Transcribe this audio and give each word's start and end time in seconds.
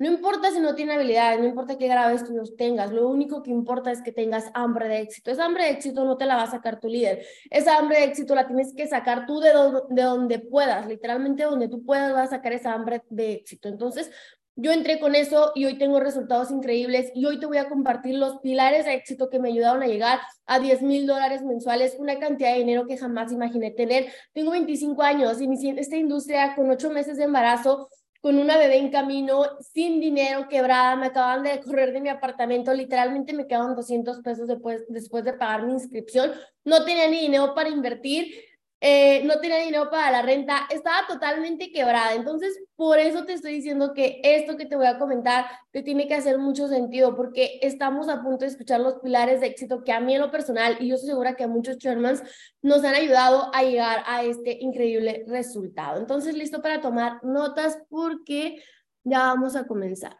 No 0.00 0.06
importa 0.06 0.50
si 0.50 0.60
no 0.60 0.74
tiene 0.74 0.94
habilidades, 0.94 1.40
no 1.40 1.46
importa 1.46 1.76
qué 1.76 1.86
grado 1.86 2.08
de 2.08 2.14
estudios 2.14 2.56
tengas, 2.56 2.90
lo 2.90 3.06
único 3.06 3.42
que 3.42 3.50
importa 3.50 3.90
es 3.90 4.00
que 4.00 4.12
tengas 4.12 4.46
hambre 4.54 4.88
de 4.88 5.00
éxito. 5.00 5.30
Esa 5.30 5.44
hambre 5.44 5.64
de 5.64 5.72
éxito 5.72 6.06
no 6.06 6.16
te 6.16 6.24
la 6.24 6.36
va 6.36 6.44
a 6.44 6.50
sacar 6.50 6.80
tu 6.80 6.88
líder. 6.88 7.22
Esa 7.50 7.76
hambre 7.76 7.98
de 7.98 8.04
éxito 8.04 8.34
la 8.34 8.46
tienes 8.46 8.74
que 8.74 8.88
sacar 8.88 9.26
tú 9.26 9.40
de, 9.40 9.50
de 9.90 10.02
donde 10.02 10.38
puedas, 10.38 10.86
literalmente 10.86 11.42
donde 11.42 11.68
tú 11.68 11.84
puedas 11.84 12.14
vas 12.14 12.28
a 12.28 12.36
sacar 12.36 12.54
esa 12.54 12.72
hambre 12.72 13.02
de 13.10 13.32
éxito. 13.34 13.68
Entonces, 13.68 14.10
yo 14.56 14.72
entré 14.72 15.00
con 15.00 15.14
eso 15.14 15.52
y 15.54 15.66
hoy 15.66 15.76
tengo 15.76 16.00
resultados 16.00 16.50
increíbles 16.50 17.12
y 17.14 17.26
hoy 17.26 17.38
te 17.38 17.44
voy 17.44 17.58
a 17.58 17.68
compartir 17.68 18.14
los 18.14 18.38
pilares 18.38 18.86
de 18.86 18.94
éxito 18.94 19.28
que 19.28 19.38
me 19.38 19.50
ayudaron 19.50 19.82
a 19.82 19.86
llegar 19.86 20.20
a 20.46 20.60
10 20.60 20.80
mil 20.80 21.06
dólares 21.06 21.42
mensuales, 21.42 21.96
una 21.98 22.18
cantidad 22.18 22.52
de 22.52 22.60
dinero 22.60 22.86
que 22.86 22.96
jamás 22.96 23.32
imaginé 23.32 23.70
tener. 23.70 24.10
Tengo 24.32 24.50
25 24.52 25.02
años, 25.02 25.42
inicié 25.42 25.70
en 25.70 25.78
esta 25.78 25.96
industria 25.96 26.54
con 26.56 26.70
8 26.70 26.88
meses 26.90 27.18
de 27.18 27.24
embarazo 27.24 27.90
con 28.20 28.38
una 28.38 28.58
bebé 28.58 28.76
en 28.78 28.90
camino, 28.90 29.44
sin 29.60 29.98
dinero, 30.00 30.46
quebrada, 30.48 30.94
me 30.96 31.06
acaban 31.06 31.42
de 31.42 31.60
correr 31.60 31.92
de 31.92 32.00
mi 32.00 32.10
apartamento, 32.10 32.72
literalmente 32.74 33.32
me 33.32 33.46
quedaban 33.46 33.74
200 33.74 34.20
pesos 34.20 34.46
después, 34.46 34.84
después 34.88 35.24
de 35.24 35.32
pagar 35.32 35.64
mi 35.64 35.72
inscripción, 35.72 36.32
no 36.64 36.84
tenía 36.84 37.08
ni 37.08 37.20
dinero 37.20 37.54
para 37.54 37.70
invertir 37.70 38.34
eh, 38.80 39.22
no 39.24 39.38
tenía 39.40 39.58
dinero 39.58 39.90
para 39.90 40.10
la 40.10 40.22
renta, 40.22 40.66
estaba 40.70 41.06
totalmente 41.06 41.70
quebrada. 41.70 42.14
Entonces, 42.14 42.58
por 42.76 42.98
eso 42.98 43.24
te 43.24 43.34
estoy 43.34 43.52
diciendo 43.52 43.92
que 43.94 44.20
esto 44.22 44.56
que 44.56 44.64
te 44.64 44.76
voy 44.76 44.86
a 44.86 44.98
comentar 44.98 45.46
te 45.70 45.82
tiene 45.82 46.08
que 46.08 46.14
hacer 46.14 46.38
mucho 46.38 46.66
sentido, 46.68 47.14
porque 47.14 47.58
estamos 47.62 48.08
a 48.08 48.22
punto 48.22 48.44
de 48.44 48.50
escuchar 48.50 48.80
los 48.80 48.94
pilares 49.00 49.40
de 49.40 49.48
éxito 49.48 49.84
que 49.84 49.92
a 49.92 50.00
mí 50.00 50.14
en 50.14 50.22
lo 50.22 50.30
personal, 50.30 50.78
y 50.80 50.88
yo 50.88 50.94
estoy 50.94 51.10
segura 51.10 51.36
que 51.36 51.44
a 51.44 51.48
muchos 51.48 51.76
Shermans 51.76 52.22
nos 52.62 52.82
han 52.84 52.94
ayudado 52.94 53.50
a 53.54 53.62
llegar 53.62 54.02
a 54.06 54.24
este 54.24 54.58
increíble 54.60 55.24
resultado. 55.28 56.00
Entonces, 56.00 56.34
listo 56.34 56.62
para 56.62 56.80
tomar 56.80 57.22
notas 57.22 57.78
porque 57.88 58.62
ya 59.04 59.18
vamos 59.18 59.56
a 59.56 59.66
comenzar. 59.66 60.16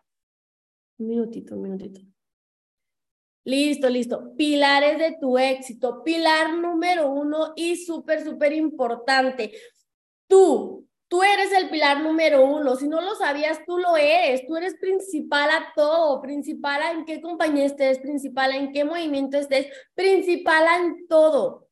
Un 0.98 1.08
minutito, 1.08 1.54
un 1.54 1.62
minutito. 1.62 2.09
Listo, 3.44 3.88
listo. 3.88 4.34
Pilares 4.36 4.98
de 4.98 5.16
tu 5.20 5.38
éxito. 5.38 6.02
Pilar 6.04 6.54
número 6.54 7.10
uno 7.10 7.52
y 7.56 7.76
súper, 7.76 8.22
súper 8.24 8.52
importante. 8.52 9.52
Tú, 10.26 10.86
tú 11.08 11.22
eres 11.22 11.52
el 11.52 11.70
pilar 11.70 12.02
número 12.02 12.44
uno. 12.44 12.76
Si 12.76 12.86
no 12.86 13.00
lo 13.00 13.14
sabías, 13.14 13.60
tú 13.66 13.78
lo 13.78 13.96
eres. 13.96 14.46
Tú 14.46 14.56
eres 14.56 14.74
principal 14.80 15.50
a 15.50 15.72
todo. 15.74 16.20
Principal 16.20 16.82
a 16.82 16.90
en 16.92 17.04
qué 17.04 17.20
compañía 17.20 17.64
estés, 17.64 17.98
principal 17.98 18.52
en 18.54 18.72
qué 18.72 18.84
movimiento 18.84 19.38
estés, 19.38 19.66
principal 19.94 20.64
en 20.78 21.08
todo. 21.08 21.68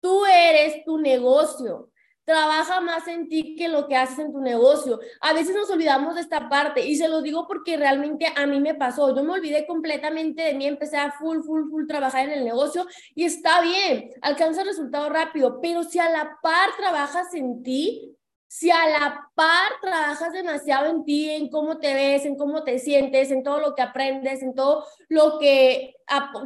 Tú 0.00 0.24
eres 0.26 0.84
tu 0.84 0.98
negocio 0.98 1.90
trabaja 2.28 2.82
más 2.82 3.08
en 3.08 3.26
ti 3.26 3.56
que 3.56 3.68
lo 3.68 3.88
que 3.88 3.96
haces 3.96 4.18
en 4.18 4.32
tu 4.32 4.40
negocio. 4.42 5.00
A 5.22 5.32
veces 5.32 5.56
nos 5.56 5.70
olvidamos 5.70 6.14
de 6.14 6.20
esta 6.20 6.50
parte 6.50 6.86
y 6.86 6.94
se 6.94 7.08
lo 7.08 7.22
digo 7.22 7.46
porque 7.48 7.78
realmente 7.78 8.26
a 8.36 8.46
mí 8.46 8.60
me 8.60 8.74
pasó. 8.74 9.16
Yo 9.16 9.24
me 9.24 9.32
olvidé 9.32 9.66
completamente 9.66 10.42
de 10.42 10.52
mí, 10.52 10.66
empecé 10.66 10.98
a 10.98 11.10
full, 11.12 11.40
full, 11.40 11.70
full 11.70 11.86
trabajar 11.86 12.26
en 12.26 12.32
el 12.32 12.44
negocio 12.44 12.86
y 13.14 13.24
está 13.24 13.62
bien, 13.62 14.10
alcanza 14.20 14.62
resultado 14.62 15.08
rápido, 15.08 15.58
pero 15.62 15.84
si 15.84 16.00
a 16.00 16.10
la 16.10 16.38
par 16.42 16.68
trabajas 16.76 17.32
en 17.32 17.62
ti, 17.62 18.14
si 18.46 18.70
a 18.70 18.86
la 18.90 19.30
par 19.34 19.72
trabajas 19.80 20.30
demasiado 20.34 20.90
en 20.90 21.06
ti, 21.06 21.30
en 21.30 21.48
cómo 21.48 21.78
te 21.78 21.94
ves, 21.94 22.26
en 22.26 22.36
cómo 22.36 22.62
te 22.62 22.78
sientes, 22.78 23.30
en 23.30 23.42
todo 23.42 23.58
lo 23.58 23.74
que 23.74 23.80
aprendes, 23.80 24.42
en 24.42 24.54
todo 24.54 24.84
lo 25.08 25.38
que, 25.38 25.94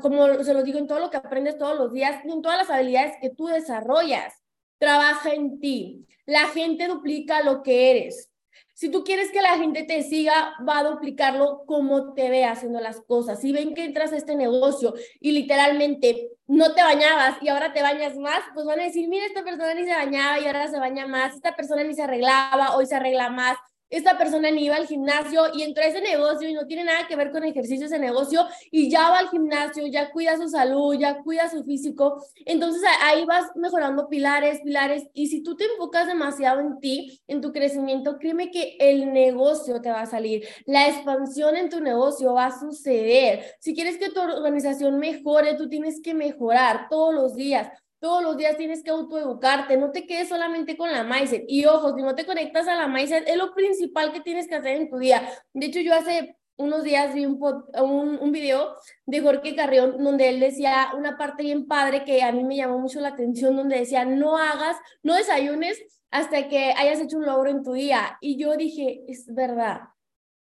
como 0.00 0.44
se 0.44 0.55
lo 0.55 0.62
digo, 0.62 0.78
en 0.78 0.86
todo 0.86 1.00
lo 1.00 1.10
que 1.10 1.16
aprendes 1.16 1.58
todos 1.58 1.77
los 1.77 1.92
días, 1.92 2.25
en 2.25 2.41
todas 2.41 2.58
las 2.58 2.70
habilidades 2.70 3.14
que 3.20 3.30
tú 3.30 3.47
desarrollas 3.47 4.41
trabaja 4.83 5.33
en 5.33 5.61
ti. 5.61 6.08
La 6.27 6.48
gente 6.48 6.88
duplica 6.88 7.41
lo 7.44 7.62
que 7.62 7.92
eres. 7.92 8.33
Si 8.75 8.91
tú 8.91 9.05
quieres 9.05 9.30
que 9.30 9.41
la 9.41 9.56
gente 9.56 9.84
te 9.84 10.02
siga, 10.02 10.55
va 10.69 10.80
a 10.80 10.83
duplicarlo 10.83 11.62
como 11.66 12.14
te 12.14 12.28
ve 12.30 12.44
haciendo 12.44 12.80
las 12.80 13.00
cosas. 13.00 13.41
Si 13.41 13.53
ven 13.53 13.75
que 13.75 13.84
entras 13.84 14.12
a 14.12 14.16
este 14.16 14.34
negocio 14.34 14.92
y 15.20 15.30
literalmente 15.30 16.33
no 16.48 16.75
te 16.75 16.83
bañabas 16.83 17.41
y 17.41 17.48
ahora 17.48 17.72
te 17.72 17.80
bañas 17.80 18.16
más, 18.16 18.41
pues 18.55 18.66
van 18.66 18.80
a 18.80 18.84
decir, 18.84 19.09
mira, 19.09 19.25
esta 19.25 19.44
persona 19.44 19.72
ni 19.75 19.84
se 19.84 19.94
bañaba 19.94 20.41
y 20.41 20.47
ahora 20.47 20.66
se 20.66 20.81
baña 20.81 21.06
más, 21.06 21.37
esta 21.37 21.54
persona 21.54 21.84
ni 21.84 21.94
se 21.94 22.03
arreglaba, 22.03 22.75
hoy 22.75 22.87
se 22.87 22.97
arregla 22.97 23.31
más, 23.31 23.56
esta 23.92 24.16
persona 24.16 24.50
ni 24.50 24.64
iba 24.64 24.76
al 24.76 24.86
gimnasio 24.86 25.42
y 25.54 25.62
entró 25.62 25.84
a 25.84 25.86
ese 25.86 26.00
negocio 26.00 26.48
y 26.48 26.54
no 26.54 26.66
tiene 26.66 26.84
nada 26.84 27.06
que 27.06 27.14
ver 27.14 27.30
con 27.30 27.44
ejercicio 27.44 27.86
ese 27.86 27.98
negocio 27.98 28.47
y 28.70 28.91
ya 28.91 29.10
va 29.10 29.19
al 29.19 29.28
gimnasio, 29.28 29.86
ya 29.86 30.10
cuida 30.10 30.36
su 30.38 30.48
salud, 30.48 30.97
ya 30.98 31.22
cuida 31.22 31.50
su 31.50 31.62
físico. 31.62 32.25
Entonces 32.47 32.82
ahí 33.02 33.26
vas 33.26 33.50
mejorando 33.54 34.08
pilares, 34.08 34.60
pilares 34.64 35.04
y 35.12 35.26
si 35.26 35.42
tú 35.42 35.56
te 35.56 35.64
enfocas 35.64 36.06
demasiado 36.06 36.60
en 36.60 36.78
ti, 36.81 37.20
en 37.28 37.42
tu 37.42 37.52
crecimiento, 37.52 38.19
créeme 38.19 38.50
que 38.50 38.76
el 38.81 39.12
negocio 39.12 39.82
te 39.82 39.91
va 39.91 40.00
a 40.00 40.06
salir, 40.06 40.48
la 40.64 40.88
expansión 40.88 41.54
en 41.56 41.69
tu 41.69 41.81
negocio 41.81 42.32
va 42.32 42.47
a 42.47 42.58
suceder. 42.58 43.44
Si 43.60 43.75
quieres 43.75 43.98
que 43.98 44.08
tu 44.08 44.20
organización 44.20 44.98
mejore, 44.98 45.54
tú 45.54 45.69
tienes 45.69 46.00
que 46.00 46.14
mejorar 46.14 46.86
todos 46.88 47.14
los 47.14 47.34
días. 47.34 47.69
Todos 48.02 48.20
los 48.20 48.36
días 48.36 48.56
tienes 48.56 48.82
que 48.82 48.90
autoeducarte, 48.90 49.76
no 49.76 49.92
te 49.92 50.08
quedes 50.08 50.28
solamente 50.28 50.76
con 50.76 50.90
la 50.90 51.04
mindset. 51.04 51.44
Y 51.46 51.66
ojo, 51.66 51.94
si 51.94 52.02
no 52.02 52.16
te 52.16 52.26
conectas 52.26 52.66
a 52.66 52.74
la 52.74 52.88
mindset, 52.88 53.28
es 53.28 53.36
lo 53.36 53.54
principal 53.54 54.12
que 54.12 54.18
tienes 54.18 54.48
que 54.48 54.56
hacer 54.56 54.74
en 54.74 54.90
tu 54.90 54.98
día. 54.98 55.22
De 55.54 55.66
hecho, 55.66 55.78
yo 55.78 55.94
hace 55.94 56.36
unos 56.56 56.82
días 56.82 57.14
vi 57.14 57.26
un, 57.26 57.38
un, 57.40 58.32
video 58.32 58.74
de 59.06 59.20
Jorge 59.20 59.54
Carrión 59.54 60.02
donde 60.02 60.30
él 60.30 60.40
decía 60.40 60.88
una 60.96 61.16
parte 61.16 61.44
bien 61.44 61.68
padre 61.68 62.02
que 62.04 62.24
a 62.24 62.32
mí 62.32 62.42
me 62.42 62.56
llamó 62.56 62.80
mucho 62.80 63.00
la 63.00 63.10
atención, 63.10 63.54
donde 63.54 63.78
decía, 63.78 64.04
no 64.04 64.36
hagas, 64.36 64.76
no 65.04 65.14
desayunes 65.14 65.80
hasta 66.10 66.48
que 66.48 66.74
hayas 66.76 66.98
hecho 66.98 67.19
un 67.19 67.26
logro 67.26 67.50
en 67.50 67.62
tu 67.62 67.72
día. 67.74 68.19
Y 68.20 68.36
yo 68.36 68.56
dije, 68.56 69.04
es 69.06 69.32
verdad. 69.32 69.82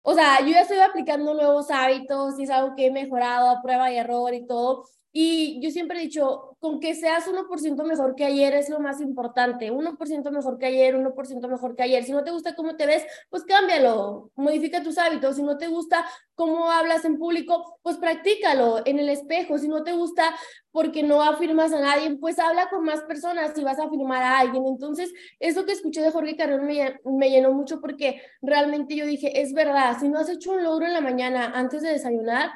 O 0.03 0.15
sea, 0.15 0.41
yo 0.41 0.49
ya 0.49 0.63
estoy 0.63 0.79
aplicando 0.79 1.33
nuevos 1.33 1.71
hábitos 1.71 2.41
y 2.41 2.43
es 2.43 2.51
algo 2.51 2.75
que 2.75 2.87
he 2.87 2.91
mejorado 2.91 3.51
a 3.51 3.63
prueba 3.63 3.93
y 3.93 3.99
error 3.99 4.35
y 4.35 4.49
todo. 4.49 4.85
Y 5.19 5.59
yo 5.63 5.71
siempre 5.71 5.99
he 5.99 6.03
dicho, 6.03 6.59
con 6.59 6.79
que 6.79 6.95
seas 6.95 7.27
1% 7.27 7.85
mejor 7.85 8.17
que 8.17 8.27
ayer 8.27 8.53
es 8.53 8.69
lo 8.69 8.81
más 8.81 9.01
importante. 9.01 9.73
1% 9.73 10.31
mejor 10.31 10.59
que 10.59 10.67
ayer, 10.67 10.95
1% 10.95 11.49
mejor 11.49 11.75
que 11.75 11.85
ayer. 11.85 12.05
Si 12.05 12.13
no 12.13 12.23
te 12.23 12.33
gusta 12.33 12.55
cómo 12.55 12.77
te 12.77 12.85
ves, 12.85 13.03
pues 13.31 13.45
cámbialo, 13.45 14.31
modifica 14.35 14.83
tus 14.83 14.99
hábitos. 14.99 15.37
Si 15.37 15.43
no 15.43 15.57
te 15.57 15.69
gusta 15.69 16.05
cómo 16.35 16.71
hablas 16.71 17.07
en 17.07 17.17
público, 17.17 17.79
pues 17.83 17.97
practícalo 17.97 18.83
en 18.85 18.99
el 18.99 19.09
espejo. 19.09 19.57
Si 19.57 19.69
no 19.69 19.85
te 19.85 19.93
gusta 19.93 20.37
porque 20.71 21.03
no 21.03 21.23
afirmas 21.23 21.73
a 21.73 21.81
nadie, 21.81 22.15
pues 22.17 22.39
habla 22.39 22.69
con 22.69 22.85
más 22.85 23.01
personas 23.05 23.53
si 23.55 23.65
vas 23.65 23.79
a 23.79 23.85
afirmar 23.85 24.23
a 24.23 24.41
alguien. 24.41 24.67
Entonces, 24.67 25.15
eso 25.41 25.65
que 25.65 25.73
escuché 25.73 26.03
de 26.03 26.11
Jorge 26.11 26.37
Carrón 26.37 26.67
me, 26.67 27.01
me 27.07 27.31
llenó 27.31 27.55
mucho 27.55 27.81
porque 27.81 28.21
realmente 28.43 28.95
yo 28.95 29.07
dije, 29.07 29.41
es 29.41 29.55
verdad, 29.55 29.97
si 29.99 30.11
no 30.11 30.19
has 30.19 30.29
hecho 30.29 30.53
un 30.53 30.63
logro 30.63 30.85
en 30.85 30.93
la 30.93 31.01
mañana 31.01 31.53
antes 31.55 31.81
de 31.81 31.93
desayunar, 31.93 32.51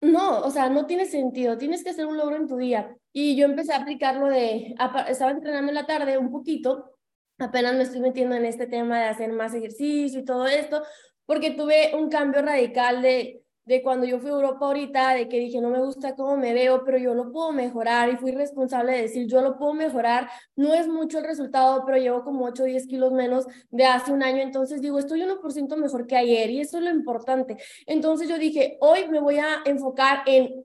no, 0.00 0.40
o 0.40 0.50
sea, 0.50 0.70
no 0.70 0.86
tiene 0.86 1.06
sentido, 1.06 1.58
tienes 1.58 1.84
que 1.84 1.90
hacer 1.90 2.06
un 2.06 2.16
logro 2.16 2.36
en 2.36 2.46
tu 2.46 2.56
día. 2.56 2.96
Y 3.12 3.36
yo 3.36 3.44
empecé 3.44 3.72
a 3.72 3.78
aplicarlo 3.78 4.26
de, 4.26 4.74
estaba 5.08 5.30
entrenando 5.30 5.70
en 5.70 5.74
la 5.74 5.86
tarde 5.86 6.16
un 6.18 6.30
poquito, 6.30 6.92
apenas 7.38 7.74
me 7.74 7.82
estoy 7.82 8.00
metiendo 8.00 8.34
en 8.36 8.44
este 8.44 8.66
tema 8.66 8.98
de 8.98 9.06
hacer 9.06 9.32
más 9.32 9.54
ejercicio 9.54 10.20
y 10.20 10.24
todo 10.24 10.46
esto, 10.46 10.82
porque 11.26 11.52
tuve 11.52 11.94
un 11.94 12.08
cambio 12.08 12.42
radical 12.42 13.02
de, 13.02 13.42
de 13.64 13.82
cuando 13.82 14.06
yo 14.06 14.18
fui 14.18 14.30
a 14.30 14.34
Europa 14.34 14.66
ahorita, 14.66 15.14
de 15.14 15.28
que 15.28 15.38
dije, 15.38 15.60
no 15.60 15.70
me 15.70 15.78
gusta 15.80 16.16
cómo 16.16 16.36
me 16.36 16.52
veo, 16.52 16.82
pero 16.84 16.98
yo 16.98 17.14
lo 17.14 17.30
puedo 17.30 17.52
mejorar 17.52 18.08
y 18.08 18.16
fui 18.16 18.32
responsable 18.32 18.92
de 18.92 19.02
decir, 19.02 19.26
yo 19.26 19.42
lo 19.42 19.56
puedo 19.56 19.74
mejorar, 19.74 20.28
no 20.56 20.74
es 20.74 20.88
mucho 20.88 21.18
el 21.18 21.24
resultado, 21.24 21.84
pero 21.84 21.98
llevo 21.98 22.24
como 22.24 22.46
8 22.46 22.62
o 22.62 22.66
10 22.66 22.86
kilos 22.86 23.12
menos 23.12 23.46
de 23.70 23.84
hace 23.84 24.12
un 24.12 24.22
año, 24.22 24.42
entonces 24.42 24.80
digo, 24.80 24.98
estoy 24.98 25.22
1% 25.22 25.76
mejor 25.76 26.06
que 26.06 26.16
ayer 26.16 26.50
y 26.50 26.60
eso 26.60 26.78
es 26.78 26.84
lo 26.84 26.90
importante. 26.90 27.56
Entonces 27.86 28.28
yo 28.28 28.38
dije, 28.38 28.78
hoy 28.80 29.08
me 29.08 29.20
voy 29.20 29.38
a 29.38 29.62
enfocar 29.64 30.22
en 30.26 30.64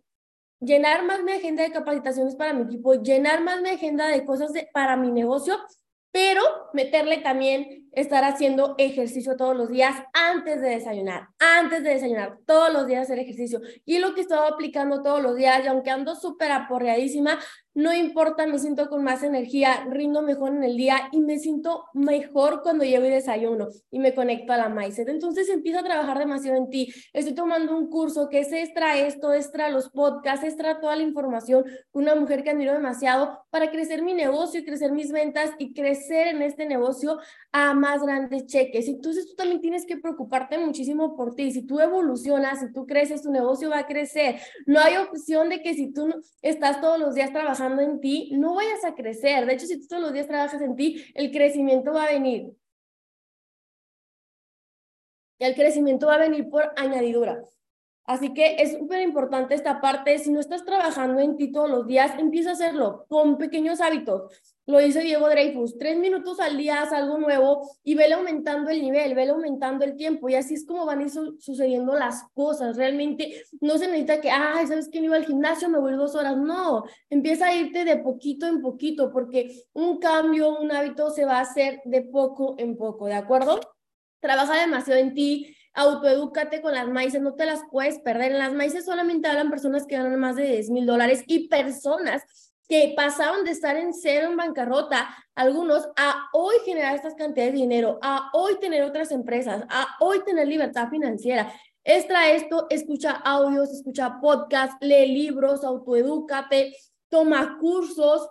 llenar 0.59 1.03
más 1.05 1.23
mi 1.23 1.33
agenda 1.33 1.63
de 1.63 1.71
capacitaciones 1.71 2.35
para 2.35 2.53
mi 2.53 2.63
equipo, 2.63 2.95
llenar 2.95 3.43
más 3.43 3.61
mi 3.61 3.69
agenda 3.69 4.07
de 4.07 4.25
cosas 4.25 4.51
para 4.73 4.95
mi 4.95 5.11
negocio, 5.11 5.57
pero 6.15 6.43
meterle 6.71 7.17
también 7.17 7.89
estar 7.91 8.23
haciendo 8.23 8.75
ejercicio 8.77 9.35
todos 9.35 9.53
los 9.53 9.67
días 9.67 10.01
antes 10.13 10.61
de 10.61 10.69
desayunar, 10.69 11.27
antes 11.39 11.83
de 11.83 11.89
desayunar, 11.89 12.37
todos 12.45 12.71
los 12.71 12.87
días 12.87 13.01
hacer 13.01 13.19
ejercicio. 13.19 13.59
Y 13.83 13.99
lo 13.99 14.15
que 14.15 14.21
estaba 14.21 14.47
aplicando 14.47 15.01
todos 15.01 15.21
los 15.21 15.35
días, 15.35 15.65
y 15.65 15.67
aunque 15.67 15.89
ando 15.89 16.15
súper 16.15 16.53
aporreadísima, 16.53 17.37
no 17.75 17.93
importa, 17.93 18.47
me 18.47 18.57
siento 18.57 18.87
con 18.87 19.03
más 19.03 19.21
energía, 19.21 19.85
rindo 19.89 20.21
mejor 20.21 20.55
en 20.55 20.63
el 20.63 20.77
día 20.77 21.09
y 21.11 21.19
me 21.19 21.37
siento 21.39 21.83
mejor 21.93 22.61
cuando 22.63 22.85
llevo 22.85 23.05
y 23.05 23.09
desayuno 23.09 23.67
y 23.91 23.99
me 23.99 24.15
conecto 24.15 24.53
a 24.53 24.57
la 24.57 24.69
mindset. 24.69 25.09
Entonces 25.09 25.49
empiezo 25.49 25.79
a 25.79 25.83
trabajar 25.83 26.17
demasiado 26.17 26.57
en 26.57 26.69
ti. 26.69 26.93
Estoy 27.11 27.35
tomando 27.35 27.77
un 27.77 27.89
curso 27.89 28.29
que 28.29 28.39
es 28.39 28.51
extra 28.53 28.97
esto, 28.97 29.33
extra 29.33 29.67
los 29.67 29.89
podcasts, 29.89 30.45
extra 30.45 30.79
toda 30.79 30.95
la 30.95 31.03
información. 31.03 31.65
Una 31.91 32.15
mujer 32.15 32.43
que 32.43 32.51
admiro 32.51 32.71
demasiado 32.71 33.45
para 33.49 33.69
crecer 33.69 34.03
mi 34.03 34.13
negocio 34.13 34.61
y 34.61 34.63
crecer 34.65 34.93
mis 34.93 35.11
ventas 35.11 35.51
y 35.59 35.73
crecer 35.73 36.27
en 36.27 36.43
este 36.43 36.65
negocio 36.65 37.19
a 37.51 37.73
más 37.73 38.01
grandes 38.01 38.45
cheques. 38.45 38.87
Entonces 38.87 39.27
tú 39.27 39.35
también 39.35 39.59
tienes 39.59 39.85
que 39.85 39.97
preocuparte 39.97 40.57
muchísimo 40.57 41.17
por 41.17 41.35
ti. 41.35 41.51
Si 41.51 41.63
tú 41.63 41.81
evolucionas, 41.81 42.61
si 42.61 42.71
tú 42.71 42.85
creces, 42.85 43.21
tu 43.21 43.31
negocio 43.31 43.69
va 43.69 43.79
a 43.79 43.85
crecer. 43.85 44.39
No 44.65 44.79
hay 44.79 44.95
opción 44.95 45.49
de 45.49 45.61
que 45.61 45.73
si 45.73 45.91
tú 45.91 46.07
estás 46.41 46.79
todos 46.79 46.97
los 46.97 47.15
días 47.15 47.33
trabajando 47.33 47.64
en 47.65 47.99
ti, 47.99 48.31
no 48.33 48.55
vayas 48.55 48.83
a 48.85 48.95
crecer. 48.95 49.45
De 49.45 49.53
hecho, 49.53 49.65
si 49.65 49.79
tú 49.79 49.87
todos 49.87 50.01
los 50.03 50.13
días 50.13 50.27
trabajas 50.27 50.61
en 50.61 50.75
ti, 50.75 51.05
el 51.13 51.31
crecimiento 51.31 51.93
va 51.93 52.05
a 52.05 52.11
venir. 52.11 52.55
El 55.39 55.55
crecimiento 55.55 56.07
va 56.07 56.15
a 56.15 56.19
venir 56.19 56.49
por 56.49 56.71
añadidura. 56.77 57.41
Así 58.05 58.33
que 58.33 58.57
es 58.59 58.73
súper 58.73 59.01
importante 59.01 59.55
esta 59.55 59.81
parte. 59.81 60.19
Si 60.19 60.31
no 60.31 60.39
estás 60.39 60.63
trabajando 60.63 61.19
en 61.21 61.37
ti 61.37 61.51
todos 61.51 61.69
los 61.69 61.87
días, 61.87 62.11
empieza 62.19 62.51
a 62.51 62.53
hacerlo 62.53 63.05
con 63.09 63.37
pequeños 63.37 63.81
hábitos. 63.81 64.31
Lo 64.67 64.79
dice 64.79 65.01
Diego 65.01 65.29
Dreyfus, 65.29 65.77
tres 65.77 65.97
minutos 65.97 66.39
al 66.39 66.57
día 66.57 66.81
haz 66.81 66.91
algo 66.91 67.19
nuevo 67.19 67.69
y 67.83 67.93
vele 67.93 68.15
aumentando 68.15 68.71
el 68.71 68.81
nivel, 68.81 69.13
vele 69.13 69.31
aumentando 69.31 69.85
el 69.85 69.95
tiempo 69.95 70.27
y 70.27 70.33
así 70.33 70.55
es 70.55 70.65
como 70.65 70.87
van 70.87 70.99
a 70.99 71.03
ir 71.03 71.09
sucediendo 71.09 71.93
las 71.95 72.23
cosas. 72.33 72.75
Realmente 72.75 73.43
no 73.61 73.77
se 73.77 73.85
necesita 73.85 74.21
que, 74.21 74.31
ay, 74.31 74.65
¿sabes 74.65 74.89
que 74.89 74.99
no 74.99 75.05
iba 75.05 75.15
al 75.17 75.25
gimnasio? 75.25 75.69
Me 75.69 75.79
voy 75.79 75.93
dos 75.93 76.15
horas. 76.15 76.37
No, 76.37 76.83
empieza 77.11 77.47
a 77.47 77.55
irte 77.55 77.85
de 77.85 77.97
poquito 77.97 78.47
en 78.47 78.61
poquito 78.61 79.11
porque 79.11 79.65
un 79.73 79.99
cambio, 79.99 80.59
un 80.59 80.71
hábito 80.71 81.11
se 81.11 81.25
va 81.25 81.37
a 81.37 81.41
hacer 81.41 81.81
de 81.85 82.01
poco 82.01 82.55
en 82.57 82.75
poco, 82.75 83.05
¿de 83.05 83.15
acuerdo? 83.15 83.59
Trabaja 84.19 84.59
demasiado 84.59 84.99
en 84.99 85.13
ti, 85.13 85.54
autoedúcate 85.75 86.61
con 86.61 86.73
las 86.73 86.87
maíces, 86.87 87.21
no 87.21 87.35
te 87.35 87.45
las 87.45 87.61
puedes 87.69 87.99
perder. 87.99 88.31
En 88.31 88.39
las 88.39 88.53
maíces 88.53 88.85
solamente 88.85 89.27
hablan 89.27 89.49
personas 89.49 89.85
que 89.85 89.97
ganan 89.97 90.19
más 90.19 90.35
de 90.35 90.43
10 90.43 90.69
mil 90.69 90.85
dólares 90.85 91.23
y 91.27 91.47
personas 91.47 92.23
que 92.67 92.93
pasaron 92.95 93.45
de 93.45 93.51
estar 93.51 93.75
en 93.75 93.93
cero 93.93 94.27
en 94.27 94.37
bancarrota, 94.37 95.07
algunos, 95.35 95.87
a 95.97 96.29
hoy 96.33 96.55
generar 96.65 96.95
estas 96.95 97.13
cantidades 97.13 97.53
de 97.53 97.59
dinero, 97.59 97.99
a 98.01 98.31
hoy 98.33 98.59
tener 98.59 98.83
otras 98.83 99.11
empresas, 99.11 99.63
a 99.69 99.87
hoy 99.99 100.23
tener 100.25 100.47
libertad 100.47 100.89
financiera. 100.89 101.53
Extra 101.83 102.31
esto, 102.31 102.65
escucha 102.71 103.11
audios, 103.11 103.69
escucha 103.69 104.19
podcasts, 104.19 104.77
lee 104.81 105.05
libros, 105.05 105.63
autoedúcate, 105.63 106.75
toma 107.09 107.57
cursos, 107.59 108.27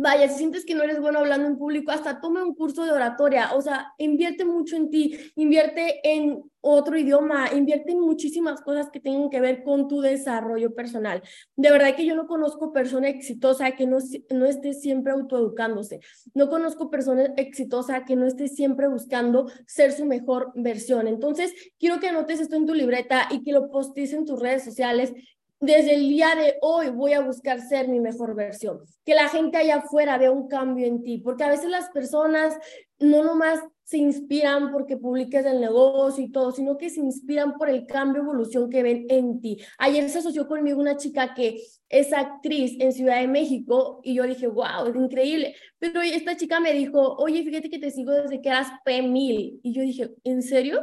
Vaya, 0.00 0.28
si 0.28 0.38
sientes 0.38 0.64
que 0.64 0.76
no 0.76 0.84
eres 0.84 1.00
bueno 1.00 1.18
hablando 1.18 1.48
en 1.48 1.58
público, 1.58 1.90
hasta 1.90 2.20
tome 2.20 2.40
un 2.40 2.54
curso 2.54 2.84
de 2.84 2.92
oratoria, 2.92 3.52
o 3.56 3.60
sea, 3.60 3.94
invierte 3.98 4.44
mucho 4.44 4.76
en 4.76 4.90
ti, 4.90 5.18
invierte 5.34 5.98
en 6.04 6.40
otro 6.60 6.96
idioma, 6.96 7.48
invierte 7.52 7.90
en 7.92 8.00
muchísimas 8.00 8.60
cosas 8.60 8.90
que 8.90 9.00
tengan 9.00 9.28
que 9.28 9.40
ver 9.40 9.64
con 9.64 9.88
tu 9.88 10.00
desarrollo 10.00 10.72
personal. 10.72 11.20
De 11.56 11.72
verdad 11.72 11.96
que 11.96 12.06
yo 12.06 12.14
no 12.14 12.28
conozco 12.28 12.72
persona 12.72 13.08
exitosa 13.08 13.72
que 13.72 13.88
no, 13.88 13.98
no 14.30 14.46
esté 14.46 14.72
siempre 14.72 15.12
autoeducándose. 15.12 15.98
No 16.32 16.48
conozco 16.48 16.90
persona 16.90 17.32
exitosa 17.36 18.04
que 18.04 18.14
no 18.14 18.26
esté 18.26 18.46
siempre 18.46 18.86
buscando 18.86 19.50
ser 19.66 19.90
su 19.90 20.04
mejor 20.04 20.52
versión. 20.54 21.08
Entonces, 21.08 21.52
quiero 21.76 21.98
que 21.98 22.08
anotes 22.08 22.38
esto 22.38 22.54
en 22.54 22.66
tu 22.66 22.74
libreta 22.74 23.26
y 23.32 23.42
que 23.42 23.50
lo 23.50 23.68
postes 23.68 24.12
en 24.12 24.26
tus 24.26 24.38
redes 24.38 24.62
sociales 24.62 25.12
desde 25.60 25.94
el 25.94 26.08
día 26.08 26.34
de 26.34 26.56
hoy 26.60 26.90
voy 26.90 27.12
a 27.12 27.20
buscar 27.20 27.60
ser 27.60 27.88
mi 27.88 28.00
mejor 28.00 28.34
versión. 28.34 28.80
Que 29.04 29.14
la 29.14 29.28
gente 29.28 29.56
allá 29.56 29.76
afuera 29.76 30.18
vea 30.18 30.30
un 30.30 30.48
cambio 30.48 30.86
en 30.86 31.02
ti, 31.02 31.18
porque 31.18 31.44
a 31.44 31.50
veces 31.50 31.68
las 31.68 31.90
personas 31.90 32.56
no 32.98 33.24
nomás 33.24 33.60
se 33.84 33.96
inspiran 33.96 34.70
porque 34.70 34.98
publiques 34.98 35.46
el 35.46 35.60
negocio 35.60 36.22
y 36.22 36.30
todo, 36.30 36.52
sino 36.52 36.76
que 36.76 36.90
se 36.90 37.00
inspiran 37.00 37.56
por 37.56 37.70
el 37.70 37.86
cambio, 37.86 38.22
evolución 38.22 38.68
que 38.68 38.82
ven 38.82 39.06
en 39.08 39.40
ti. 39.40 39.58
Ayer 39.78 40.10
se 40.10 40.18
asoció 40.18 40.46
conmigo 40.46 40.78
una 40.78 40.98
chica 40.98 41.32
que 41.34 41.62
es 41.88 42.12
actriz 42.12 42.76
en 42.80 42.92
Ciudad 42.92 43.18
de 43.20 43.28
México 43.28 44.00
y 44.04 44.14
yo 44.14 44.24
dije, 44.24 44.46
wow, 44.46 44.86
es 44.88 44.94
increíble. 44.94 45.56
Pero 45.78 46.02
esta 46.02 46.36
chica 46.36 46.60
me 46.60 46.74
dijo, 46.74 47.16
oye, 47.16 47.42
fíjate 47.42 47.70
que 47.70 47.78
te 47.78 47.90
sigo 47.90 48.12
desde 48.12 48.42
que 48.42 48.50
eras 48.50 48.68
P1000. 48.84 49.60
Y 49.62 49.72
yo 49.72 49.80
dije, 49.80 50.10
¿en 50.22 50.42
serio? 50.42 50.82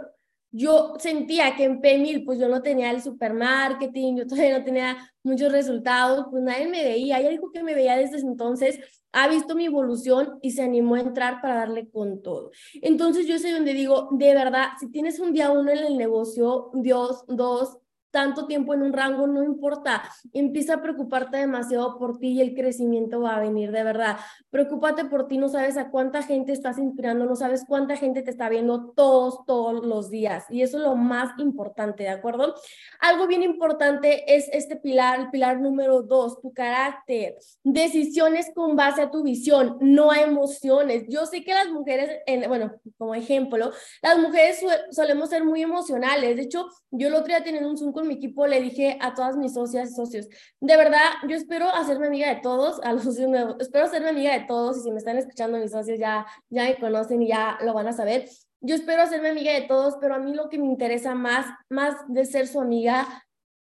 Yo 0.56 0.94
sentía 1.00 1.54
que 1.58 1.66
en 1.66 1.82
P1000 1.82 2.24
pues 2.24 2.40
yo 2.40 2.48
no 2.48 2.62
tenía 2.62 2.90
el 2.92 3.02
supermarketing, 3.02 4.18
yo 4.18 4.26
todavía 4.26 4.58
no 4.58 4.64
tenía 4.64 4.98
muchos 5.22 5.52
resultados, 5.52 6.28
pues 6.32 6.44
nadie 6.44 6.70
me 6.70 6.82
veía. 6.82 7.20
Ella 7.20 7.30
dijo 7.30 7.52
que 7.52 7.62
me 7.62 7.76
veía 7.76 7.98
desde 7.98 8.20
entonces, 8.20 8.80
ha 9.12 9.28
visto 9.28 9.54
mi 9.54 9.66
evolución 9.66 10.40
y 10.42 10.52
se 10.52 10.64
animó 10.64 10.96
a 10.96 11.02
entrar 11.02 11.42
para 11.42 11.56
darle 11.56 11.90
con 11.90 12.22
todo. 12.22 12.52
Entonces 12.82 13.28
yo 13.28 13.38
soy 13.38 13.52
donde 13.52 13.74
digo, 13.74 14.08
de 14.12 14.34
verdad, 14.34 14.70
si 14.80 14.90
tienes 14.90 15.20
un 15.20 15.34
día 15.34 15.52
uno 15.52 15.72
en 15.72 15.80
el 15.80 15.98
negocio, 15.98 16.72
Dios, 16.74 17.26
dos, 17.28 17.80
tanto 18.16 18.48
tiempo 18.48 18.74
en 18.74 18.82
un 18.82 18.94
rango, 18.94 19.28
no 19.28 19.44
importa. 19.44 20.02
Empieza 20.32 20.76
a 20.76 20.82
preocuparte 20.82 21.36
demasiado 21.36 22.00
por 22.00 22.18
ti 22.18 22.30
y 22.30 22.40
el 22.40 22.56
crecimiento 22.56 23.20
va 23.20 23.36
a 23.36 23.42
venir, 23.42 23.74
de 23.74 23.84
verdad. 23.84 24.16
Preocúpate 24.52 25.04
por 25.04 25.28
ti, 25.28 25.38
no 25.38 25.50
sabes 25.50 25.76
a 25.76 25.90
cuánta 25.90 26.24
gente 26.24 26.54
estás 26.54 26.78
inspirando, 26.78 27.26
no 27.26 27.36
sabes 27.36 27.66
cuánta 27.68 27.98
gente 27.98 28.22
te 28.22 28.32
está 28.32 28.48
viendo 28.48 28.94
todos, 28.96 29.46
todos 29.46 29.86
los 29.86 30.10
días. 30.10 30.46
Y 30.50 30.62
eso 30.62 30.78
es 30.78 30.84
lo 30.84 30.96
más 30.96 31.38
importante, 31.40 32.04
¿de 32.04 32.10
acuerdo? 32.10 32.56
Algo 33.02 33.28
bien 33.28 33.44
importante 33.44 34.34
es 34.34 34.48
este 34.54 34.78
pilar, 34.78 35.20
el 35.20 35.30
pilar 35.30 35.60
número 35.60 36.02
dos, 36.02 36.40
tu 36.40 36.54
carácter. 36.54 37.36
Decisiones 37.66 38.50
con 38.56 38.78
base 38.78 39.02
a 39.02 39.12
tu 39.12 39.24
visión, 39.24 39.76
no 39.82 40.10
a 40.10 40.22
emociones. 40.22 41.04
Yo 41.10 41.26
sé 41.26 41.44
que 41.44 41.54
las 41.54 41.68
mujeres, 41.68 42.22
en, 42.28 42.48
bueno, 42.48 42.76
como 42.98 43.14
ejemplo, 43.14 43.74
las 44.02 44.18
mujeres 44.20 44.66
solemos 44.92 45.32
ser 45.32 45.44
muy 45.44 45.62
emocionales. 45.62 46.38
De 46.38 46.44
hecho, 46.44 46.70
yo 46.92 47.10
el 47.10 47.14
otro 47.16 47.28
día 47.28 47.44
tenía 47.44 47.68
un 47.68 47.78
Zoom 47.78 47.92
con 47.92 48.05
mi 48.06 48.16
equipo 48.16 48.48
le 48.48 48.62
dije 48.62 48.98
a 49.02 49.14
todas 49.14 49.36
mis 49.38 49.54
socias 49.54 49.92
y 49.92 49.94
socios, 49.94 50.28
de 50.60 50.78
verdad, 50.78 51.12
yo 51.28 51.36
espero 51.36 51.70
hacerme 51.70 52.08
amiga 52.08 52.34
de 52.34 52.42
todos, 52.42 52.80
a 52.84 52.94
los 52.94 53.04
socios 53.04 53.30
nuevos, 53.30 53.56
espero 53.60 53.86
hacerme 53.86 54.10
amiga 54.10 54.34
de 54.34 54.46
todos 54.46 54.78
y 54.78 54.82
si 54.82 54.92
me 54.92 54.98
están 54.98 55.18
escuchando 55.18 55.58
mis 55.58 55.72
socios 55.72 56.00
ya, 56.00 56.26
ya 56.50 56.64
me 56.64 56.78
conocen 56.78 57.22
y 57.22 57.28
ya 57.28 57.58
lo 57.62 57.74
van 57.74 57.88
a 57.88 57.94
saber. 57.94 58.30
Yo 58.62 58.76
espero 58.76 59.02
hacerme 59.04 59.30
amiga 59.30 59.54
de 59.54 59.64
todos, 59.64 59.96
pero 60.00 60.16
a 60.16 60.20
mí 60.20 60.34
lo 60.34 60.50
que 60.50 60.58
me 60.58 60.66
interesa 60.66 61.14
más, 61.14 61.46
más 61.70 61.96
de 62.08 62.26
ser 62.26 62.48
su 62.48 62.60
amiga, 62.62 63.06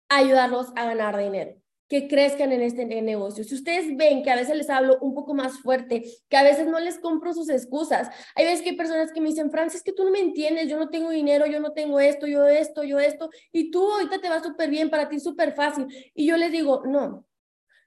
ayudarlos 0.09 0.69
a 0.77 0.85
ganar 0.85 1.17
dinero 1.17 1.64
que 1.89 2.09
crezcan 2.09 2.53
en 2.53 2.63
este 2.63 2.85
negocio. 2.85 3.45
Si 3.45 3.55
ustedes 3.55 3.97
ven 3.97 4.23
que 4.23 4.31
a 4.31 4.37
veces 4.37 4.57
les 4.57 4.71
hablo 4.71 4.99
un 5.01 5.15
poco 5.15 5.35
más 5.35 5.59
fuerte, 5.59 6.03
que 6.29 6.37
a 6.37 6.43
veces 6.43 6.67
no 6.67 6.81
les 6.81 6.99
compro 6.99 7.35
sus 7.35 7.49
excusas, 7.51 8.09
hay 8.35 8.47
veces 8.47 8.63
que 8.63 8.71
hay 8.71 8.77
personas 8.77 9.13
que 9.13 9.21
me 9.21 9.29
dicen, 9.29 9.51
Francis, 9.51 9.79
es 9.79 9.83
que 9.83 9.93
tú 9.93 10.05
no 10.05 10.11
me 10.11 10.21
entiendes, 10.21 10.69
yo 10.69 10.79
no 10.79 10.89
tengo 10.89 11.11
dinero, 11.11 11.47
yo 11.47 11.61
no 11.61 11.73
tengo 11.73 12.01
esto, 12.01 12.27
yo 12.27 12.47
esto, 12.47 12.85
yo 12.85 12.99
esto, 12.99 13.31
y 13.53 13.71
tú 13.71 13.91
ahorita 13.91 14.21
te 14.21 14.29
va 14.29 14.43
súper 14.43 14.71
bien, 14.71 14.91
para 14.91 15.09
ti 15.09 15.21
súper 15.21 15.53
fácil. 15.55 15.87
Y 16.15 16.27
yo 16.27 16.37
les 16.37 16.53
digo, 16.53 16.83
no. 16.87 17.27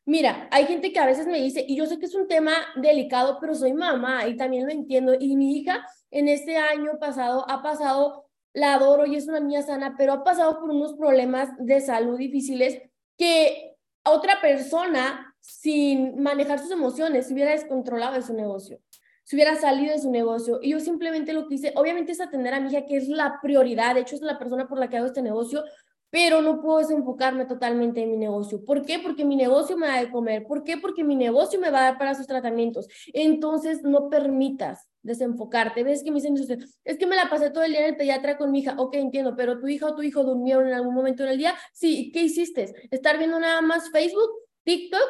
Mira, 0.06 0.48
hay 0.52 0.66
gente 0.68 0.94
que 0.94 1.00
a 1.00 1.06
veces 1.06 1.28
me 1.28 1.42
dice, 1.42 1.66
y 1.68 1.76
yo 1.76 1.86
sé 1.86 2.00
que 2.00 2.06
es 2.06 2.16
un 2.16 2.28
tema 2.28 2.54
delicado, 2.78 3.40
pero 3.42 3.56
soy 3.56 3.74
mamá 3.74 4.26
y 4.28 4.38
también 4.38 4.66
lo 4.66 4.72
entiendo. 4.72 5.16
Y 5.20 5.36
mi 5.36 5.58
hija 5.58 5.86
en 6.12 6.30
este 6.30 6.56
año 6.56 6.92
pasado 7.00 7.46
ha 7.50 7.62
pasado, 7.62 8.26
la 8.54 8.76
adoro 8.76 9.06
y 9.06 9.18
es 9.18 9.28
una 9.28 9.42
niña 9.42 9.64
sana, 9.64 9.96
pero 9.98 10.14
ha 10.14 10.24
pasado 10.24 10.60
por 10.60 10.70
unos 10.70 10.94
problemas 10.94 11.50
de 11.60 11.82
salud 11.82 12.18
difíciles 12.18 12.82
que 13.18 13.77
otra 14.12 14.42
persona 14.42 15.36
sin 15.40 16.22
manejar 16.22 16.60
sus 16.60 16.72
emociones, 16.72 17.28
se 17.28 17.34
hubiera 17.34 17.52
descontrolado 17.52 18.16
de 18.16 18.22
su 18.22 18.34
negocio, 18.34 18.80
se 19.24 19.36
hubiera 19.36 19.56
salido 19.56 19.94
de 19.94 20.00
su 20.00 20.12
negocio. 20.12 20.60
Y 20.62 20.72
yo 20.72 20.80
simplemente 20.80 21.34
lo 21.34 21.48
que 21.48 21.56
hice, 21.56 21.74
obviamente 21.76 22.12
es 22.12 22.22
atender 22.22 22.54
a 22.54 22.60
mi 22.60 22.70
hija, 22.70 22.86
que 22.86 22.98
es 22.98 23.08
la 23.08 23.40
prioridad, 23.42 23.96
de 23.96 24.02
hecho 24.02 24.16
es 24.16 24.22
la 24.22 24.38
persona 24.38 24.68
por 24.68 24.80
la 24.80 24.90
que 24.90 24.98
hago 24.98 25.06
este 25.06 25.22
negocio, 25.22 25.64
pero 26.10 26.42
no 26.42 26.62
puedo 26.62 26.80
desenfocarme 26.80 27.46
totalmente 27.46 28.02
en 28.02 28.12
mi 28.12 28.18
negocio. 28.18 28.64
¿Por 28.64 28.86
qué? 28.86 29.00
Porque 29.00 29.26
mi 29.26 29.36
negocio 29.36 29.78
me 29.78 29.88
da 29.88 30.00
de 30.00 30.10
comer. 30.10 30.48
¿Por 30.48 30.64
qué? 30.64 30.78
Porque 30.78 31.04
mi 31.04 31.16
negocio 31.16 31.60
me 31.60 31.70
va 31.70 31.80
a 31.80 31.84
dar 31.84 31.98
para 31.98 32.16
sus 32.16 32.28
tratamientos. 32.28 32.88
Entonces, 33.14 33.84
no 33.84 34.10
permitas 34.10 34.88
desenfocarte. 35.08 35.84
Ves 35.84 36.04
que 36.04 36.12
me 36.12 36.22
dicen, 36.22 36.36
es 36.84 36.98
que 36.98 37.08
me 37.08 37.16
la 37.16 37.30
pasé 37.30 37.50
todo 37.50 37.64
el 37.64 37.72
día 37.72 37.80
en 37.80 37.88
el 37.88 37.98
pediatra 37.98 38.38
con 38.38 38.52
mi 38.52 38.60
hija. 38.60 38.76
Ok, 38.78 38.96
entiendo, 38.96 39.36
pero 39.36 39.60
tu 39.60 39.68
hija 39.68 39.88
o 39.88 39.96
tu 39.96 40.04
hijo 40.04 40.24
durmieron 40.24 40.68
en 40.68 40.74
algún 40.74 40.94
momento 40.94 41.24
en 41.24 41.30
el 41.30 41.38
día. 41.38 41.56
Sí, 41.74 42.12
¿qué 42.14 42.22
hiciste? 42.22 42.88
¿Estar 42.92 43.18
viendo 43.18 43.40
nada 43.40 43.62
más 43.62 43.90
Facebook, 43.90 44.30
TikTok? 44.64 45.08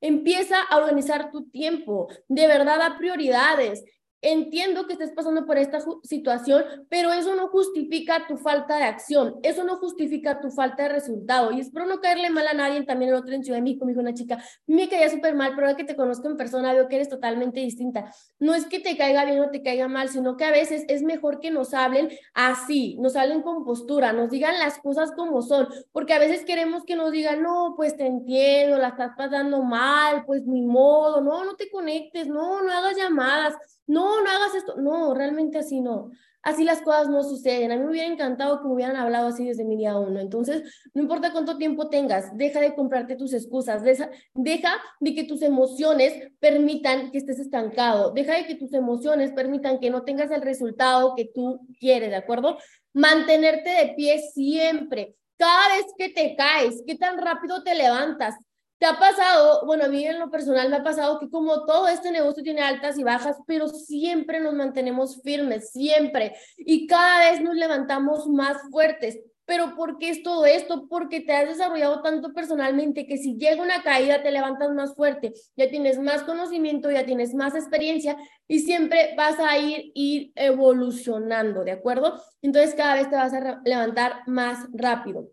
Empieza 0.00 0.62
a 0.62 0.76
organizar 0.78 1.30
tu 1.30 1.48
tiempo. 1.50 2.08
De 2.26 2.46
verdad, 2.46 2.80
a 2.82 2.98
prioridades. 2.98 3.84
Entiendo 4.20 4.88
que 4.88 4.94
estés 4.94 5.12
pasando 5.12 5.46
por 5.46 5.58
esta 5.58 5.78
situación, 6.02 6.64
pero 6.88 7.12
eso 7.12 7.36
no 7.36 7.48
justifica 7.48 8.26
tu 8.26 8.36
falta 8.36 8.76
de 8.76 8.82
acción, 8.82 9.36
eso 9.44 9.62
no 9.62 9.76
justifica 9.76 10.40
tu 10.40 10.50
falta 10.50 10.84
de 10.84 10.88
resultado. 10.88 11.52
Y 11.52 11.60
espero 11.60 11.86
no 11.86 12.00
caerle 12.00 12.28
mal 12.28 12.48
a 12.48 12.52
nadie. 12.52 12.82
También 12.82 13.10
el 13.10 13.16
otro 13.16 13.32
en 13.32 13.44
Ciudad 13.44 13.58
de 13.58 13.62
México 13.62 13.84
me 13.84 13.92
dijo 13.92 14.00
una 14.00 14.14
chica, 14.14 14.42
me 14.66 14.88
caía 14.88 15.08
súper 15.08 15.36
mal, 15.36 15.52
pero 15.54 15.68
ahora 15.68 15.76
que 15.76 15.84
te 15.84 15.94
conozco 15.94 16.26
en 16.26 16.36
persona 16.36 16.72
veo 16.72 16.88
que 16.88 16.96
eres 16.96 17.08
totalmente 17.08 17.60
distinta. 17.60 18.12
No 18.40 18.54
es 18.56 18.66
que 18.66 18.80
te 18.80 18.96
caiga 18.96 19.24
bien 19.24 19.38
o 19.38 19.50
te 19.50 19.62
caiga 19.62 19.86
mal, 19.86 20.08
sino 20.08 20.36
que 20.36 20.44
a 20.44 20.50
veces 20.50 20.84
es 20.88 21.02
mejor 21.02 21.38
que 21.38 21.52
nos 21.52 21.72
hablen 21.72 22.08
así, 22.34 22.96
nos 22.98 23.14
hablen 23.14 23.42
con 23.42 23.64
postura, 23.64 24.12
nos 24.12 24.30
digan 24.30 24.58
las 24.58 24.78
cosas 24.78 25.12
como 25.12 25.42
son, 25.42 25.68
porque 25.92 26.14
a 26.14 26.18
veces 26.18 26.44
queremos 26.44 26.82
que 26.84 26.96
nos 26.96 27.12
digan, 27.12 27.42
no, 27.42 27.74
pues 27.76 27.96
te 27.96 28.06
entiendo, 28.06 28.78
la 28.78 28.88
estás 28.88 29.12
pasando 29.16 29.62
mal, 29.62 30.24
pues 30.26 30.44
ni 30.44 30.62
modo, 30.62 31.20
no, 31.20 31.44
no 31.44 31.54
te 31.54 31.70
conectes, 31.70 32.26
no, 32.26 32.62
no 32.62 32.72
hagas 32.72 32.96
llamadas 32.96 33.54
no, 33.88 34.22
no 34.22 34.30
hagas 34.30 34.54
esto. 34.54 34.76
No, 34.76 35.14
realmente 35.14 35.58
así 35.58 35.80
no. 35.80 36.10
Así 36.42 36.62
las 36.62 36.82
cosas 36.82 37.08
no 37.08 37.24
suceden. 37.24 37.72
A 37.72 37.76
mí 37.76 37.82
me 37.82 37.90
hubiera 37.90 38.06
encantado 38.06 38.60
que 38.60 38.68
me 38.68 38.74
hubieran 38.74 38.96
hablado 38.96 39.28
así 39.28 39.44
desde 39.44 39.64
mi 39.64 39.76
día 39.76 39.96
uno. 39.96 40.20
Entonces, 40.20 40.62
no 40.94 41.02
importa 41.02 41.32
cuánto 41.32 41.56
tiempo 41.58 41.88
tengas, 41.88 42.36
deja 42.36 42.60
de 42.60 42.74
comprarte 42.74 43.16
tus 43.16 43.32
excusas, 43.32 43.82
deja, 43.82 44.10
deja 44.34 44.70
de 45.00 45.14
que 45.14 45.24
tus 45.24 45.42
emociones 45.42 46.30
permitan 46.38 47.10
que 47.10 47.18
estés 47.18 47.40
estancado, 47.40 48.12
deja 48.12 48.34
de 48.34 48.46
que 48.46 48.54
tus 48.54 48.72
emociones 48.72 49.32
permitan 49.32 49.80
que 49.80 49.90
no 49.90 50.04
tengas 50.04 50.30
el 50.30 50.42
resultado 50.42 51.14
que 51.16 51.30
tú 51.34 51.60
quieres, 51.80 52.10
¿de 52.10 52.16
acuerdo? 52.16 52.58
Mantenerte 52.92 53.70
de 53.70 53.94
pie 53.96 54.20
siempre. 54.32 55.16
Cada 55.38 55.76
vez 55.76 55.86
que 55.96 56.08
te 56.10 56.36
caes, 56.36 56.82
qué 56.86 56.96
tan 56.96 57.18
rápido 57.18 57.62
te 57.62 57.74
levantas, 57.74 58.34
¿Te 58.78 58.86
ha 58.86 58.96
pasado, 58.96 59.66
bueno, 59.66 59.86
a 59.86 59.88
mí 59.88 60.04
en 60.04 60.20
lo 60.20 60.30
personal 60.30 60.70
me 60.70 60.76
ha 60.76 60.84
pasado 60.84 61.18
que 61.18 61.28
como 61.28 61.66
todo 61.66 61.88
este 61.88 62.12
negocio 62.12 62.44
tiene 62.44 62.60
altas 62.60 62.96
y 62.96 63.02
bajas, 63.02 63.36
pero 63.44 63.66
siempre 63.68 64.38
nos 64.40 64.54
mantenemos 64.54 65.20
firmes, 65.22 65.72
siempre, 65.72 66.36
y 66.56 66.86
cada 66.86 67.30
vez 67.30 67.40
nos 67.40 67.56
levantamos 67.56 68.28
más 68.28 68.56
fuertes. 68.70 69.18
Pero 69.46 69.74
¿por 69.74 69.98
qué 69.98 70.10
es 70.10 70.22
todo 70.22 70.44
esto? 70.46 70.86
Porque 70.88 71.20
te 71.20 71.32
has 71.32 71.48
desarrollado 71.48 72.02
tanto 72.02 72.34
personalmente 72.34 73.06
que 73.06 73.16
si 73.16 73.36
llega 73.36 73.62
una 73.62 73.82
caída 73.82 74.22
te 74.22 74.30
levantas 74.30 74.70
más 74.72 74.94
fuerte, 74.94 75.32
ya 75.56 75.70
tienes 75.70 75.98
más 75.98 76.22
conocimiento, 76.22 76.90
ya 76.90 77.06
tienes 77.06 77.34
más 77.34 77.54
experiencia 77.56 78.16
y 78.46 78.60
siempre 78.60 79.14
vas 79.16 79.40
a 79.40 79.58
ir, 79.58 79.90
ir 79.94 80.32
evolucionando, 80.36 81.64
¿de 81.64 81.72
acuerdo? 81.72 82.22
Entonces 82.42 82.74
cada 82.74 82.94
vez 82.94 83.08
te 83.08 83.16
vas 83.16 83.32
a 83.32 83.60
levantar 83.64 84.20
más 84.26 84.68
rápido. 84.72 85.30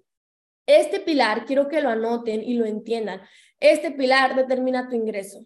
Este 0.65 0.99
pilar, 0.99 1.45
quiero 1.45 1.67
que 1.67 1.81
lo 1.81 1.89
anoten 1.89 2.41
y 2.43 2.55
lo 2.55 2.65
entiendan, 2.65 3.21
este 3.59 3.91
pilar 3.91 4.35
determina 4.35 4.89
tu 4.89 4.95
ingreso. 4.95 5.45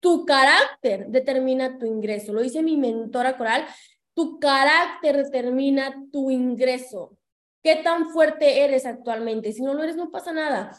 Tu 0.00 0.24
carácter 0.24 1.06
determina 1.08 1.78
tu 1.78 1.86
ingreso. 1.86 2.32
Lo 2.32 2.40
dice 2.40 2.62
mi 2.62 2.76
mentora 2.76 3.36
coral, 3.36 3.66
tu 4.14 4.38
carácter 4.38 5.16
determina 5.16 5.94
tu 6.12 6.30
ingreso. 6.30 7.18
¿Qué 7.62 7.76
tan 7.76 8.10
fuerte 8.10 8.64
eres 8.64 8.86
actualmente? 8.86 9.52
Si 9.52 9.62
no 9.62 9.74
lo 9.74 9.82
eres, 9.82 9.96
no 9.96 10.10
pasa 10.10 10.32
nada. 10.32 10.78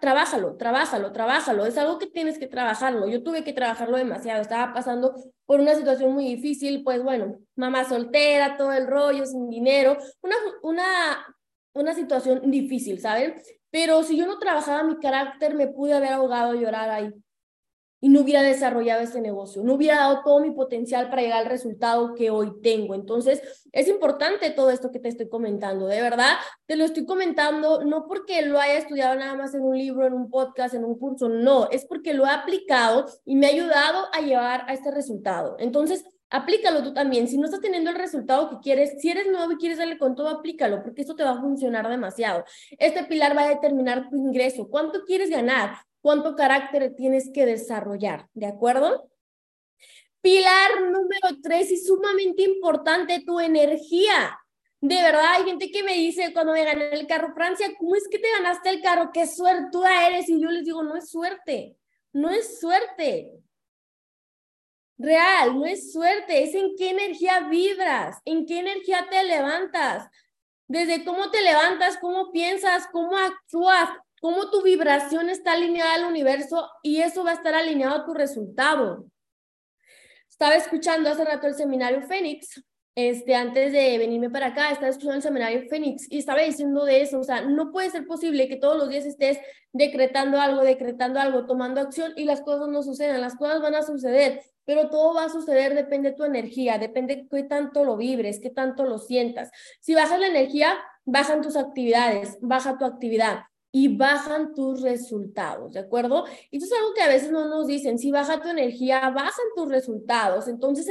trabájalo, 0.00 0.56
trabájalo, 0.56 1.12
trabájalo. 1.12 1.66
Es 1.66 1.76
algo 1.76 1.98
que 1.98 2.06
tienes 2.06 2.38
que 2.38 2.46
trabajarlo. 2.46 3.08
Yo 3.08 3.22
tuve 3.22 3.44
que 3.44 3.52
trabajarlo 3.52 3.96
demasiado. 3.96 4.40
Estaba 4.40 4.72
pasando 4.72 5.14
por 5.44 5.60
una 5.60 5.74
situación 5.74 6.12
muy 6.12 6.24
difícil, 6.24 6.82
pues 6.82 7.02
bueno, 7.02 7.38
mamá 7.56 7.84
soltera, 7.84 8.56
todo 8.56 8.72
el 8.72 8.86
rollo, 8.86 9.26
sin 9.26 9.50
dinero, 9.50 9.98
una, 10.22 10.36
una 10.62 11.36
una 11.74 11.94
situación 11.94 12.50
difícil, 12.50 13.00
¿saben? 13.00 13.34
Pero 13.70 14.02
si 14.02 14.16
yo 14.16 14.26
no 14.26 14.38
trabajaba 14.38 14.82
mi 14.82 14.98
carácter, 14.98 15.54
me 15.54 15.68
pude 15.68 15.94
haber 15.94 16.12
ahogado 16.12 16.52
a 16.52 16.56
llorar 16.56 16.90
ahí 16.90 17.12
y 18.04 18.08
no 18.08 18.20
hubiera 18.20 18.42
desarrollado 18.42 19.00
ese 19.00 19.20
negocio, 19.20 19.62
no 19.62 19.74
hubiera 19.74 19.96
dado 19.96 20.22
todo 20.24 20.40
mi 20.40 20.50
potencial 20.50 21.08
para 21.08 21.22
llegar 21.22 21.38
al 21.38 21.46
resultado 21.46 22.14
que 22.14 22.30
hoy 22.30 22.52
tengo. 22.60 22.96
Entonces, 22.96 23.40
es 23.70 23.86
importante 23.86 24.50
todo 24.50 24.70
esto 24.70 24.90
que 24.90 24.98
te 24.98 25.08
estoy 25.08 25.28
comentando, 25.28 25.86
de 25.86 26.02
verdad, 26.02 26.34
te 26.66 26.74
lo 26.74 26.84
estoy 26.84 27.06
comentando 27.06 27.84
no 27.84 28.08
porque 28.08 28.42
lo 28.42 28.58
haya 28.58 28.76
estudiado 28.76 29.14
nada 29.14 29.36
más 29.36 29.54
en 29.54 29.62
un 29.62 29.78
libro, 29.78 30.04
en 30.04 30.14
un 30.14 30.28
podcast, 30.28 30.74
en 30.74 30.84
un 30.84 30.98
curso, 30.98 31.28
no, 31.28 31.70
es 31.70 31.86
porque 31.86 32.12
lo 32.12 32.26
he 32.26 32.30
aplicado 32.30 33.06
y 33.24 33.36
me 33.36 33.46
ha 33.46 33.50
ayudado 33.50 34.08
a 34.12 34.20
llevar 34.20 34.64
a 34.66 34.74
este 34.74 34.90
resultado. 34.90 35.54
Entonces, 35.60 36.04
aplícalo 36.32 36.82
tú 36.82 36.92
también. 36.92 37.28
Si 37.28 37.38
no 37.38 37.44
estás 37.44 37.60
teniendo 37.60 37.90
el 37.90 37.96
resultado 37.96 38.48
que 38.50 38.58
quieres, 38.60 39.00
si 39.00 39.10
eres 39.10 39.30
nuevo 39.30 39.52
y 39.52 39.56
quieres 39.56 39.78
darle 39.78 39.98
con 39.98 40.16
todo, 40.16 40.28
aplícalo, 40.28 40.82
porque 40.82 41.02
esto 41.02 41.14
te 41.14 41.22
va 41.22 41.32
a 41.32 41.40
funcionar 41.40 41.88
demasiado. 41.88 42.44
Este 42.78 43.04
pilar 43.04 43.36
va 43.36 43.42
a 43.42 43.48
determinar 43.48 44.08
tu 44.08 44.16
ingreso, 44.16 44.68
cuánto 44.68 45.04
quieres 45.04 45.30
ganar, 45.30 45.76
cuánto 46.00 46.34
carácter 46.34 46.94
tienes 46.96 47.30
que 47.32 47.46
desarrollar, 47.46 48.28
¿de 48.32 48.46
acuerdo? 48.46 49.10
Pilar 50.22 50.80
número 50.80 51.40
tres 51.42 51.70
y 51.70 51.76
sumamente 51.76 52.42
importante, 52.42 53.22
tu 53.24 53.38
energía. 53.38 54.38
De 54.80 54.96
verdad, 54.96 55.34
hay 55.36 55.44
gente 55.44 55.70
que 55.70 55.84
me 55.84 55.94
dice 55.94 56.32
cuando 56.32 56.52
me 56.54 56.64
gané 56.64 56.90
el 56.92 57.06
carro, 57.06 57.34
Francia, 57.34 57.68
¿cómo 57.78 57.94
es 57.94 58.08
que 58.08 58.18
te 58.18 58.30
ganaste 58.30 58.70
el 58.70 58.80
carro? 58.80 59.10
Qué 59.12 59.26
suertuda 59.26 60.08
eres. 60.08 60.28
Y 60.28 60.40
yo 60.40 60.50
les 60.50 60.64
digo, 60.64 60.82
no 60.82 60.96
es 60.96 61.10
suerte, 61.10 61.76
no 62.12 62.30
es 62.30 62.58
suerte 62.58 63.41
real, 65.02 65.58
no 65.58 65.66
es 65.66 65.92
suerte, 65.92 66.42
es 66.44 66.54
en 66.54 66.74
qué 66.76 66.90
energía 66.90 67.40
vibras, 67.48 68.18
en 68.24 68.46
qué 68.46 68.60
energía 68.60 69.06
te 69.10 69.22
levantas, 69.24 70.08
desde 70.68 71.04
cómo 71.04 71.30
te 71.30 71.42
levantas, 71.42 71.98
cómo 71.98 72.32
piensas, 72.32 72.86
cómo 72.92 73.16
actúas, 73.16 73.90
cómo 74.20 74.50
tu 74.50 74.62
vibración 74.62 75.28
está 75.28 75.52
alineada 75.52 75.94
al 75.94 76.04
universo 76.04 76.70
y 76.82 77.00
eso 77.00 77.24
va 77.24 77.32
a 77.32 77.34
estar 77.34 77.54
alineado 77.54 77.96
a 77.96 78.04
tu 78.06 78.14
resultado. 78.14 79.06
Estaba 80.30 80.54
escuchando 80.54 81.10
hace 81.10 81.24
rato 81.24 81.46
el 81.46 81.54
seminario 81.54 82.02
Fénix, 82.02 82.62
este, 82.94 83.34
antes 83.34 83.72
de 83.72 83.96
venirme 83.96 84.28
para 84.28 84.48
acá, 84.48 84.70
estaba 84.70 84.88
escuchando 84.88 85.16
el 85.16 85.22
seminario 85.22 85.68
Fénix 85.68 86.10
y 86.10 86.18
estaba 86.18 86.42
diciendo 86.42 86.84
de 86.84 87.00
eso, 87.00 87.20
o 87.20 87.24
sea, 87.24 87.40
no 87.40 87.72
puede 87.72 87.90
ser 87.90 88.06
posible 88.06 88.48
que 88.48 88.56
todos 88.56 88.76
los 88.76 88.90
días 88.90 89.06
estés 89.06 89.38
decretando 89.72 90.38
algo, 90.40 90.62
decretando 90.62 91.18
algo, 91.18 91.46
tomando 91.46 91.80
acción 91.80 92.12
y 92.16 92.24
las 92.24 92.42
cosas 92.42 92.68
no 92.68 92.82
sucedan, 92.82 93.20
las 93.20 93.36
cosas 93.36 93.62
van 93.62 93.74
a 93.74 93.82
suceder 93.82 94.42
pero 94.64 94.90
todo 94.90 95.14
va 95.14 95.24
a 95.24 95.28
suceder, 95.28 95.74
depende 95.74 96.10
de 96.10 96.16
tu 96.16 96.24
energía, 96.24 96.78
depende 96.78 97.16
de 97.16 97.28
qué 97.28 97.42
tanto 97.44 97.84
lo 97.84 97.96
vibres, 97.96 98.40
qué 98.40 98.50
tanto 98.50 98.84
lo 98.84 98.98
sientas. 98.98 99.50
Si 99.80 99.94
bajas 99.94 100.20
la 100.20 100.28
energía, 100.28 100.78
bajan 101.04 101.42
tus 101.42 101.56
actividades, 101.56 102.38
baja 102.40 102.78
tu 102.78 102.84
actividad 102.84 103.44
y 103.72 103.96
bajan 103.96 104.54
tus 104.54 104.82
resultados, 104.82 105.72
¿de 105.72 105.80
acuerdo? 105.80 106.26
Y 106.50 106.58
eso 106.58 106.66
es 106.66 106.72
algo 106.72 106.92
que 106.94 107.02
a 107.02 107.08
veces 107.08 107.30
no 107.30 107.48
nos 107.48 107.66
dicen, 107.66 107.98
si 107.98 108.10
baja 108.10 108.40
tu 108.40 108.48
energía, 108.48 109.08
bajan 109.10 109.46
tus 109.56 109.68
resultados. 109.70 110.46
Entonces 110.46 110.86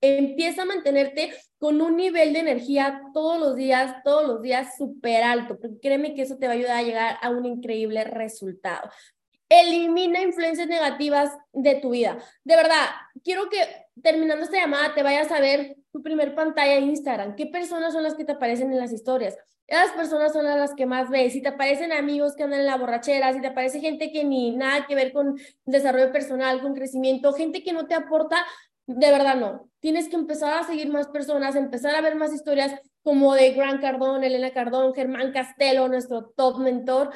empieza 0.00 0.62
a 0.62 0.66
mantenerte 0.66 1.32
con 1.58 1.80
un 1.80 1.96
nivel 1.96 2.32
de 2.32 2.40
energía 2.40 3.02
todos 3.14 3.38
los 3.38 3.54
días, 3.54 4.02
todos 4.04 4.26
los 4.26 4.42
días 4.42 4.76
súper 4.76 5.22
alto, 5.22 5.58
porque 5.58 5.78
créeme 5.80 6.14
que 6.14 6.22
eso 6.22 6.36
te 6.36 6.46
va 6.46 6.52
a 6.52 6.56
ayudar 6.56 6.76
a 6.76 6.82
llegar 6.82 7.16
a 7.22 7.30
un 7.30 7.46
increíble 7.46 8.02
resultado. 8.04 8.90
Elimina 9.48 10.22
influencias 10.22 10.68
negativas 10.68 11.36
de 11.52 11.76
tu 11.76 11.90
vida. 11.90 12.18
De 12.44 12.56
verdad, 12.56 12.86
quiero 13.22 13.48
que 13.48 13.58
terminando 14.02 14.44
esta 14.44 14.58
llamada 14.58 14.94
te 14.94 15.02
vayas 15.02 15.30
a 15.30 15.40
ver 15.40 15.76
tu 15.92 16.02
primer 16.02 16.34
pantalla 16.34 16.74
en 16.74 16.88
Instagram. 16.88 17.36
¿Qué 17.36 17.46
personas 17.46 17.92
son 17.92 18.02
las 18.02 18.14
que 18.14 18.24
te 18.24 18.32
aparecen 18.32 18.72
en 18.72 18.78
las 18.78 18.92
historias? 18.92 19.36
Esas 19.66 19.92
personas 19.92 20.32
son 20.32 20.44
las 20.44 20.74
que 20.74 20.86
más 20.86 21.08
ves. 21.08 21.32
Si 21.32 21.40
te 21.40 21.48
aparecen 21.48 21.92
amigos 21.92 22.34
que 22.36 22.42
andan 22.42 22.60
en 22.60 22.66
la 22.66 22.76
borrachera, 22.76 23.32
si 23.32 23.40
te 23.40 23.46
aparece 23.46 23.80
gente 23.80 24.12
que 24.12 24.24
ni 24.24 24.54
nada 24.54 24.86
que 24.86 24.94
ver 24.94 25.12
con 25.12 25.38
desarrollo 25.64 26.12
personal, 26.12 26.60
con 26.60 26.74
crecimiento, 26.74 27.32
gente 27.32 27.62
que 27.62 27.72
no 27.72 27.86
te 27.86 27.94
aporta, 27.94 28.44
de 28.86 29.10
verdad 29.10 29.36
no. 29.36 29.70
Tienes 29.80 30.08
que 30.08 30.16
empezar 30.16 30.52
a 30.52 30.64
seguir 30.64 30.88
más 30.88 31.08
personas, 31.08 31.56
empezar 31.56 31.94
a 31.94 32.02
ver 32.02 32.16
más 32.16 32.32
historias 32.32 32.74
como 33.02 33.34
de 33.34 33.52
Grant 33.52 33.80
Cardón, 33.80 34.24
Elena 34.24 34.52
Cardón, 34.52 34.94
Germán 34.94 35.32
Castelo, 35.32 35.88
nuestro 35.88 36.26
top 36.36 36.58
mentor 36.58 37.10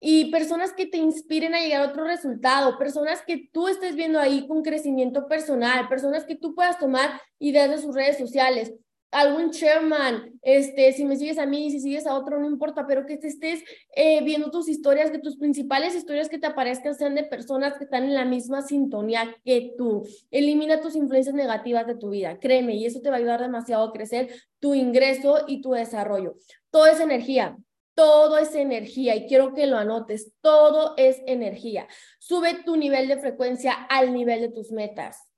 y 0.00 0.30
personas 0.30 0.72
que 0.72 0.86
te 0.86 0.96
inspiren 0.96 1.54
a 1.54 1.60
llegar 1.60 1.82
a 1.82 1.90
otro 1.90 2.04
resultado, 2.04 2.78
personas 2.78 3.22
que 3.26 3.48
tú 3.52 3.68
estés 3.68 3.94
viendo 3.94 4.18
ahí 4.18 4.48
con 4.48 4.62
crecimiento 4.62 5.28
personal, 5.28 5.88
personas 5.88 6.24
que 6.24 6.36
tú 6.36 6.54
puedas 6.54 6.78
tomar 6.78 7.20
ideas 7.38 7.70
de 7.70 7.78
sus 7.78 7.94
redes 7.94 8.16
sociales, 8.16 8.72
algún 9.10 9.50
chairman, 9.50 10.38
este, 10.42 10.92
si 10.92 11.04
me 11.04 11.16
sigues 11.16 11.38
a 11.38 11.46
mí, 11.46 11.70
si 11.70 11.80
sigues 11.80 12.06
a 12.06 12.14
otro, 12.14 12.38
no 12.38 12.46
importa, 12.46 12.86
pero 12.86 13.06
que 13.06 13.16
te 13.16 13.26
estés 13.26 13.62
eh, 13.96 14.22
viendo 14.22 14.50
tus 14.50 14.68
historias, 14.68 15.10
que 15.10 15.18
tus 15.18 15.36
principales 15.36 15.94
historias 15.94 16.28
que 16.28 16.38
te 16.38 16.46
aparezcan 16.46 16.94
sean 16.94 17.14
de 17.14 17.24
personas 17.24 17.76
que 17.76 17.84
están 17.84 18.04
en 18.04 18.14
la 18.14 18.24
misma 18.24 18.62
sintonía 18.62 19.36
que 19.44 19.74
tú. 19.76 20.06
Elimina 20.30 20.80
tus 20.80 20.94
influencias 20.94 21.34
negativas 21.34 21.86
de 21.86 21.96
tu 21.96 22.10
vida, 22.10 22.38
créeme, 22.38 22.76
y 22.76 22.86
eso 22.86 23.00
te 23.00 23.10
va 23.10 23.16
a 23.16 23.18
ayudar 23.18 23.40
demasiado 23.40 23.84
a 23.84 23.92
crecer 23.92 24.30
tu 24.60 24.74
ingreso 24.74 25.44
y 25.46 25.60
tu 25.60 25.72
desarrollo. 25.72 26.36
Toda 26.70 26.92
esa 26.92 27.02
energía, 27.02 27.56
todo 28.00 28.38
es 28.38 28.54
energía 28.54 29.14
y 29.14 29.26
quiero 29.26 29.52
que 29.52 29.66
lo 29.66 29.76
anotes, 29.76 30.32
todo 30.40 30.94
es 30.96 31.20
energía. 31.26 31.86
Sube 32.18 32.62
tu 32.64 32.76
nivel 32.76 33.08
de 33.08 33.18
frecuencia 33.18 33.74
al 33.74 34.14
nivel 34.14 34.40
de 34.40 34.48
tus 34.48 34.72
metas. 34.72 35.30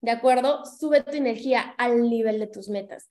¿De 0.00 0.10
acuerdo? 0.10 0.64
Sube 0.66 1.04
tu 1.04 1.12
energía 1.12 1.60
al 1.78 2.10
nivel 2.10 2.40
de 2.40 2.48
tus 2.48 2.68
metas. 2.68 3.08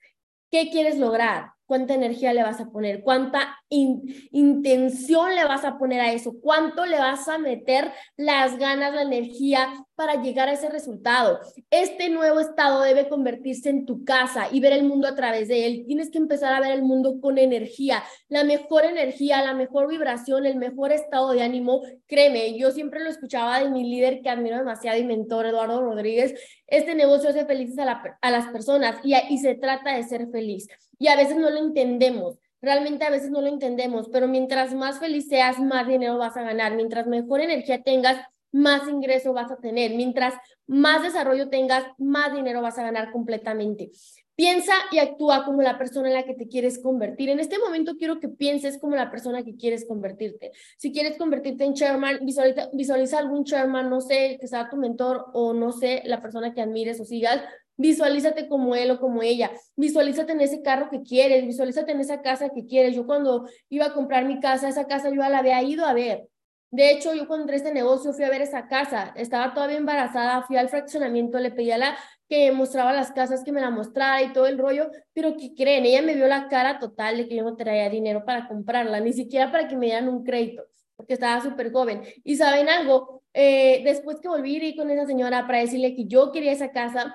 ¿Qué 0.51 0.69
quieres 0.71 0.97
lograr? 0.97 1.53
¿Cuánta 1.65 1.93
energía 1.93 2.33
le 2.33 2.43
vas 2.43 2.59
a 2.59 2.69
poner? 2.69 3.03
¿Cuánta 3.03 3.57
intención 3.69 5.33
le 5.33 5.45
vas 5.45 5.63
a 5.63 5.77
poner 5.77 6.01
a 6.01 6.11
eso? 6.11 6.35
¿Cuánto 6.41 6.85
le 6.85 6.99
vas 6.99 7.27
a 7.27 7.37
meter 7.37 7.91
las 8.17 8.57
ganas, 8.57 8.93
la 8.93 9.03
energía 9.03 9.73
para 9.95 10.21
llegar 10.21 10.49
a 10.49 10.53
ese 10.53 10.69
resultado? 10.69 11.39
Este 11.71 12.09
nuevo 12.09 12.41
estado 12.41 12.81
debe 12.81 13.07
convertirse 13.07 13.69
en 13.69 13.85
tu 13.85 14.03
casa 14.03 14.47
y 14.51 14.59
ver 14.59 14.73
el 14.73 14.83
mundo 14.83 15.07
a 15.07 15.15
través 15.15 15.47
de 15.47 15.65
él. 15.65 15.85
Tienes 15.87 16.11
que 16.11 16.17
empezar 16.17 16.53
a 16.53 16.59
ver 16.59 16.71
el 16.71 16.83
mundo 16.83 17.19
con 17.21 17.37
energía, 17.37 18.03
la 18.27 18.43
mejor 18.43 18.83
energía, 18.83 19.41
la 19.41 19.53
mejor 19.53 19.87
vibración, 19.87 20.45
el 20.45 20.57
mejor 20.57 20.91
estado 20.91 21.31
de 21.31 21.43
ánimo. 21.43 21.81
Créeme, 22.07 22.57
yo 22.57 22.71
siempre 22.71 23.01
lo 23.01 23.09
escuchaba 23.09 23.59
de 23.59 23.69
mi 23.69 23.89
líder 23.89 24.21
que 24.21 24.29
admiro 24.29 24.57
demasiado 24.57 24.97
y 24.99 25.05
mentor, 25.05 25.45
Eduardo 25.45 25.81
Rodríguez. 25.81 26.33
Este 26.67 26.93
negocio 26.93 27.29
hace 27.29 27.45
felices 27.45 27.77
a, 27.79 28.31
las 28.31 28.47
personas 28.47 28.97
y 29.03 29.37
se 29.37 29.55
trata 29.55 29.95
de 29.95 30.03
ser 30.03 30.27
feliz. 30.29 30.67
Y 31.03 31.09
a 31.09 31.17
veces 31.17 31.35
no 31.35 31.49
lo 31.49 31.57
entendemos. 31.57 32.39
Realmente 32.61 33.03
a 33.03 33.09
veces 33.09 33.29
no 33.29 33.41
lo 33.41 33.47
entendemos, 33.47 34.07
pero 34.07 34.25
mientras 34.25 34.73
más 34.73 34.99
feliz 34.99 35.27
seas, 35.27 35.59
más 35.59 35.85
dinero 35.85 36.17
vas 36.17 36.37
a 36.37 36.43
ganar. 36.43 36.77
Mientras 36.77 37.07
mejor 37.07 37.41
energía 37.41 37.83
tengas, 37.83 38.25
más 38.53 38.87
ingreso 38.87 39.33
vas 39.33 39.51
a 39.51 39.57
tener. 39.57 39.95
Mientras 39.95 40.33
más 40.65 41.03
desarrollo 41.03 41.49
tengas, 41.49 41.83
más 41.97 42.33
dinero 42.33 42.61
vas 42.61 42.77
a 42.79 42.83
ganar 42.83 43.11
completamente. 43.11 43.91
Piensa 44.33 44.71
y 44.91 44.99
actúa 44.99 45.43
como 45.43 45.61
la 45.61 45.77
persona 45.77 46.07
en 46.07 46.13
la 46.13 46.23
que 46.23 46.35
te 46.35 46.47
quieres 46.47 46.81
convertir. 46.81 47.29
En 47.29 47.41
este 47.41 47.59
momento 47.59 47.97
quiero 47.97 48.21
que 48.21 48.29
pienses 48.29 48.79
como 48.79 48.95
la 48.95 49.11
persona 49.11 49.43
que 49.43 49.57
quieres 49.57 49.85
convertirte. 49.85 50.51
Si 50.77 50.93
quieres 50.93 51.17
convertirte 51.17 51.65
en 51.65 51.73
chairman, 51.73 52.19
visualiza, 52.21 52.69
visualiza 52.71 53.19
algún 53.19 53.43
chairman, 53.43 53.89
no 53.89 53.99
sé, 53.99 54.37
que 54.39 54.47
sea 54.47 54.69
tu 54.69 54.77
mentor 54.77 55.25
o 55.33 55.53
no 55.53 55.73
sé, 55.73 56.01
la 56.05 56.21
persona 56.21 56.53
que 56.53 56.61
admires 56.61 57.01
o 57.01 57.03
sigas, 57.03 57.41
Visualízate 57.77 58.47
como 58.47 58.75
él 58.75 58.91
o 58.91 58.99
como 58.99 59.21
ella. 59.23 59.51
Visualízate 59.75 60.33
en 60.33 60.41
ese 60.41 60.61
carro 60.61 60.89
que 60.89 61.01
quieres. 61.01 61.45
Visualízate 61.45 61.91
en 61.91 61.99
esa 62.01 62.21
casa 62.21 62.49
que 62.49 62.65
quieres. 62.65 62.95
Yo 62.95 63.05
cuando 63.05 63.47
iba 63.69 63.87
a 63.87 63.93
comprar 63.93 64.25
mi 64.25 64.39
casa, 64.39 64.69
esa 64.69 64.85
casa 64.87 65.09
yo 65.09 65.15
la 65.15 65.37
había 65.39 65.61
ido 65.63 65.85
a 65.85 65.93
ver. 65.93 66.27
De 66.73 66.89
hecho, 66.89 67.13
yo 67.13 67.27
cuando 67.27 67.43
entré 67.43 67.57
a 67.57 67.57
este 67.57 67.71
negocio 67.71 68.13
fui 68.13 68.23
a 68.23 68.31
ver 68.31 68.41
esa 68.41 68.67
casa, 68.67 69.13
estaba 69.15 69.53
todavía 69.53 69.77
embarazada, 69.77 70.41
fui 70.41 70.57
al 70.57 70.69
fraccionamiento, 70.69 71.37
le 71.37 71.51
pedí 71.51 71.69
a 71.69 71.77
la 71.77 71.95
que 72.27 72.51
mostraba 72.51 72.91
las 72.93 73.11
casas 73.11 73.43
que 73.43 73.51
me 73.51 73.61
la 73.61 73.69
mostrara 73.69 74.23
y 74.23 74.33
todo 74.33 74.47
el 74.47 74.57
rollo, 74.57 74.89
pero 75.13 75.37
¿qué 75.37 75.53
creen? 75.53 75.85
Ella 75.85 76.01
me 76.01 76.15
vio 76.15 76.27
la 76.27 76.47
cara 76.47 76.79
total 76.79 77.17
de 77.17 77.27
que 77.27 77.35
yo 77.35 77.43
no 77.43 77.55
traía 77.55 77.89
dinero 77.91 78.25
para 78.25 78.47
comprarla, 78.47 78.99
ni 79.01 79.13
siquiera 79.13 79.51
para 79.51 79.67
que 79.67 79.75
me 79.75 79.85
dieran 79.85 80.09
un 80.09 80.23
crédito, 80.23 80.63
porque 80.95 81.13
estaba 81.13 81.43
súper 81.43 81.71
joven. 81.71 82.01
Y 82.23 82.37
saben 82.37 82.67
algo, 82.67 83.21
eh, 83.33 83.83
después 83.83 84.19
que 84.19 84.27
volví 84.27 84.55
a 84.55 84.63
ir 84.69 84.75
con 84.75 84.89
esa 84.89 85.05
señora 85.05 85.45
para 85.45 85.59
decirle 85.59 85.93
que 85.93 86.05
yo 86.05 86.31
quería 86.31 86.53
esa 86.53 86.71
casa, 86.71 87.13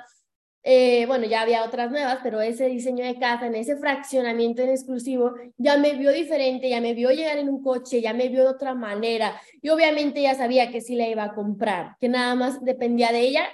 eh, 0.70 1.06
bueno, 1.06 1.24
ya 1.24 1.40
había 1.40 1.64
otras 1.64 1.90
nuevas, 1.90 2.18
pero 2.22 2.42
ese 2.42 2.66
diseño 2.66 3.02
de 3.02 3.18
casa, 3.18 3.46
en 3.46 3.54
ese 3.54 3.78
fraccionamiento 3.78 4.60
en 4.60 4.68
exclusivo, 4.68 5.32
ya 5.56 5.78
me 5.78 5.94
vio 5.94 6.12
diferente, 6.12 6.68
ya 6.68 6.82
me 6.82 6.92
vio 6.92 7.08
llegar 7.08 7.38
en 7.38 7.48
un 7.48 7.62
coche, 7.62 8.02
ya 8.02 8.12
me 8.12 8.28
vio 8.28 8.42
de 8.42 8.50
otra 8.50 8.74
manera. 8.74 9.40
Y 9.62 9.70
obviamente 9.70 10.20
ya 10.20 10.34
sabía 10.34 10.70
que 10.70 10.82
sí 10.82 10.94
la 10.94 11.08
iba 11.08 11.24
a 11.24 11.32
comprar, 11.34 11.96
que 11.98 12.10
nada 12.10 12.34
más 12.34 12.62
dependía 12.62 13.12
de 13.12 13.20
ella 13.20 13.48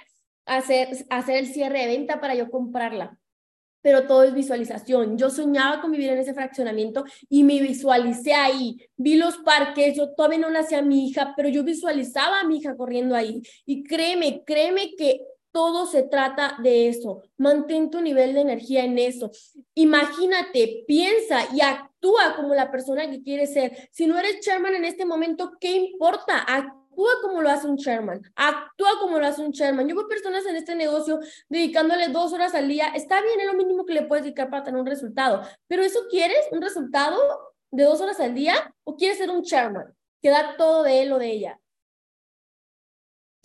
hacer, 0.45 0.89
hacer 1.09 1.37
el 1.37 1.47
cierre 1.47 1.79
de 1.79 1.87
venta 1.87 2.19
para 2.19 2.35
yo 2.35 2.51
comprarla. 2.51 3.17
Pero 3.81 4.07
todo 4.07 4.23
es 4.23 4.33
visualización. 4.33 5.17
Yo 5.17 5.29
soñaba 5.29 5.79
con 5.79 5.91
vivir 5.93 6.09
en 6.09 6.17
ese 6.17 6.33
fraccionamiento 6.33 7.05
y 7.29 7.43
me 7.43 7.61
visualicé 7.61 8.33
ahí. 8.33 8.75
Vi 8.97 9.15
los 9.15 9.37
parques, 9.37 9.95
yo 9.95 10.13
todavía 10.15 10.39
no 10.39 10.49
nacía 10.49 10.81
mi 10.81 11.07
hija, 11.07 11.33
pero 11.37 11.47
yo 11.47 11.63
visualizaba 11.63 12.41
a 12.41 12.43
mi 12.43 12.57
hija 12.57 12.75
corriendo 12.75 13.15
ahí. 13.15 13.41
Y 13.65 13.83
créeme, 13.83 14.43
créeme 14.43 14.95
que 14.97 15.21
todo 15.55 15.85
se 15.85 16.03
trata 16.03 16.57
de 16.61 16.89
eso. 16.89 17.21
Mantén 17.37 17.89
tu 17.89 18.01
nivel 18.01 18.33
de 18.33 18.41
energía 18.41 18.83
en 18.83 18.97
eso. 18.99 19.31
Imagínate, 19.73 20.83
piensa 20.85 21.47
y 21.53 21.61
actúa 21.61 22.35
como 22.35 22.53
la 22.53 22.69
persona 22.69 23.09
que 23.09 23.23
quieres 23.23 23.53
ser. 23.53 23.87
Si 23.89 24.05
no 24.05 24.19
eres 24.19 24.41
chairman 24.41 24.75
en 24.75 24.83
este 24.83 25.05
momento, 25.05 25.53
¿qué 25.61 25.71
importa? 25.71 26.39
Actúa 26.39 27.11
como 27.21 27.41
lo 27.41 27.49
hace 27.49 27.67
un 27.67 27.77
chairman. 27.77 28.21
Actúa 28.35 28.99
como 28.99 29.17
lo 29.17 29.25
hace 29.25 29.43
un 29.43 29.53
chairman. 29.53 29.87
Yo 29.87 29.95
veo 29.95 30.09
personas 30.09 30.45
en 30.45 30.57
este 30.57 30.75
negocio 30.75 31.21
dedicándole 31.47 32.09
dos 32.09 32.33
horas 32.33 32.53
al 32.53 32.67
día. 32.67 32.89
Está 32.93 33.21
bien, 33.21 33.39
es 33.39 33.47
lo 33.47 33.53
mínimo 33.53 33.85
que 33.85 33.93
le 33.93 34.01
puedes 34.01 34.25
dedicar 34.25 34.49
para 34.49 34.63
tener 34.63 34.81
un 34.81 34.85
resultado. 34.85 35.41
Pero 35.67 35.83
¿eso 35.83 36.01
quieres? 36.09 36.49
¿Un 36.51 36.61
resultado 36.61 37.17
de 37.71 37.85
dos 37.85 38.01
horas 38.01 38.19
al 38.19 38.35
día? 38.35 38.75
¿O 38.83 38.97
quieres 38.97 39.19
ser 39.19 39.29
un 39.29 39.41
chairman? 39.41 39.85
Que 40.21 40.31
da 40.31 40.57
todo 40.57 40.83
de 40.83 41.03
él 41.03 41.13
o 41.13 41.17
de 41.17 41.31
ella 41.31 41.61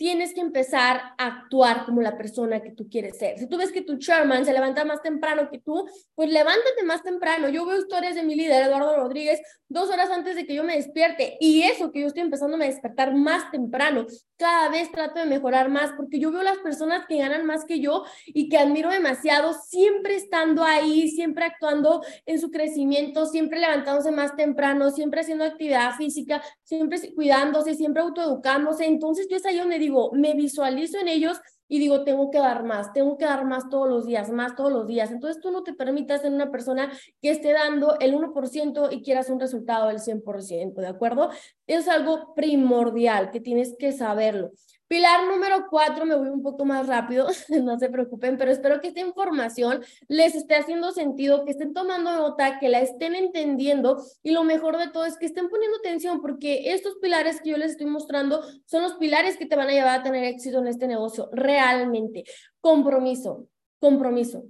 tienes 0.01 0.33
que 0.33 0.41
empezar 0.41 1.13
a 1.19 1.27
actuar 1.27 1.85
como 1.85 2.01
la 2.01 2.17
persona 2.17 2.59
que 2.63 2.71
tú 2.71 2.89
quieres 2.89 3.19
ser. 3.19 3.37
Si 3.37 3.45
tú 3.47 3.55
ves 3.59 3.71
que 3.71 3.83
tu 3.83 3.99
chairman 3.99 4.43
se 4.45 4.51
levanta 4.51 4.83
más 4.83 4.99
temprano 5.03 5.47
que 5.51 5.59
tú, 5.59 5.87
pues 6.15 6.31
levántate 6.31 6.81
más 6.83 7.03
temprano. 7.03 7.49
Yo 7.49 7.67
veo 7.67 7.77
historias 7.77 8.15
de 8.15 8.23
mi 8.23 8.33
líder, 8.33 8.63
Eduardo 8.63 8.95
Rodríguez, 8.95 9.39
dos 9.69 9.91
horas 9.91 10.09
antes 10.09 10.35
de 10.35 10.47
que 10.47 10.55
yo 10.55 10.63
me 10.63 10.75
despierte. 10.75 11.37
Y 11.39 11.61
eso 11.61 11.91
que 11.91 12.01
yo 12.01 12.07
estoy 12.07 12.23
empezando 12.23 12.57
a 12.57 12.65
despertar 12.65 13.13
más 13.13 13.51
temprano. 13.51 14.07
Cada 14.37 14.69
vez 14.69 14.91
trato 14.91 15.19
de 15.19 15.27
mejorar 15.27 15.69
más 15.69 15.91
porque 15.95 16.19
yo 16.19 16.31
veo 16.31 16.41
las 16.41 16.57
personas 16.57 17.05
que 17.07 17.19
ganan 17.19 17.45
más 17.45 17.63
que 17.63 17.79
yo 17.79 18.03
y 18.25 18.49
que 18.49 18.57
admiro 18.57 18.89
demasiado, 18.89 19.53
siempre 19.53 20.15
estando 20.15 20.63
ahí, 20.63 21.09
siempre 21.11 21.45
actuando 21.45 22.01
en 22.25 22.39
su 22.39 22.49
crecimiento, 22.49 23.27
siempre 23.27 23.59
levantándose 23.59 24.11
más 24.11 24.35
temprano, 24.35 24.89
siempre 24.89 25.21
haciendo 25.21 25.43
actividad 25.43 25.93
física, 25.95 26.41
siempre 26.63 26.97
cuidándose, 27.13 27.75
siempre 27.75 28.01
autoeducándose. 28.01 28.87
Entonces 28.87 29.27
yo 29.29 29.37
es 29.37 29.45
ahí 29.45 29.59
donde 29.59 29.77
digo, 29.77 29.90
me 30.13 30.33
visualizo 30.33 30.99
en 30.99 31.07
ellos 31.07 31.39
y 31.67 31.79
digo, 31.79 32.03
tengo 32.03 32.29
que 32.31 32.37
dar 32.37 32.65
más, 32.65 32.91
tengo 32.91 33.17
que 33.17 33.23
dar 33.23 33.45
más 33.45 33.69
todos 33.69 33.87
los 33.87 34.05
días, 34.05 34.29
más 34.29 34.55
todos 34.55 34.73
los 34.73 34.87
días. 34.87 35.09
Entonces 35.09 35.41
tú 35.41 35.51
no 35.51 35.63
te 35.63 35.73
permitas 35.73 36.21
ser 36.21 36.33
una 36.33 36.51
persona 36.51 36.91
que 37.21 37.29
esté 37.29 37.53
dando 37.53 37.97
el 37.99 38.13
1% 38.13 38.89
y 38.91 39.01
quieras 39.01 39.29
un 39.29 39.39
resultado 39.39 39.87
del 39.87 39.99
100%, 39.99 40.81
¿de 40.81 40.87
acuerdo? 40.87 41.29
Es 41.67 41.87
algo 41.87 42.33
primordial 42.35 43.31
que 43.31 43.39
tienes 43.39 43.75
que 43.79 43.93
saberlo. 43.93 44.51
Pilar 44.91 45.25
número 45.25 45.67
cuatro, 45.69 46.05
me 46.05 46.15
voy 46.15 46.27
un 46.27 46.43
poco 46.43 46.65
más 46.65 46.85
rápido, 46.85 47.29
no 47.63 47.79
se 47.79 47.89
preocupen, 47.89 48.37
pero 48.37 48.51
espero 48.51 48.81
que 48.81 48.89
esta 48.89 48.99
información 48.99 49.81
les 50.09 50.35
esté 50.35 50.55
haciendo 50.55 50.91
sentido, 50.91 51.45
que 51.45 51.51
estén 51.51 51.73
tomando 51.73 52.11
nota, 52.13 52.59
que 52.59 52.67
la 52.67 52.81
estén 52.81 53.15
entendiendo 53.15 54.03
y 54.21 54.31
lo 54.31 54.43
mejor 54.43 54.75
de 54.75 54.89
todo 54.89 55.05
es 55.05 55.15
que 55.17 55.27
estén 55.27 55.47
poniendo 55.47 55.77
atención 55.77 56.21
porque 56.21 56.73
estos 56.73 56.97
pilares 56.97 57.39
que 57.39 57.51
yo 57.51 57.57
les 57.57 57.71
estoy 57.71 57.85
mostrando 57.85 58.43
son 58.65 58.83
los 58.83 58.95
pilares 58.95 59.37
que 59.37 59.45
te 59.45 59.55
van 59.55 59.69
a 59.69 59.71
llevar 59.71 60.01
a 60.01 60.03
tener 60.03 60.25
éxito 60.25 60.59
en 60.59 60.67
este 60.67 60.89
negocio, 60.89 61.29
realmente. 61.31 62.25
Compromiso, 62.59 63.47
compromiso. 63.79 64.43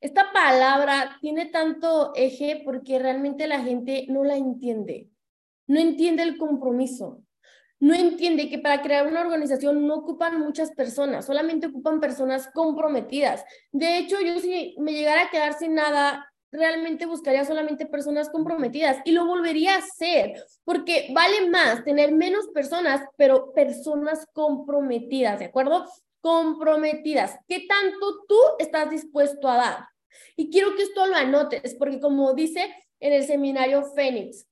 Esta 0.00 0.32
palabra 0.32 1.18
tiene 1.20 1.44
tanto 1.44 2.14
eje 2.14 2.62
porque 2.64 2.98
realmente 2.98 3.46
la 3.46 3.60
gente 3.60 4.06
no 4.08 4.24
la 4.24 4.38
entiende, 4.38 5.10
no 5.66 5.78
entiende 5.78 6.22
el 6.22 6.38
compromiso 6.38 7.20
no 7.80 7.94
entiende 7.94 8.48
que 8.48 8.58
para 8.58 8.82
crear 8.82 9.06
una 9.06 9.20
organización 9.20 9.86
no 9.86 9.96
ocupan 9.96 10.40
muchas 10.40 10.70
personas, 10.72 11.26
solamente 11.26 11.66
ocupan 11.66 12.00
personas 12.00 12.48
comprometidas. 12.54 13.44
De 13.72 13.98
hecho, 13.98 14.20
yo 14.20 14.38
si 14.38 14.74
me 14.78 14.92
llegara 14.92 15.24
a 15.24 15.30
quedar 15.30 15.54
sin 15.54 15.74
nada, 15.74 16.26
realmente 16.54 17.04
buscaría 17.06 17.44
solamente 17.44 17.84
personas 17.84 18.30
comprometidas 18.30 18.98
y 19.04 19.12
lo 19.12 19.26
volvería 19.26 19.74
a 19.74 19.78
hacer, 19.78 20.34
porque 20.64 21.08
vale 21.12 21.50
más 21.50 21.84
tener 21.84 22.12
menos 22.12 22.46
personas, 22.54 23.02
pero 23.16 23.52
personas 23.52 24.26
comprometidas, 24.32 25.40
¿de 25.40 25.46
acuerdo? 25.46 25.84
Comprometidas. 26.20 27.36
¿Qué 27.48 27.66
tanto 27.68 28.24
tú 28.28 28.38
estás 28.60 28.88
dispuesto 28.88 29.48
a 29.48 29.56
dar? 29.56 29.88
Y 30.36 30.50
quiero 30.50 30.76
que 30.76 30.82
esto 30.82 31.06
lo 31.06 31.16
anotes, 31.16 31.74
porque 31.74 32.00
como 32.00 32.34
dice 32.34 32.72
en 33.00 33.12
el 33.12 33.24
seminario 33.24 33.82
Fénix, 33.94 34.46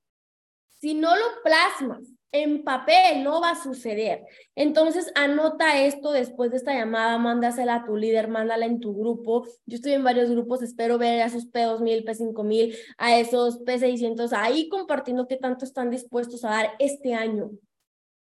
si 0.81 0.95
no 0.95 1.15
lo 1.15 1.25
plasmas 1.45 2.03
en 2.33 2.65
papel 2.65 3.23
no 3.23 3.41
va 3.41 3.51
a 3.51 3.63
suceder. 3.63 4.25
Entonces, 4.57 5.13
anota 5.15 5.83
esto 5.83 6.13
después 6.13 6.51
de 6.51 6.57
esta 6.57 6.75
llamada, 6.75 7.19
mándasela 7.19 7.77
a 7.77 7.85
tu 7.85 7.97
líder, 7.97 8.29
mándala 8.29 8.67
en 8.67 8.81
tu 8.81 8.95
grupo. 8.95 9.47
Yo 9.67 9.77
estoy 9.77 9.93
en 9.93 10.05
varios 10.05 10.31
grupos, 10.31 10.63
espero 10.63 10.99
ver 10.99 11.21
a 11.21 11.27
esos 11.27 11.51
P2000, 11.53 12.05
P5000, 12.05 12.77
a 12.97 13.19
esos 13.19 13.61
P600, 13.65 14.33
ahí 14.33 14.69
compartiendo 14.69 15.29
qué 15.29 15.37
tanto 15.37 15.65
están 15.65 15.91
dispuestos 15.91 16.45
a 16.45 16.51
dar 16.51 16.71
este 16.79 17.15
año 17.15 17.51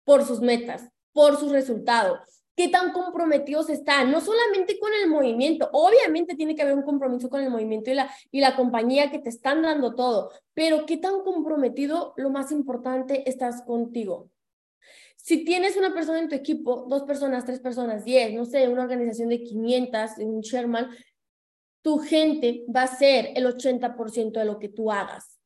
por 0.05 0.23
sus 0.23 0.39
metas, 0.41 0.89
por 1.11 1.37
sus 1.37 1.51
resultados 1.51 2.36
qué 2.57 2.69
tan 2.69 2.91
comprometidos 2.91 3.69
están, 3.69 4.11
no 4.11 4.19
solamente 4.19 4.79
con 4.79 4.91
el 4.91 5.07
movimiento, 5.07 5.69
obviamente 5.71 6.35
tiene 6.35 6.55
que 6.55 6.63
haber 6.63 6.73
un 6.73 6.81
compromiso 6.81 7.29
con 7.29 7.41
el 7.41 7.51
movimiento 7.51 7.91
y 7.91 7.93
la, 7.93 8.11
y 8.31 8.41
la 8.41 8.55
compañía 8.55 9.11
que 9.11 9.19
te 9.19 9.29
están 9.29 9.61
dando 9.61 9.93
todo, 9.93 10.31
pero 10.55 10.87
qué 10.87 10.97
tan 10.97 11.21
comprometido, 11.21 12.15
lo 12.17 12.31
más 12.31 12.51
importante, 12.51 13.29
estás 13.29 13.61
contigo. 13.61 14.31
Si 15.15 15.45
tienes 15.45 15.77
una 15.77 15.93
persona 15.93 16.19
en 16.19 16.29
tu 16.29 16.35
equipo, 16.35 16.87
dos 16.89 17.03
personas, 17.03 17.45
tres 17.45 17.59
personas, 17.59 18.03
diez, 18.03 18.33
no 18.33 18.43
sé, 18.43 18.67
una 18.67 18.83
organización 18.83 19.29
de 19.29 19.43
500, 19.43 20.17
un 20.19 20.41
Sherman, 20.41 20.89
tu 21.83 21.99
gente 21.99 22.65
va 22.75 22.83
a 22.83 22.87
ser 22.87 23.33
el 23.35 23.45
80% 23.45 24.31
de 24.31 24.45
lo 24.45 24.57
que 24.57 24.69
tú 24.69 24.91
hagas 24.91 25.36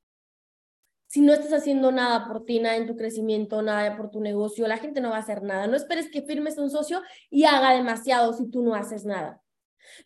si 1.12 1.20
no 1.20 1.34
estás 1.34 1.52
haciendo 1.52 1.92
nada 1.92 2.26
por 2.26 2.46
ti, 2.46 2.62
nada 2.62 2.78
en 2.78 2.88
tu 2.88 2.96
crecimiento, 2.96 3.62
nada 3.62 3.98
por 3.98 4.10
tu 4.12 4.22
negocio, 4.22 4.66
la 4.66 4.78
gente 4.78 5.02
no 5.02 5.10
va 5.10 5.18
a 5.18 5.20
hacer 5.20 5.44
nada. 5.44 5.68
No 5.68 5.76
esperes 5.76 6.10
que 6.10 6.22
firmes 6.22 6.58
un 6.58 6.70
socio 6.70 7.02
y 7.30 7.44
haga 7.44 7.74
demasiado 7.74 8.32
si 8.32 8.50
tú 8.50 8.62
no 8.64 8.76
haces 8.76 9.04
nada. 9.04 9.41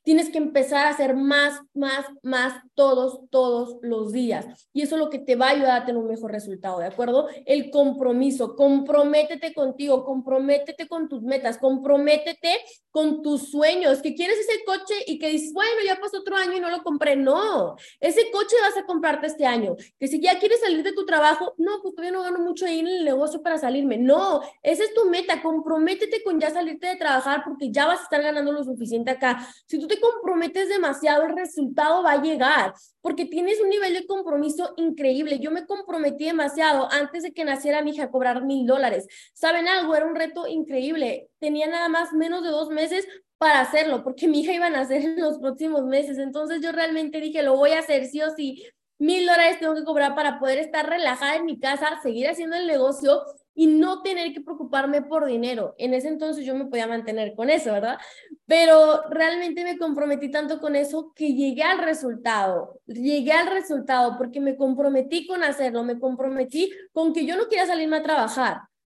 Tienes 0.04 0.30
que 0.30 0.38
empezar 0.38 0.86
a 0.86 0.90
hacer 0.90 1.16
más, 1.16 1.60
más, 1.74 2.06
más 2.24 2.62
todos, 2.74 3.22
todos 3.30 3.78
los 3.82 4.12
días. 4.12 4.46
Y 4.74 4.82
eso 4.82 4.96
es 4.96 5.00
lo 5.00 5.10
que 5.10 5.20
te 5.20 5.36
va 5.36 5.48
a 5.48 5.52
ayudar 5.52 5.82
a 5.82 5.86
tener 5.86 6.02
un 6.02 6.10
mejor 6.10 6.32
resultado, 6.32 6.80
¿de 6.80 6.88
acuerdo? 6.88 7.28
El 7.46 7.70
compromiso, 7.72 8.56
comprométete 8.56 9.54
contigo, 9.54 10.04
comprométete 10.04 10.88
con 10.88 11.10
tus 11.10 11.22
metas, 11.22 11.58
comprométete 11.58 12.60
con 12.92 13.22
tus 13.22 13.52
sueños, 13.52 14.02
que 14.02 14.16
quieres 14.16 14.40
ese 14.40 14.64
coche 14.64 14.94
y 15.06 15.20
que 15.20 15.30
dices, 15.30 15.54
bueno, 15.54 15.82
ya 15.86 16.00
pasó 16.00 16.20
otro 16.20 16.38
año 16.38 16.54
y 16.54 16.60
no 16.60 16.70
lo 16.70 16.82
compré. 16.82 17.16
No, 17.16 17.76
ese 18.00 18.32
coche 18.32 18.56
vas 18.62 18.78
a 18.78 18.86
comprarte 18.86 19.28
este 19.28 19.46
año. 19.46 19.76
Que 20.00 20.08
si 20.08 20.22
ya 20.22 20.40
quieres 20.40 20.62
salir 20.62 20.84
de 20.84 20.94
tu 20.94 21.06
trabajo, 21.06 21.54
no, 21.58 21.82
pues 21.82 21.94
todavía 21.96 22.18
no 22.18 22.24
gano 22.24 22.40
mucho 22.40 22.66
ahí 22.66 22.80
en 22.80 22.88
el 22.88 23.04
negocio 23.04 23.42
para 23.42 23.58
salirme. 23.58 23.98
No, 23.98 24.42
esa 24.64 24.84
es 24.84 24.94
tu 24.94 25.10
meta, 25.10 25.42
comprométete 25.42 26.24
con 26.24 26.40
ya 26.40 26.52
salirte 26.52 26.88
de 26.88 26.96
trabajar 26.96 27.44
porque 27.44 27.72
ya 27.72 27.86
vas 27.86 28.00
a 28.00 28.04
estar 28.04 28.22
ganando 28.22 28.52
lo 28.52 28.64
suficiente 28.64 29.12
acá. 29.12 29.46
Si 29.68 29.80
tú 29.80 29.88
te 29.88 30.00
comprometes 30.00 30.70
demasiado, 30.70 31.24
el 31.24 31.36
resultado 31.36 32.04
va 32.04 32.14
a 32.14 32.22
llegar 32.22 32.74
porque 33.02 33.26
tienes 33.26 33.60
un 33.60 33.70
nivel 33.70 33.94
de 33.94 34.06
compromiso 34.06 34.74
increíble. 34.78 35.40
Yo 35.40 35.52
me 35.52 35.66
comprometí 35.66 36.26
demasiado 36.26 36.88
antes 36.92 37.24
de 37.24 37.34
que 37.34 37.46
naciera 37.46 37.82
mi 37.82 37.92
hija 37.92 38.04
a 38.04 38.12
cobrar 38.12 38.44
mil 38.44 38.68
dólares. 38.68 39.08
¿Saben 39.34 39.68
algo? 39.68 39.96
Era 39.96 40.06
un 40.06 40.16
reto 40.16 40.48
increíble. 40.48 41.30
Tenía 41.40 41.68
nada 41.68 41.90
más 41.90 42.14
menos 42.14 42.44
de 42.44 42.50
dos 42.50 42.70
meses 42.70 43.08
para 43.38 43.60
hacerlo, 43.62 44.04
porque 44.04 44.28
mi 44.28 44.42
hija 44.42 44.54
iba 44.54 44.68
a 44.68 44.70
nacer 44.70 45.02
en 45.02 45.20
los 45.20 45.40
próximos 45.40 45.86
meses. 45.86 46.18
Entonces 46.18 46.62
yo 46.62 46.72
realmente 46.72 47.20
dije, 47.20 47.44
lo 47.44 47.58
voy 47.58 47.72
a 47.72 47.80
hacer 47.80 48.06
sí 48.06 48.22
o 48.22 48.30
sí. 48.32 48.64
Mil 48.98 49.26
dólares 49.26 49.60
tengo 49.60 49.76
que 49.76 49.84
cobrar 49.84 50.16
para 50.16 50.40
poder 50.40 50.60
estar 50.60 50.88
relajada 50.88 51.36
en 51.36 51.46
mi 51.46 51.60
casa, 51.60 52.00
seguir 52.02 52.28
haciendo 52.30 52.56
el 52.56 52.66
negocio 52.66 53.22
y 53.56 53.68
no 53.68 54.02
tener 54.02 54.34
que 54.34 54.42
preocuparme 54.42 55.02
por 55.02 55.26
dinero. 55.26 55.74
En 55.78 55.94
ese 55.94 56.10
entonces 56.10 56.46
yo 56.46 56.54
me 56.56 56.66
podía 56.66 56.88
mantener 56.88 57.34
con 57.36 57.50
eso, 57.50 57.72
¿verdad? 57.72 57.98
Pero 58.46 59.04
realmente 59.10 59.64
me 59.64 59.78
comprometí 59.78 60.30
tanto 60.30 60.60
con 60.60 60.76
eso 60.76 61.14
que 61.16 61.34
llegué 61.34 61.64
al 61.64 61.80
resultado, 61.80 62.80
llegué 62.86 63.32
al 63.32 63.48
resultado 63.48 64.18
porque 64.18 64.42
me 64.42 64.58
comprometí 64.58 65.26
con 65.26 65.44
hacerlo, 65.44 65.84
me 65.84 66.00
comprometí 66.00 66.72
con 66.92 67.14
que 67.14 67.26
yo 67.26 67.38
no 67.38 67.48
quería 67.48 67.66
salirme 67.66 67.98
a 67.98 68.04
trabajar. 68.04 68.58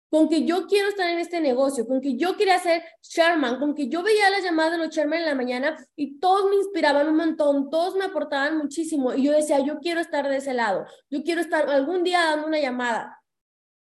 con 0.09 0.29
que 0.29 0.45
yo 0.45 0.67
quiero 0.67 0.89
estar 0.89 1.09
en 1.11 1.19
este 1.19 1.41
negocio, 1.41 1.87
con 1.87 2.01
que 2.01 2.17
yo 2.17 2.37
quería 2.37 2.59
ser 2.59 2.83
Sherman, 3.03 3.59
con 3.59 3.75
que 3.75 3.89
yo 3.89 4.03
veía 4.03 4.31
las 4.31 4.45
llamadas 4.45 4.73
de 4.73 4.79
los 4.79 4.95
Sherman 4.95 5.19
en 5.21 5.27
la 5.27 5.35
mañana 5.35 5.77
y 5.97 6.19
todos 6.21 6.49
me 6.49 6.57
inspiraban 6.57 7.09
un 7.09 7.17
montón, 7.17 7.69
todos 7.71 7.97
me 7.97 8.05
aportaban 8.05 8.57
muchísimo 8.57 9.13
y 9.15 9.25
yo 9.25 9.33
decía, 9.33 9.59
yo 9.61 9.79
quiero 9.81 10.01
estar 10.01 10.29
de 10.29 10.37
ese 10.37 10.55
lado, 10.55 10.87
yo 11.11 11.23
quiero 11.25 11.41
estar 11.41 11.69
algún 11.69 12.05
día 12.05 12.21
dando 12.21 12.47
una 12.47 12.61
llamada. 12.61 13.21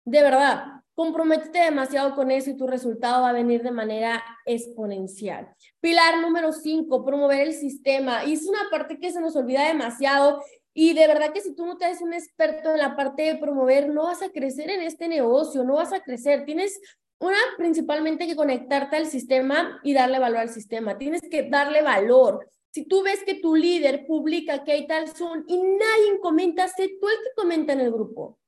De 0.04 0.22
verdad, 0.22 0.82
comprométete 0.94 1.58
demasiado 1.60 2.14
con 2.14 2.30
eso 2.30 2.50
y 2.50 2.56
tu 2.56 2.66
resultado 2.66 3.22
va 3.22 3.30
a 3.30 3.32
venir 3.32 3.62
de 3.62 3.70
manera 3.70 4.22
exponencial. 4.44 5.48
Pilar 5.80 6.20
número 6.20 6.52
cinco, 6.52 7.04
promover 7.04 7.40
el 7.40 7.54
sistema. 7.54 8.24
Y 8.24 8.34
es 8.34 8.46
una 8.46 8.68
parte 8.70 8.98
que 8.98 9.12
se 9.12 9.20
nos 9.20 9.34
olvida 9.36 9.66
demasiado 9.66 10.42
y 10.74 10.92
de 10.92 11.06
verdad 11.06 11.32
que 11.32 11.40
si 11.40 11.54
tú 11.54 11.64
no 11.64 11.76
te 11.76 11.84
haces 11.84 12.02
un 12.02 12.12
experto 12.12 12.72
en 12.72 12.78
la 12.78 12.96
parte 12.96 13.22
de 13.22 13.36
promover, 13.36 13.88
no 13.88 14.04
vas 14.04 14.22
a 14.22 14.30
crecer 14.30 14.70
en 14.70 14.82
este 14.82 15.06
negocio, 15.06 15.62
no 15.62 15.74
vas 15.74 15.92
a 15.92 16.00
crecer. 16.00 16.44
Tienes 16.44 16.80
una, 17.20 17.38
principalmente 17.56 18.26
que 18.26 18.34
conectarte 18.34 18.96
al 18.96 19.06
sistema 19.06 19.80
y 19.84 19.94
darle 19.94 20.18
valor 20.18 20.40
al 20.40 20.48
sistema. 20.48 20.98
Tienes 20.98 21.22
que 21.22 21.48
darle 21.48 21.80
valor. 21.82 22.48
Si 22.72 22.86
tú 22.86 23.04
ves 23.04 23.22
que 23.24 23.34
tu 23.36 23.54
líder 23.54 24.04
publica 24.04 24.64
que 24.64 24.72
hay 24.72 24.86
tal 24.88 25.08
Zoom 25.08 25.44
y 25.46 25.56
nadie 25.56 26.18
comenta, 26.20 26.66
sé 26.66 26.88
tú 27.00 27.08
el 27.08 27.16
que 27.18 27.30
comenta 27.36 27.72
en 27.72 27.80
el 27.80 27.92
grupo. 27.92 28.40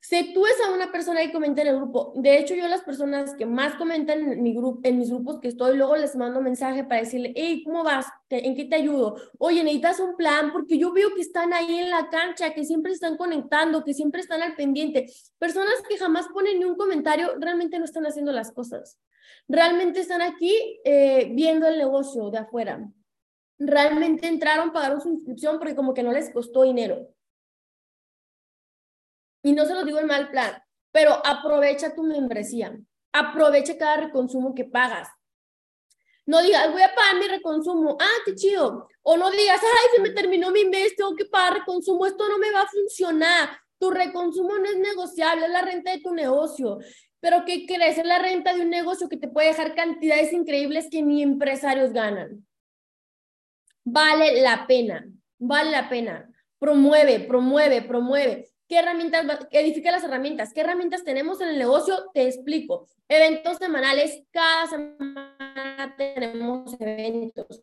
Si 0.00 0.32
tú 0.32 0.46
es 0.46 0.54
a 0.64 0.72
una 0.72 0.92
persona 0.92 1.20
que 1.20 1.32
comenta 1.32 1.60
en 1.60 1.68
el 1.68 1.76
grupo, 1.76 2.12
de 2.14 2.38
hecho 2.38 2.54
yo 2.54 2.68
las 2.68 2.82
personas 2.82 3.34
que 3.34 3.46
más 3.46 3.74
comentan 3.74 4.32
en, 4.32 4.42
mi 4.42 4.54
grupo, 4.54 4.80
en 4.84 4.96
mis 4.96 5.10
grupos 5.10 5.40
que 5.40 5.48
estoy, 5.48 5.76
luego 5.76 5.96
les 5.96 6.14
mando 6.14 6.40
mensaje 6.40 6.84
para 6.84 7.00
decirle, 7.00 7.32
hey, 7.34 7.62
¿cómo 7.64 7.82
vas? 7.82 8.06
¿En 8.30 8.54
qué 8.54 8.64
te 8.64 8.76
ayudo? 8.76 9.16
Oye, 9.38 9.64
necesitas 9.64 9.98
un 9.98 10.16
plan 10.16 10.52
porque 10.52 10.78
yo 10.78 10.92
veo 10.92 11.14
que 11.14 11.20
están 11.20 11.52
ahí 11.52 11.80
en 11.80 11.90
la 11.90 12.08
cancha, 12.10 12.54
que 12.54 12.64
siempre 12.64 12.92
están 12.92 13.16
conectando, 13.16 13.82
que 13.82 13.92
siempre 13.92 14.20
están 14.20 14.40
al 14.40 14.54
pendiente. 14.54 15.06
Personas 15.36 15.74
que 15.88 15.98
jamás 15.98 16.28
ponen 16.28 16.60
ni 16.60 16.64
un 16.64 16.76
comentario, 16.76 17.32
realmente 17.40 17.78
no 17.78 17.84
están 17.84 18.06
haciendo 18.06 18.30
las 18.30 18.52
cosas. 18.52 19.00
Realmente 19.48 20.00
están 20.00 20.22
aquí 20.22 20.80
eh, 20.84 21.32
viendo 21.34 21.66
el 21.66 21.76
negocio 21.76 22.30
de 22.30 22.38
afuera. 22.38 22.88
Realmente 23.58 24.28
entraron, 24.28 24.72
pagaron 24.72 25.00
su 25.00 25.08
inscripción 25.08 25.58
porque 25.58 25.74
como 25.74 25.92
que 25.92 26.04
no 26.04 26.12
les 26.12 26.30
costó 26.30 26.62
dinero 26.62 27.08
y 29.42 29.52
no 29.52 29.64
se 29.64 29.74
lo 29.74 29.84
digo 29.84 29.98
en 29.98 30.06
mal 30.06 30.30
plan, 30.30 30.62
pero 30.92 31.20
aprovecha 31.24 31.94
tu 31.94 32.02
membresía, 32.02 32.76
aprovecha 33.12 33.76
cada 33.78 33.98
reconsumo 33.98 34.54
que 34.54 34.64
pagas. 34.64 35.08
No 36.26 36.42
digas, 36.42 36.70
voy 36.70 36.82
a 36.82 36.94
pagar 36.94 37.16
mi 37.18 37.26
reconsumo, 37.26 37.96
ah, 37.98 38.22
qué 38.26 38.34
chido. 38.34 38.86
O 39.02 39.16
no 39.16 39.30
digas, 39.30 39.60
ay, 39.62 39.96
se 39.96 40.02
me 40.02 40.10
terminó 40.10 40.50
mi 40.50 40.66
mes, 40.66 40.94
tengo 40.94 41.16
que 41.16 41.24
pagar 41.24 41.60
reconsumo, 41.60 42.04
esto 42.04 42.28
no 42.28 42.38
me 42.38 42.50
va 42.50 42.62
a 42.62 42.68
funcionar. 42.68 43.48
Tu 43.78 43.90
reconsumo 43.90 44.58
no 44.58 44.66
es 44.66 44.76
negociable, 44.76 45.46
es 45.46 45.52
la 45.52 45.62
renta 45.62 45.90
de 45.92 46.00
tu 46.00 46.12
negocio. 46.12 46.78
Pero 47.20 47.44
¿qué 47.46 47.64
crees? 47.66 47.98
Es 47.98 48.04
la 48.04 48.18
renta 48.18 48.52
de 48.52 48.60
un 48.60 48.70
negocio 48.70 49.08
que 49.08 49.16
te 49.16 49.28
puede 49.28 49.48
dejar 49.48 49.74
cantidades 49.74 50.32
increíbles 50.32 50.88
que 50.90 51.02
ni 51.02 51.22
empresarios 51.22 51.92
ganan. 51.92 52.46
Vale 53.84 54.42
la 54.42 54.66
pena, 54.66 55.08
vale 55.38 55.70
la 55.70 55.88
pena. 55.88 56.30
Promueve, 56.58 57.20
promueve, 57.20 57.80
promueve. 57.80 58.50
¿Qué 58.68 58.78
herramientas, 58.78 59.24
edifica 59.50 59.90
las 59.90 60.04
herramientas? 60.04 60.52
¿Qué 60.52 60.60
herramientas 60.60 61.02
tenemos 61.02 61.40
en 61.40 61.48
el 61.48 61.58
negocio? 61.58 62.10
Te 62.12 62.26
explico. 62.26 62.86
Eventos 63.08 63.56
semanales, 63.56 64.22
cada 64.30 64.66
semana 64.66 65.94
tenemos 65.96 66.78
eventos. 66.78 67.62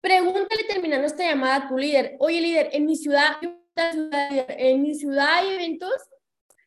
Pregúntale 0.00 0.64
terminando 0.66 1.06
esta 1.06 1.24
llamada 1.24 1.56
a 1.56 1.68
tu 1.68 1.76
líder. 1.76 2.16
Oye, 2.20 2.40
líder, 2.40 2.70
en 2.72 2.86
mi 2.86 2.96
ciudad, 2.96 3.36
en 3.76 4.80
mi 4.80 4.94
ciudad 4.94 5.28
hay 5.28 5.56
eventos. 5.56 5.92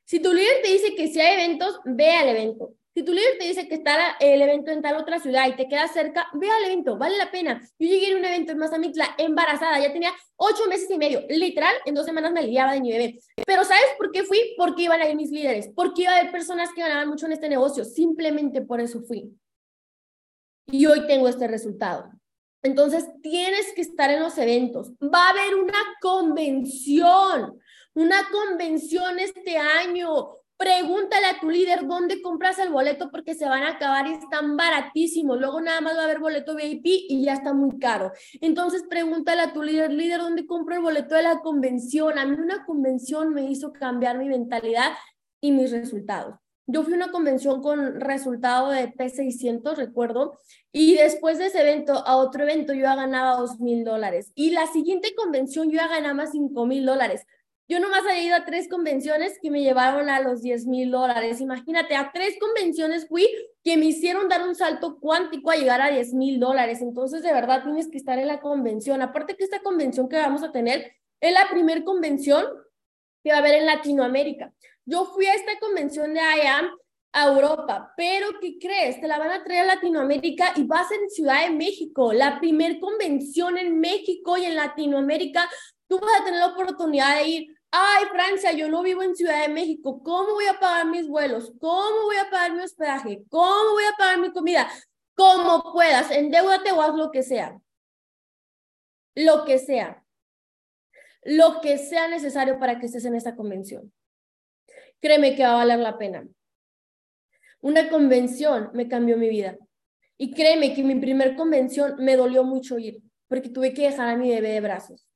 Si 0.06 0.20
tu 0.20 0.32
líder 0.34 0.62
te 0.62 0.70
dice 0.70 0.94
que 0.96 1.08
si 1.08 1.20
hay 1.20 1.34
eventos, 1.34 1.80
ve 1.84 2.12
al 2.12 2.30
evento. 2.30 2.76
Si 2.98 3.04
tu 3.04 3.14
líder 3.14 3.38
te 3.38 3.46
dice 3.46 3.68
que 3.68 3.76
está 3.76 4.18
el 4.20 4.42
evento 4.42 4.72
en 4.72 4.82
tal 4.82 4.96
otra 4.96 5.20
ciudad 5.20 5.48
y 5.48 5.56
te 5.56 5.68
queda 5.68 5.88
cerca, 5.88 6.30
ve 6.34 6.50
al 6.50 6.66
evento, 6.66 6.98
vale 6.98 7.16
la 7.16 7.30
pena. 7.30 7.62
Yo 7.78 7.88
llegué 7.88 8.12
a 8.12 8.18
un 8.18 8.26
evento 8.26 8.54
en 8.54 8.58
Mazamitla 8.58 9.14
embarazada, 9.20 9.80
ya 9.80 9.94
tenía 9.94 10.12
ocho 10.36 10.66
meses 10.68 10.90
y 10.90 10.98
medio, 10.98 11.22
literal, 11.30 11.76
en 11.86 11.94
dos 11.94 12.08
semanas 12.08 12.32
me 12.32 12.42
liaba 12.42 12.74
de 12.74 12.82
mi 12.82 12.92
bebé. 12.92 13.20
Pero 13.46 13.64
¿sabes 13.66 13.86
por 14.00 14.12
qué 14.12 14.24
fui? 14.24 14.40
Porque 14.58 14.82
iban 14.82 15.00
a 15.00 15.08
ir 15.08 15.16
mis 15.16 15.30
líderes, 15.30 15.70
porque 15.76 16.02
iba 16.02 16.12
a 16.12 16.18
haber 16.18 16.32
personas 16.32 16.74
que 16.74 16.82
ganaban 16.82 17.08
mucho 17.08 17.28
en 17.28 17.34
este 17.34 17.50
negocio, 17.50 17.86
simplemente 17.86 18.64
por 18.64 18.82
eso 18.82 19.04
fui. 19.04 19.32
Y 20.66 20.88
hoy 20.88 21.06
tengo 21.06 21.28
este 21.28 21.48
resultado. 21.48 22.10
Entonces, 22.64 23.06
tienes 23.22 23.74
que 23.76 23.82
estar 23.82 24.10
en 24.10 24.22
los 24.22 24.40
eventos. 24.40 24.92
Va 24.94 25.28
a 25.28 25.30
haber 25.30 25.54
una 25.54 25.78
convención, 26.02 27.60
una 27.94 28.28
convención 28.32 29.20
este 29.20 29.56
año. 29.56 30.37
Pregúntale 30.58 31.28
a 31.28 31.40
tu 31.40 31.50
líder 31.50 31.86
dónde 31.86 32.20
compras 32.22 32.58
el 32.58 32.70
boleto 32.70 33.12
porque 33.12 33.36
se 33.36 33.48
van 33.48 33.62
a 33.64 33.74
acabar 33.74 34.08
y 34.08 34.14
están 34.14 34.58
baratísimos. 34.58 35.40
Luego 35.40 35.62
nada 35.62 35.82
más 35.82 35.96
va 35.96 36.02
a 36.02 36.04
haber 36.06 36.20
boleto 36.20 36.56
VIP 36.56 36.86
y 36.86 37.24
ya 37.24 37.34
está 37.34 37.54
muy 37.54 37.78
caro. 37.78 38.12
Entonces 38.42 38.84
pregúntale 38.90 39.42
a 39.42 39.54
tu 39.54 39.62
líder, 39.62 39.92
líder, 39.92 40.20
¿dónde 40.20 40.48
compro 40.48 40.76
el 40.76 40.82
boleto 40.82 41.14
de 41.14 41.24
la 41.24 41.42
convención? 41.42 42.18
A 42.18 42.26
mí 42.26 42.36
una 42.40 42.66
convención 42.66 43.34
me 43.34 43.44
hizo 43.44 43.72
cambiar 43.72 44.18
mi 44.18 44.30
mentalidad 44.30 44.94
y 45.40 45.52
mis 45.52 45.72
resultados. 45.72 46.36
Yo 46.70 46.84
fui 46.84 46.94
a 46.94 46.98
una 46.98 47.12
convención 47.12 47.62
con 47.62 48.02
resultado 48.02 48.72
de 48.72 48.94
P600, 48.94 49.78
recuerdo, 49.78 50.38
y 50.74 50.96
después 50.96 51.38
de 51.38 51.46
ese 51.46 51.62
evento, 51.62 51.94
a 52.06 52.18
otro 52.18 52.44
evento, 52.44 52.74
yo 52.74 52.82
ya 52.82 52.96
ganaba 52.96 53.38
dos 53.38 53.62
mil 53.62 53.86
dólares. 53.86 54.34
Y 54.36 54.52
la 54.52 54.68
siguiente 54.68 55.16
convención, 55.16 55.70
yo 55.70 55.78
ya 55.78 55.88
ganaba 55.88 56.28
cinco 56.28 56.66
mil 56.66 56.86
dólares. 56.86 57.26
Yo 57.70 57.82
nomás 57.82 58.06
había 58.08 58.24
ido 58.24 58.36
a 58.36 58.46
tres 58.46 58.70
convenciones 58.70 59.38
que 59.42 59.52
me 59.52 59.62
llevaron 59.62 60.10
a 60.10 60.22
los 60.22 60.42
10 60.42 60.68
mil 60.68 60.90
dólares. 60.90 61.42
Imagínate, 61.42 61.98
a 61.98 62.12
tres 62.14 62.38
convenciones 62.40 63.10
fui 63.10 63.28
que 63.62 63.76
me 63.76 63.88
hicieron 63.88 64.30
dar 64.30 64.48
un 64.48 64.56
salto 64.56 64.98
cuántico 65.02 65.52
a 65.52 65.58
llegar 65.58 65.82
a 65.82 65.92
10 65.92 66.14
mil 66.14 66.40
dólares. 66.40 66.82
Entonces, 66.82 67.24
de 67.24 67.34
verdad, 67.34 67.64
tienes 67.64 67.90
que 67.90 67.98
estar 67.98 68.18
en 68.20 68.28
la 68.28 68.40
convención. 68.40 69.02
Aparte 69.02 69.36
que 69.36 69.44
esta 69.44 69.62
convención 69.62 70.08
que 70.08 70.16
vamos 70.16 70.44
a 70.44 70.54
tener 70.54 70.94
es 71.20 71.34
la 71.34 71.50
primera 71.50 71.84
convención 71.84 72.46
que 73.22 73.32
va 73.32 73.38
a 73.38 73.40
haber 73.40 73.56
en 73.56 73.66
Latinoamérica. 73.66 74.54
Yo 74.86 75.06
fui 75.08 75.26
a 75.26 75.34
esta 75.34 75.60
convención 75.60 76.14
de 76.14 76.22
IAM 76.22 76.70
a 77.12 77.28
Europa, 77.28 77.94
pero 77.98 78.28
¿qué 78.40 78.58
crees? 78.60 79.02
Te 79.02 79.08
la 79.10 79.20
van 79.20 79.32
a 79.32 79.44
traer 79.44 79.64
a 79.64 79.76
Latinoamérica 79.76 80.54
y 80.56 80.64
vas 80.64 80.90
en 80.94 81.10
Ciudad 81.10 81.46
de 81.46 81.54
México, 81.54 82.14
la 82.14 82.40
primer 82.40 82.80
convención 82.80 83.58
en 83.58 83.78
México 83.82 84.38
y 84.38 84.46
en 84.46 84.56
Latinoamérica. 84.56 85.50
Tú 85.90 86.00
vas 86.00 86.22
a 86.22 86.24
tener 86.24 86.40
la 86.40 86.48
oportunidad 86.48 87.18
de 87.18 87.28
ir 87.28 87.57
ay, 87.72 88.06
Francia, 88.12 88.52
yo 88.54 88.70
no 88.70 88.82
vivo 88.84 89.04
en 89.04 89.16
Ciudad 89.16 89.42
de 89.42 89.54
México, 89.54 90.02
¿cómo 90.04 90.34
voy 90.34 90.46
a 90.46 90.60
pagar 90.60 90.88
mis 90.88 91.08
vuelos? 91.08 91.52
¿Cómo 91.60 92.06
voy 92.06 92.18
a 92.18 92.30
pagar 92.30 92.54
mi 92.54 92.62
hospedaje? 92.62 93.24
¿Cómo 93.30 93.72
voy 93.72 93.84
a 93.84 93.98
pagar 93.98 94.20
mi 94.20 94.32
comida? 94.32 94.70
Como 95.16 95.72
puedas, 95.74 96.12
endeudate 96.12 96.72
o 96.72 96.82
haz 96.82 96.96
lo 96.96 97.12
que 97.12 97.24
sea. 97.24 97.60
Lo 99.16 99.46
que 99.46 99.58
sea. 99.58 100.04
Lo 101.24 101.60
que 101.62 101.78
sea 101.78 102.08
necesario 102.08 102.60
para 102.60 102.80
que 102.80 102.86
estés 102.86 103.06
en 103.06 103.16
esta 103.16 103.36
convención. 103.36 103.92
Créeme 105.02 105.36
que 105.36 105.44
va 105.44 105.54
a 105.54 105.58
valer 105.58 105.80
la 105.80 105.98
pena. 105.98 106.28
Una 107.62 107.90
convención 107.90 108.70
me 108.74 108.88
cambió 108.88 109.18
mi 109.18 109.30
vida. 109.30 109.58
Y 110.18 110.32
créeme 110.32 110.74
que 110.74 110.84
mi 110.84 110.96
primer 110.96 111.36
convención 111.36 111.96
me 112.00 112.16
dolió 112.16 112.44
mucho 112.44 112.80
ir, 112.80 113.02
porque 113.28 113.50
tuve 113.50 113.74
que 113.74 113.84
dejar 113.84 114.10
a 114.10 114.16
mi 114.16 114.30
bebé 114.30 114.50
de 114.50 114.62
brazos, 114.62 115.08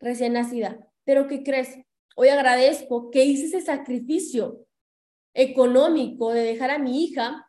recién 0.00 0.32
nacida. 0.32 0.90
Pero 1.04 1.26
¿qué 1.28 1.42
crees? 1.42 1.76
Hoy 2.16 2.28
agradezco 2.28 3.10
que 3.10 3.24
hice 3.24 3.46
ese 3.46 3.60
sacrificio 3.60 4.66
económico 5.34 6.32
de 6.32 6.42
dejar 6.42 6.70
a 6.70 6.78
mi 6.78 7.04
hija 7.04 7.46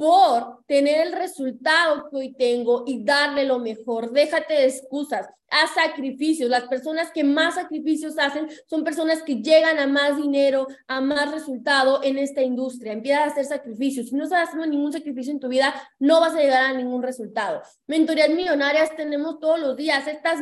por 0.00 0.64
tener 0.66 1.08
el 1.08 1.12
resultado 1.12 2.08
que 2.08 2.16
hoy 2.16 2.32
tengo 2.32 2.84
y 2.86 3.04
darle 3.04 3.44
lo 3.44 3.58
mejor. 3.58 4.12
Déjate 4.12 4.54
de 4.54 4.64
excusas, 4.64 5.28
haz 5.50 5.74
sacrificios. 5.74 6.48
Las 6.48 6.68
personas 6.68 7.10
que 7.12 7.22
más 7.22 7.56
sacrificios 7.56 8.16
hacen 8.16 8.48
son 8.66 8.82
personas 8.82 9.22
que 9.22 9.42
llegan 9.42 9.78
a 9.78 9.86
más 9.86 10.16
dinero, 10.16 10.66
a 10.88 11.02
más 11.02 11.30
resultado 11.30 12.00
en 12.02 12.16
esta 12.16 12.40
industria. 12.40 12.94
Empieza 12.94 13.24
a 13.24 13.26
hacer 13.26 13.44
sacrificios. 13.44 14.08
Si 14.08 14.16
no 14.16 14.24
estás 14.24 14.48
haciendo 14.48 14.66
ningún 14.66 14.90
sacrificio 14.90 15.34
en 15.34 15.40
tu 15.40 15.48
vida, 15.48 15.74
no 15.98 16.18
vas 16.18 16.34
a 16.34 16.40
llegar 16.40 16.64
a 16.64 16.72
ningún 16.72 17.02
resultado. 17.02 17.60
Mentorías 17.86 18.30
millonarias 18.30 18.96
tenemos 18.96 19.38
todos 19.38 19.60
los 19.60 19.76
días. 19.76 20.06
Estas 20.06 20.40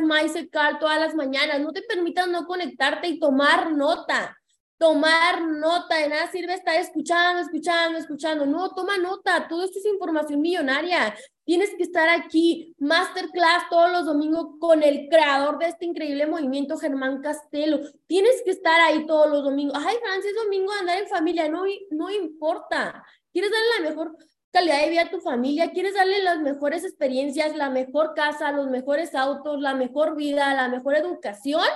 Cal 0.51 0.79
todas 0.79 1.01
las 1.01 1.15
mañanas. 1.15 1.59
No 1.59 1.73
te 1.73 1.81
permitas 1.81 2.29
no 2.29 2.45
conectarte 2.45 3.09
y 3.09 3.19
tomar 3.19 3.73
nota 3.73 4.38
tomar 4.79 5.45
nota, 5.45 5.97
de 5.97 6.07
nada 6.07 6.31
sirve 6.31 6.53
estar 6.53 6.79
escuchando, 6.79 7.41
escuchando, 7.41 7.99
escuchando. 7.99 8.45
No, 8.45 8.73
toma 8.73 8.97
nota, 8.97 9.47
todo 9.49 9.65
esto 9.65 9.77
es 9.77 9.85
información 9.85 10.39
millonaria. 10.39 11.13
Tienes 11.43 11.71
que 11.75 11.83
estar 11.83 12.07
aquí, 12.07 12.73
masterclass 12.79 13.69
todos 13.69 13.91
los 13.91 14.05
domingos 14.05 14.55
con 14.57 14.81
el 14.81 15.09
creador 15.09 15.59
de 15.59 15.67
este 15.67 15.85
increíble 15.85 16.25
movimiento, 16.27 16.77
Germán 16.77 17.21
Castelo. 17.21 17.81
Tienes 18.07 18.41
que 18.45 18.51
estar 18.51 18.79
ahí 18.79 19.05
todos 19.05 19.29
los 19.29 19.43
domingos. 19.43 19.77
Ay, 19.85 19.97
Francis, 20.01 20.33
domingo 20.43 20.71
andar 20.71 20.97
en 20.97 21.09
familia, 21.09 21.49
no, 21.49 21.63
no 21.91 22.09
importa. 22.09 23.05
¿Quieres 23.33 23.51
darle 23.51 23.83
la 23.83 23.89
mejor 23.89 24.15
calidad 24.49 24.81
de 24.81 24.89
vida 24.91 25.01
a 25.01 25.11
tu 25.11 25.19
familia? 25.19 25.71
¿Quieres 25.71 25.93
darle 25.93 26.23
las 26.23 26.39
mejores 26.39 26.85
experiencias, 26.85 27.53
la 27.57 27.69
mejor 27.69 28.13
casa, 28.13 28.53
los 28.53 28.69
mejores 28.69 29.13
autos, 29.13 29.59
la 29.59 29.73
mejor 29.73 30.15
vida, 30.15 30.53
la 30.53 30.69
mejor 30.69 30.95
educación? 30.95 31.67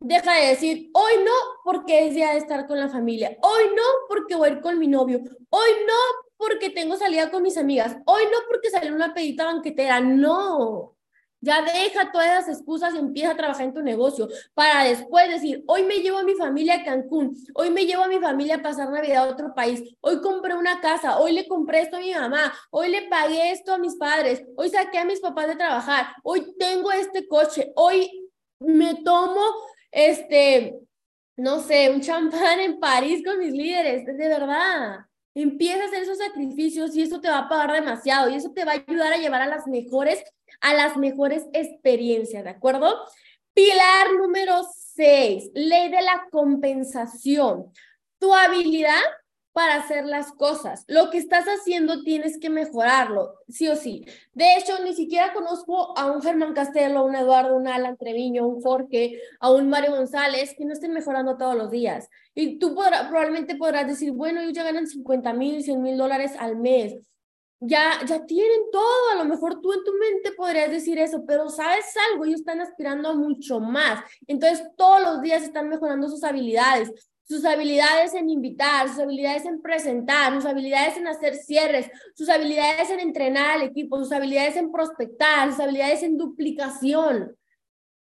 Deja 0.00 0.34
de 0.34 0.48
decir, 0.48 0.90
hoy 0.92 1.12
no 1.24 1.32
porque 1.64 2.06
es 2.06 2.14
día 2.14 2.32
de 2.32 2.38
estar 2.38 2.66
con 2.66 2.78
la 2.78 2.88
familia, 2.88 3.36
hoy 3.40 3.64
no 3.74 3.82
porque 4.08 4.34
voy 4.34 4.50
a 4.50 4.52
ir 4.52 4.60
con 4.60 4.78
mi 4.78 4.88
novio, 4.88 5.22
hoy 5.48 5.70
no 5.86 5.94
porque 6.36 6.68
tengo 6.68 6.96
salida 6.96 7.30
con 7.30 7.42
mis 7.42 7.56
amigas, 7.56 7.96
hoy 8.04 8.24
no 8.30 8.38
porque 8.46 8.68
salió 8.68 8.94
una 8.94 9.14
pedita 9.14 9.46
banquetera, 9.46 10.00
no. 10.00 10.92
Ya 11.40 11.62
deja 11.62 12.10
todas 12.12 12.26
las 12.26 12.48
excusas 12.48 12.94
y 12.94 12.98
empieza 12.98 13.30
a 13.30 13.36
trabajar 13.36 13.66
en 13.66 13.74
tu 13.74 13.82
negocio 13.82 14.28
para 14.52 14.84
después 14.84 15.30
decir, 15.30 15.64
hoy 15.66 15.84
me 15.84 15.96
llevo 16.00 16.18
a 16.18 16.24
mi 16.24 16.34
familia 16.34 16.74
a 16.74 16.84
Cancún, 16.84 17.34
hoy 17.54 17.70
me 17.70 17.86
llevo 17.86 18.02
a 18.02 18.08
mi 18.08 18.18
familia 18.18 18.56
a 18.56 18.62
pasar 18.62 18.90
Navidad 18.90 19.28
a 19.28 19.30
otro 19.30 19.54
país, 19.54 19.82
hoy 20.00 20.20
compré 20.20 20.54
una 20.54 20.80
casa, 20.80 21.18
hoy 21.18 21.32
le 21.32 21.48
compré 21.48 21.80
esto 21.80 21.96
a 21.96 22.00
mi 22.00 22.12
mamá, 22.12 22.52
hoy 22.70 22.90
le 22.90 23.08
pagué 23.08 23.50
esto 23.50 23.72
a 23.72 23.78
mis 23.78 23.96
padres, 23.96 24.44
hoy 24.56 24.68
saqué 24.68 24.98
a 24.98 25.04
mis 25.04 25.20
papás 25.20 25.46
de 25.46 25.56
trabajar, 25.56 26.06
hoy 26.22 26.54
tengo 26.58 26.92
este 26.92 27.26
coche, 27.26 27.72
hoy 27.76 28.28
me 28.58 28.94
tomo 29.02 29.42
este, 29.96 30.78
no 31.38 31.58
sé, 31.58 31.88
un 31.88 32.02
champán 32.02 32.60
en 32.60 32.78
París 32.78 33.22
con 33.24 33.38
mis 33.38 33.50
líderes, 33.50 34.04
de 34.04 34.28
verdad. 34.28 35.06
Empieza 35.34 35.84
a 35.84 35.86
hacer 35.86 36.02
esos 36.02 36.18
sacrificios 36.18 36.94
y 36.94 37.00
eso 37.00 37.18
te 37.18 37.30
va 37.30 37.38
a 37.38 37.48
pagar 37.48 37.72
demasiado 37.72 38.28
y 38.28 38.34
eso 38.34 38.52
te 38.52 38.66
va 38.66 38.72
a 38.72 38.84
ayudar 38.86 39.14
a 39.14 39.16
llevar 39.16 39.40
a 39.40 39.46
las 39.46 39.66
mejores, 39.66 40.22
a 40.60 40.74
las 40.74 40.98
mejores 40.98 41.46
experiencias, 41.54 42.44
¿de 42.44 42.50
acuerdo? 42.50 42.94
Pilar 43.54 44.12
número 44.18 44.66
seis, 44.70 45.50
ley 45.54 45.90
de 45.90 46.02
la 46.02 46.26
compensación. 46.30 47.72
Tu 48.18 48.34
habilidad 48.34 49.00
para 49.56 49.76
hacer 49.76 50.04
las 50.04 50.32
cosas. 50.32 50.84
Lo 50.86 51.08
que 51.08 51.16
estás 51.16 51.46
haciendo 51.46 52.02
tienes 52.02 52.38
que 52.38 52.50
mejorarlo, 52.50 53.36
sí 53.48 53.66
o 53.68 53.74
sí. 53.74 54.04
De 54.34 54.54
hecho, 54.58 54.74
ni 54.84 54.92
siquiera 54.92 55.32
conozco 55.32 55.96
a 55.96 56.12
un 56.12 56.20
Germán 56.20 56.52
Castelo, 56.52 56.98
a 56.98 57.02
un 57.04 57.14
Eduardo, 57.14 57.56
un 57.56 57.66
Alan 57.66 57.96
Treviño, 57.96 58.42
a 58.42 58.46
un 58.48 58.60
Jorge, 58.60 59.18
a 59.40 59.50
un 59.50 59.70
Mario 59.70 59.92
González 59.92 60.54
que 60.58 60.66
no 60.66 60.74
estén 60.74 60.92
mejorando 60.92 61.38
todos 61.38 61.56
los 61.56 61.70
días. 61.70 62.06
Y 62.34 62.58
tú 62.58 62.74
probablemente 62.74 63.56
podrás 63.56 63.86
decir, 63.86 64.12
bueno, 64.12 64.42
ellos 64.42 64.52
ya 64.52 64.62
ganan 64.62 64.86
50 64.86 65.32
mil, 65.32 65.62
100 65.62 65.82
mil 65.82 65.96
dólares 65.96 66.32
al 66.38 66.56
mes. 66.56 66.94
Ya, 67.58 67.92
ya 68.06 68.26
tienen 68.26 68.60
todo, 68.70 69.10
a 69.12 69.14
lo 69.14 69.24
mejor 69.24 69.62
tú 69.62 69.72
en 69.72 69.82
tu 69.84 69.94
mente 69.94 70.32
podrías 70.36 70.70
decir 70.70 70.98
eso, 70.98 71.24
pero 71.26 71.48
sabes 71.48 71.86
algo, 72.12 72.26
ellos 72.26 72.40
están 72.40 72.60
aspirando 72.60 73.08
a 73.08 73.14
mucho 73.14 73.58
más. 73.60 74.04
Entonces, 74.26 74.66
todos 74.76 75.00
los 75.00 75.22
días 75.22 75.42
están 75.44 75.70
mejorando 75.70 76.10
sus 76.10 76.22
habilidades 76.24 76.92
sus 77.28 77.44
habilidades 77.44 78.14
en 78.14 78.30
invitar, 78.30 78.88
sus 78.88 79.00
habilidades 79.00 79.44
en 79.46 79.60
presentar, 79.60 80.32
sus 80.34 80.46
habilidades 80.46 80.96
en 80.96 81.08
hacer 81.08 81.34
cierres, 81.34 81.90
sus 82.14 82.28
habilidades 82.28 82.90
en 82.90 83.00
entrenar 83.00 83.50
al 83.50 83.62
equipo, 83.62 83.98
sus 83.98 84.12
habilidades 84.12 84.56
en 84.56 84.70
prospectar, 84.70 85.50
sus 85.50 85.60
habilidades 85.60 86.02
en 86.02 86.16
duplicación. 86.16 87.36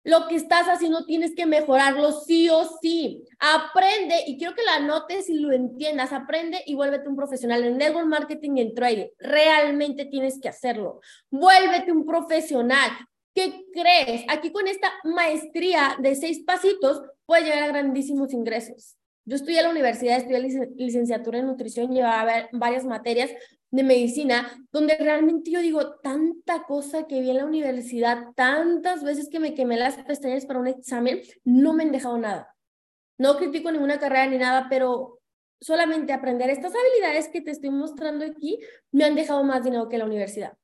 Lo 0.05 0.27
que 0.27 0.35
estás 0.35 0.67
haciendo 0.67 1.05
tienes 1.05 1.33
que 1.33 1.45
mejorarlo 1.45 2.11
sí 2.11 2.49
o 2.49 2.65
sí. 2.81 3.23
Aprende, 3.39 4.15
y 4.27 4.37
quiero 4.37 4.53
que 4.53 4.63
la 4.63 4.81
notes 4.81 5.29
y 5.29 5.35
lo 5.35 5.53
entiendas, 5.53 6.11
aprende 6.11 6.61
y 6.65 6.75
vuélvete 6.75 7.07
un 7.07 7.15
profesional 7.15 7.63
en 7.63 7.77
network 7.77 8.07
marketing 8.07 8.57
y 8.57 8.61
en 8.61 8.75
trading. 8.75 9.07
Realmente 9.17 10.03
tienes 10.03 10.41
que 10.41 10.49
hacerlo. 10.49 10.99
Vuélvete 11.31 11.93
un 11.93 12.05
profesional. 12.05 12.91
¿Qué 13.33 13.65
crees? 13.73 14.25
Aquí 14.27 14.51
con 14.51 14.67
esta 14.67 14.91
maestría 15.05 15.95
de 15.99 16.15
seis 16.15 16.43
pasitos 16.45 17.01
puedes 17.25 17.45
llegar 17.45 17.63
a 17.63 17.67
grandísimos 17.67 18.33
ingresos. 18.33 18.97
Yo 19.25 19.35
estudié 19.35 19.59
en 19.59 19.65
la 19.65 19.71
universidad, 19.71 20.17
estudié 20.17 20.71
licenciatura 20.75 21.39
en 21.39 21.47
nutrición, 21.47 21.93
llevaba 21.93 22.49
varias 22.51 22.83
materias 22.83 23.31
de 23.71 23.83
medicina, 23.83 24.51
donde 24.71 24.97
realmente 24.97 25.49
yo 25.49 25.59
digo, 25.59 25.95
tanta 26.01 26.63
cosa 26.63 27.07
que 27.07 27.21
vi 27.21 27.31
en 27.31 27.37
la 27.37 27.45
universidad, 27.45 28.33
tantas 28.35 29.03
veces 29.03 29.29
que 29.29 29.39
me 29.39 29.55
quemé 29.55 29.77
las 29.77 29.95
pestañas 30.03 30.45
para 30.45 30.59
un 30.59 30.67
examen, 30.67 31.21
no 31.43 31.73
me 31.73 31.83
han 31.83 31.91
dejado 31.91 32.17
nada. 32.17 32.55
No 33.17 33.37
critico 33.37 33.71
ninguna 33.71 33.99
carrera 33.99 34.27
ni 34.27 34.37
nada, 34.37 34.67
pero 34.69 35.19
solamente 35.61 36.11
aprender 36.11 36.49
estas 36.49 36.73
habilidades 36.75 37.29
que 37.29 37.41
te 37.41 37.51
estoy 37.51 37.69
mostrando 37.69 38.25
aquí 38.25 38.59
me 38.91 39.05
han 39.05 39.15
dejado 39.15 39.43
más 39.43 39.63
dinero 39.63 39.87
que 39.87 39.97
la 39.97 40.05
universidad. 40.05 40.57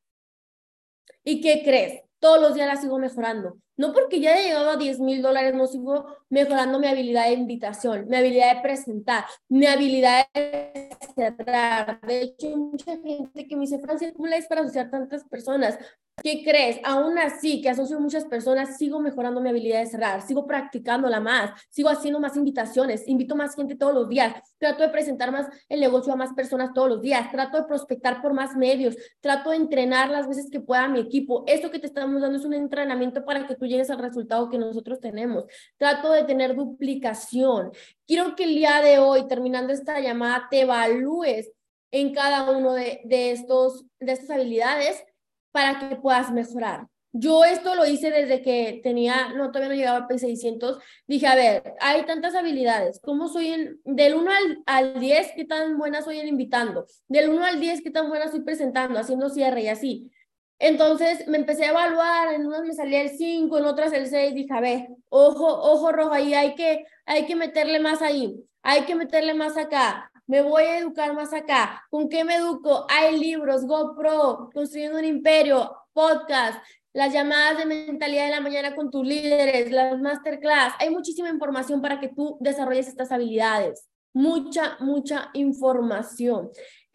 ¿Y 1.23 1.41
qué 1.41 1.63
crees? 1.63 2.01
Todos 2.19 2.41
los 2.41 2.53
días 2.53 2.67
la 2.67 2.75
sigo 2.75 2.99
mejorando. 2.99 3.57
No 3.79 3.93
porque 3.93 4.19
ya 4.19 4.37
he 4.37 4.43
llegado 4.43 4.71
a 4.71 4.75
10 4.75 4.99
mil 4.99 5.21
dólares, 5.21 5.55
no 5.55 5.65
sigo 5.65 6.05
mejorando 6.29 6.79
mi 6.79 6.87
habilidad 6.87 7.27
de 7.27 7.31
invitación, 7.31 8.09
mi 8.09 8.17
habilidad 8.17 8.57
de 8.57 8.61
presentar, 8.61 9.23
mi 9.47 9.67
habilidad 9.67 10.27
de 10.33 10.89
cerrar. 11.15 12.01
De 12.01 12.23
hecho, 12.23 12.57
mucha 12.57 12.97
gente 12.97 13.47
que 13.47 13.55
me 13.55 13.61
dice, 13.61 13.79
Francia, 13.79 14.11
¿cómo 14.13 14.27
la 14.27 14.35
es 14.35 14.47
para 14.47 14.63
asociar 14.63 14.91
tantas 14.91 15.23
personas? 15.23 15.79
¿Qué 16.23 16.43
crees? 16.43 16.79
Aún 16.83 17.17
así, 17.17 17.61
que 17.61 17.69
asocio 17.69 17.99
muchas 17.99 18.25
personas, 18.25 18.77
sigo 18.77 18.99
mejorando 18.99 19.41
mi 19.41 19.49
habilidad 19.49 19.79
de 19.79 19.85
cerrar, 19.85 20.21
sigo 20.21 20.45
practicándola 20.45 21.19
más, 21.19 21.51
sigo 21.69 21.89
haciendo 21.89 22.19
más 22.19 22.35
invitaciones, 22.35 23.07
invito 23.07 23.35
más 23.35 23.55
gente 23.55 23.75
todos 23.75 23.93
los 23.93 24.09
días, 24.09 24.33
trato 24.57 24.83
de 24.83 24.89
presentar 24.89 25.31
más 25.31 25.47
el 25.69 25.79
negocio 25.79 26.11
a 26.13 26.15
más 26.15 26.33
personas 26.33 26.71
todos 26.73 26.89
los 26.89 27.01
días, 27.01 27.31
trato 27.31 27.57
de 27.57 27.63
prospectar 27.63 28.21
por 28.21 28.33
más 28.33 28.55
medios, 28.55 28.95
trato 29.21 29.51
de 29.51 29.57
entrenar 29.57 30.09
las 30.09 30.27
veces 30.27 30.49
que 30.51 30.59
pueda 30.59 30.87
mi 30.87 30.99
equipo. 30.99 31.43
Esto 31.47 31.71
que 31.71 31.79
te 31.79 31.87
estamos 31.87 32.21
dando 32.21 32.37
es 32.37 32.45
un 32.45 32.53
entrenamiento 32.53 33.23
para 33.23 33.47
que 33.47 33.55
tú 33.55 33.65
llegues 33.69 33.89
al 33.89 33.99
resultado 33.99 34.49
que 34.49 34.57
nosotros 34.57 34.99
tenemos. 34.99 35.45
Trato 35.77 36.11
de 36.11 36.23
tener 36.23 36.55
duplicación. 36.55 37.71
Quiero 38.05 38.35
que 38.35 38.43
el 38.43 38.55
día 38.55 38.81
de 38.81 38.99
hoy, 38.99 39.27
terminando 39.27 39.71
esta 39.71 39.99
llamada, 39.99 40.47
te 40.49 40.61
evalúes 40.61 41.51
en 41.91 42.13
cada 42.13 42.51
uno 42.51 42.73
de, 42.73 43.01
de, 43.05 43.31
estos, 43.31 43.85
de 43.99 44.11
estas 44.11 44.31
habilidades 44.31 45.03
para 45.51 45.79
que 45.79 45.95
puedas 45.95 46.31
mejorar. 46.31 46.87
Yo 47.11 47.43
esto 47.43 47.73
lo 47.73 47.87
hice 47.87 48.11
desde 48.11 48.43
que 48.43 48.81
tenía, 48.83 49.33
no, 49.33 49.47
todavía 49.47 49.69
no 49.69 49.75
llegaba 49.75 50.05
a 50.05 50.07
P600. 50.07 50.79
Dije, 51.07 51.25
a 51.25 51.35
ver, 51.35 51.73
hay 51.79 52.05
tantas 52.05 52.35
habilidades. 52.35 52.99
¿Cómo 53.01 53.27
soy 53.27 53.47
en, 53.47 53.81
del 53.83 54.13
1 54.13 54.31
al, 54.31 54.63
al 54.67 54.99
10, 54.99 55.31
qué 55.35 55.45
tan 55.45 55.79
buena 55.79 56.03
soy 56.03 56.19
en 56.19 56.27
invitando? 56.27 56.85
Del 57.07 57.29
1 57.29 57.43
al 57.43 57.59
10, 57.59 57.81
qué 57.81 57.89
tan 57.89 58.09
buena 58.09 58.25
estoy 58.25 58.41
presentando, 58.41 58.99
haciendo 58.99 59.29
cierre 59.29 59.63
y 59.63 59.67
así. 59.69 60.11
Entonces 60.59 61.27
me 61.27 61.37
empecé 61.37 61.65
a 61.65 61.71
evaluar, 61.71 62.33
en 62.33 62.45
unas 62.45 62.63
me 62.63 62.73
salía 62.73 63.01
el 63.01 63.09
5, 63.09 63.57
en 63.57 63.65
otras 63.65 63.93
el 63.93 64.07
6, 64.07 64.35
dije, 64.35 64.53
a 64.53 64.61
ver, 64.61 64.87
ojo, 65.09 65.47
ojo 65.47 65.91
rojo 65.91 66.11
ahí, 66.11 66.33
hay 66.33 66.55
que, 66.55 66.85
hay 67.05 67.25
que 67.25 67.35
meterle 67.35 67.79
más 67.79 68.01
ahí, 68.01 68.35
hay 68.61 68.81
que 68.81 68.95
meterle 68.95 69.33
más 69.33 69.57
acá, 69.57 70.11
me 70.29 70.43
voy 70.43 70.61
a 70.61 70.77
educar 70.77 71.15
más 71.15 71.33
acá. 71.33 71.83
¿Con 71.89 72.07
qué 72.07 72.23
me 72.23 72.35
educo? 72.35 72.85
Hay 72.87 73.19
libros, 73.19 73.65
GoPro, 73.65 74.51
Construyendo 74.53 74.99
un 74.99 75.05
Imperio, 75.05 75.75
podcast, 75.91 76.63
las 76.93 77.11
llamadas 77.11 77.57
de 77.57 77.65
mentalidad 77.65 78.25
de 78.25 78.31
la 78.35 78.39
mañana 78.39 78.75
con 78.75 78.91
tus 78.91 79.07
líderes, 79.07 79.71
las 79.71 79.99
masterclass. 79.99 80.75
Hay 80.77 80.91
muchísima 80.91 81.29
información 81.29 81.81
para 81.81 81.99
que 81.99 82.09
tú 82.09 82.37
desarrolles 82.41 82.87
estas 82.87 83.11
habilidades. 83.11 83.89
Mucha, 84.13 84.77
mucha 84.81 85.31
información. 85.33 86.51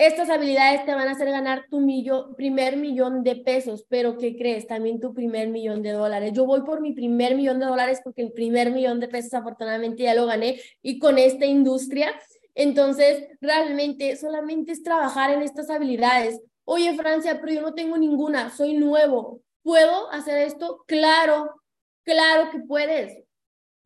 Estas 0.06 0.28
habilidades 0.28 0.84
te 0.84 0.94
van 0.94 1.08
a 1.08 1.12
hacer 1.12 1.30
ganar 1.30 1.64
tu 1.70 1.80
primer 2.36 2.76
millón 2.76 3.24
de 3.24 3.36
pesos, 3.36 3.86
pero 3.88 4.18
¿qué 4.18 4.36
crees? 4.36 4.66
También 4.66 5.00
tu 5.00 5.14
primer 5.14 5.48
millón 5.48 5.80
de 5.80 5.92
dólares. 5.92 6.32
Yo 6.34 6.44
voy 6.44 6.60
por 6.60 6.82
mi 6.82 6.92
primer 6.92 7.34
millón 7.34 7.58
de 7.58 7.64
dólares 7.64 8.02
porque 8.04 8.20
el 8.20 8.30
primer 8.32 8.70
millón 8.70 9.00
de 9.00 9.08
pesos 9.08 9.32
afortunadamente 9.32 10.02
ya 10.02 10.14
lo 10.14 10.26
gané 10.26 10.60
y 10.82 10.98
con 10.98 11.16
esta 11.16 11.46
industria. 11.46 12.12
Entonces, 12.54 13.28
realmente 13.40 14.14
solamente 14.16 14.72
es 14.72 14.82
trabajar 14.82 15.30
en 15.30 15.40
estas 15.40 15.70
habilidades. 15.70 16.38
Oye, 16.64 16.94
Francia, 16.94 17.40
pero 17.40 17.54
yo 17.54 17.62
no 17.62 17.72
tengo 17.72 17.96
ninguna, 17.96 18.50
soy 18.50 18.74
nuevo. 18.74 19.40
¿Puedo 19.62 20.10
hacer 20.10 20.36
esto? 20.36 20.84
Claro, 20.86 21.62
claro 22.02 22.50
que 22.50 22.58
puedes. 22.58 23.24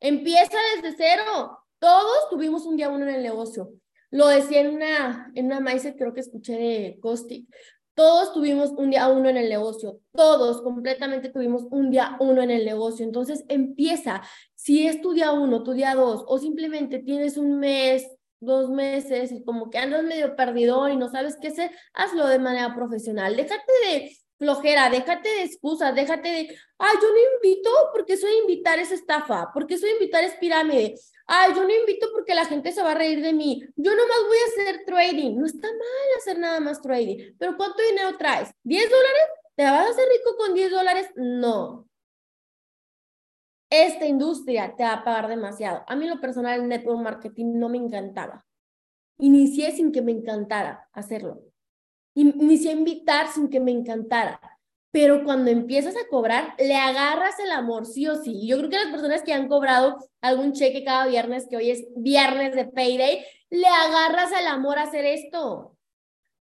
Empieza 0.01 0.59
desde 0.75 0.97
cero. 0.97 1.61
Todos 1.79 2.29
tuvimos 2.29 2.67
un 2.67 2.77
día 2.77 2.89
uno 2.89 3.07
en 3.09 3.15
el 3.15 3.23
negocio. 3.23 3.71
Lo 4.11 4.29
decía 4.29 4.61
en 4.61 4.75
una, 4.75 5.31
en 5.35 5.47
una 5.47 5.61
maíz, 5.61 5.87
creo 5.97 6.15
que 6.15 6.21
escuché 6.21 6.53
de 6.53 6.99
Costi. 7.01 7.49
Todos 7.95 8.33
tuvimos 8.33 8.71
un 8.77 8.91
día 8.91 9.09
uno 9.09 9.29
en 9.29 9.37
el 9.37 9.49
negocio, 9.49 10.01
todos 10.13 10.63
completamente 10.63 11.31
tuvimos 11.31 11.65
un 11.71 11.91
día 11.91 12.17
uno 12.21 12.43
en 12.43 12.51
el 12.53 12.65
negocio. 12.65 13.05
Entonces 13.05 13.45
empieza, 13.49 14.23
si 14.55 14.87
es 14.87 15.01
tu 15.01 15.15
día 15.15 15.33
uno, 15.33 15.65
tu 15.65 15.73
día 15.73 15.95
dos, 15.97 16.25
o 16.29 16.39
simplemente 16.39 17.01
tienes 17.01 17.37
un 17.37 17.59
mes, 17.59 18.07
dos 18.41 18.71
meses 18.71 19.33
y 19.33 19.43
como 19.45 19.69
que 19.69 19.79
andas 19.79 20.05
medio 20.05 20.37
perdido 20.37 20.89
y 20.89 20.97
no 20.97 21.09
sabes 21.09 21.37
qué 21.41 21.49
hacer, 21.49 21.73
hazlo 21.93 22.29
de 22.29 22.39
manera 22.39 22.75
profesional. 22.75 23.35
Déjate 23.35 23.73
de 23.87 24.17
flojera, 24.39 24.89
déjate 24.91 25.29
de 25.29 25.43
excusas, 25.43 25.95
déjate 25.95 26.29
de, 26.29 26.57
ay, 26.79 26.97
yo 27.03 27.09
no 27.09 27.35
invito 27.37 27.71
porque 27.93 28.17
soy 28.17 28.31
invitar 28.43 28.79
es 28.79 28.93
estafa, 28.93 29.51
porque 29.53 29.77
soy 29.77 29.91
invitar 29.91 30.23
es 30.23 30.35
pirámide, 30.37 30.95
ay, 31.29 31.53
yo 31.55 31.63
no 31.63 31.73
invito 31.73 32.09
porque 32.13 32.35
la 32.35 32.47
gente 32.47 32.73
se 32.73 32.83
va 32.83 32.93
a 32.93 32.95
reír 32.95 33.23
de 33.23 33.33
mí, 33.33 33.63
yo 33.77 33.95
nomás 33.95 34.19
voy 34.27 34.39
a 34.39 34.63
hacer 34.63 34.85
trading, 34.85 35.37
no 35.37 35.47
está 35.47 35.69
mal 35.69 36.19
hacer 36.19 36.39
nada 36.39 36.59
más 36.59 36.81
trading, 36.81 37.35
pero 37.39 37.57
¿cuánto 37.57 37.83
dinero 37.83 38.17
traes? 38.17 38.51
¿10 38.65 38.91
dólares? 38.91 39.23
¿Te 39.55 39.65
vas 39.65 39.87
a 39.87 39.91
hacer 39.91 40.09
rico 40.09 40.37
con 40.37 40.55
10 40.55 40.71
dólares? 40.71 41.11
No. 41.17 41.89
Esta 43.71 44.07
industria 44.07 44.75
te 44.75 44.83
va 44.83 44.95
a 44.95 45.05
pagar 45.05 45.29
demasiado. 45.29 45.85
A 45.87 45.95
mí 45.95 46.07
lo 46.07 46.21
personal 46.21 46.61
el 46.61 46.69
network 46.69 47.01
marketing 47.01 47.59
no 47.59 47.69
me 47.69 47.77
encantaba. 47.77 48.47
Inicié 49.19 49.73
sin 49.73 49.93
que 49.93 50.01
me 50.01 50.13
encantara 50.13 50.89
hacerlo. 50.93 51.43
Inicié 52.15 52.71
a 52.71 52.75
invitar 52.75 53.29
sin 53.29 53.51
que 53.51 53.61
me 53.61 53.71
encantara. 53.71 54.58
Pero 54.91 55.25
cuando 55.25 55.51
empiezas 55.51 55.95
a 55.97 56.09
cobrar, 56.09 56.55
le 56.59 56.75
agarras 56.75 57.39
el 57.41 57.51
amor, 57.53 57.87
sí 57.87 58.07
o 58.07 58.17
sí. 58.17 58.47
Yo 58.47 58.57
creo 58.59 58.71
que 58.71 58.79
las 58.79 58.91
personas 58.91 59.23
que 59.23 59.33
han 59.33 59.49
cobrado 59.49 59.99
algún 60.21 60.53
cheque 60.53 60.85
cada 60.85 61.07
viernes, 61.07 61.47
que 61.49 61.57
hoy 61.57 61.71
es 61.71 61.85
viernes 61.97 62.55
de 62.55 62.65
payday, 62.65 63.25
le 63.51 63.67
agarras 63.67 64.33
el 64.39 64.47
amor 64.47 64.79
a 64.79 64.85
hacer 64.85 65.05
esto. 65.05 65.75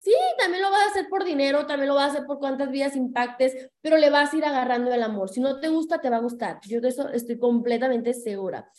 Sí, 0.01 0.13
también 0.39 0.63
lo 0.63 0.71
vas 0.71 0.83
a 0.83 0.91
hacer 0.91 1.09
por 1.09 1.25
dinero, 1.25 1.67
también 1.67 1.89
lo 1.89 1.95
vas 1.95 2.09
a 2.09 2.13
hacer 2.13 2.27
por 2.27 2.39
cuántas 2.39 2.71
vidas 2.71 2.95
impactes, 2.95 3.71
pero 3.81 3.97
le 3.97 4.11
vas 4.11 4.33
a 4.33 4.37
ir 4.37 4.45
agarrando 4.45 4.93
el 4.93 5.03
amor. 5.03 5.31
Si 5.31 5.41
no 5.41 5.61
te 5.61 5.69
gusta, 5.69 5.99
te 6.03 6.11
va 6.11 6.19
a 6.19 6.21
gustar. 6.21 6.61
Yo 6.67 6.83
de 6.83 6.91
eso 6.91 7.09
estoy 7.09 7.39
completamente 7.39 8.13
segura. 8.13 8.71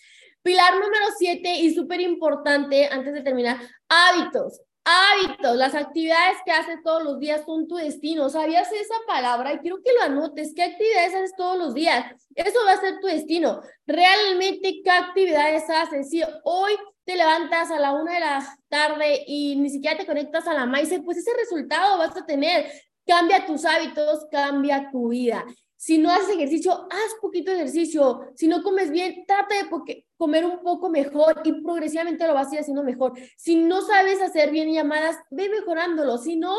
Pilar 0.44 0.76
número 0.76 1.06
siete 1.18 1.56
y 1.56 1.74
súper 1.74 2.02
importante, 2.02 2.88
antes 2.92 3.16
de 3.16 3.22
terminar, 3.22 3.58
hábitos. 3.90 4.62
Hábitos, 4.88 5.56
las 5.58 5.74
actividades 5.74 6.38
que 6.46 6.52
haces 6.52 6.78
todos 6.84 7.04
los 7.04 7.20
días 7.20 7.42
son 7.44 7.68
tu 7.68 7.76
destino. 7.76 8.30
¿Sabías 8.30 8.72
esa 8.72 8.94
palabra? 9.08 9.54
Y 9.54 9.58
quiero 9.58 9.78
que 9.84 9.92
lo 9.94 10.04
anotes. 10.04 10.54
¿Qué 10.56 10.62
actividades 10.62 11.16
haces 11.16 11.36
todos 11.36 11.58
los 11.58 11.74
días? 11.74 12.06
Eso 12.36 12.60
va 12.68 12.74
a 12.74 12.82
ser 12.82 13.00
tu 13.00 13.08
destino. 13.08 13.62
Realmente, 13.88 14.82
¿qué 14.84 14.92
actividades 14.92 15.68
haces? 15.72 16.12
Si 16.12 16.22
hoy 16.44 16.74
te 17.04 17.16
levantas 17.16 17.72
a 17.72 17.80
la 17.80 17.94
una 17.94 18.14
de 18.14 18.20
la 18.20 18.58
tarde 18.70 19.24
y 19.26 19.56
ni 19.56 19.72
siquiera 19.72 19.98
te 19.98 20.06
conectas 20.06 20.48
a 20.48 20.54
la 20.54 20.68
maíz, 20.68 20.94
pues 21.04 21.18
ese 21.18 21.32
resultado 21.36 21.98
vas 21.98 22.16
a 22.16 22.26
tener. 22.26 22.72
Cambia 23.08 23.44
tus 23.48 23.66
hábitos, 23.66 24.28
cambia 24.30 24.90
tu 24.92 25.10
vida. 25.10 25.46
Si 25.78 25.98
no 25.98 26.10
haces 26.10 26.30
ejercicio, 26.30 26.72
haz 26.90 27.16
poquito 27.22 27.52
ejercicio. 27.52 28.32
Si 28.36 28.48
no 28.48 28.64
comes 28.64 28.92
bien, 28.92 29.26
trata 29.28 29.56
de 29.56 30.06
comer 30.18 30.46
un 30.46 30.60
poco 30.60 30.90
mejor 30.90 31.42
y 31.44 31.62
progresivamente 31.62 32.26
lo 32.28 32.34
vas 32.34 32.52
a 32.52 32.56
ir 32.56 32.62
haciendo 32.62 32.84
mejor. 32.84 33.14
Si 33.38 33.56
no 33.56 33.82
sabes 33.82 34.22
hacer 34.22 34.52
bien 34.52 34.72
llamadas, 34.72 35.18
ve 35.30 35.50
mejorándolo. 35.50 36.18
Si 36.18 36.38
no 36.38 36.56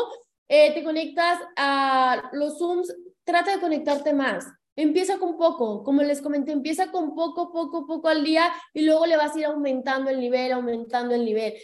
eh, 0.47 0.73
te 0.73 0.83
conectas 0.83 1.39
a 1.55 2.29
los 2.33 2.57
Zooms, 2.57 2.95
trata 3.23 3.51
de 3.55 3.59
conectarte 3.59 4.13
más. 4.13 4.45
Empieza 4.75 5.17
con 5.17 5.37
poco, 5.37 5.83
como 5.83 6.03
les 6.03 6.21
comenté, 6.21 6.51
empieza 6.51 6.91
con 6.91 7.15
poco, 7.15 7.51
poco, 7.51 7.87
poco 7.87 8.09
al 8.09 8.23
día 8.23 8.53
y 8.73 8.81
luego 8.81 9.07
le 9.07 9.17
vas 9.17 9.35
a 9.35 9.39
ir 9.39 9.45
aumentando 9.45 10.11
el 10.11 10.19
nivel, 10.19 10.51
aumentando 10.51 11.15
el 11.15 11.25
nivel. 11.25 11.55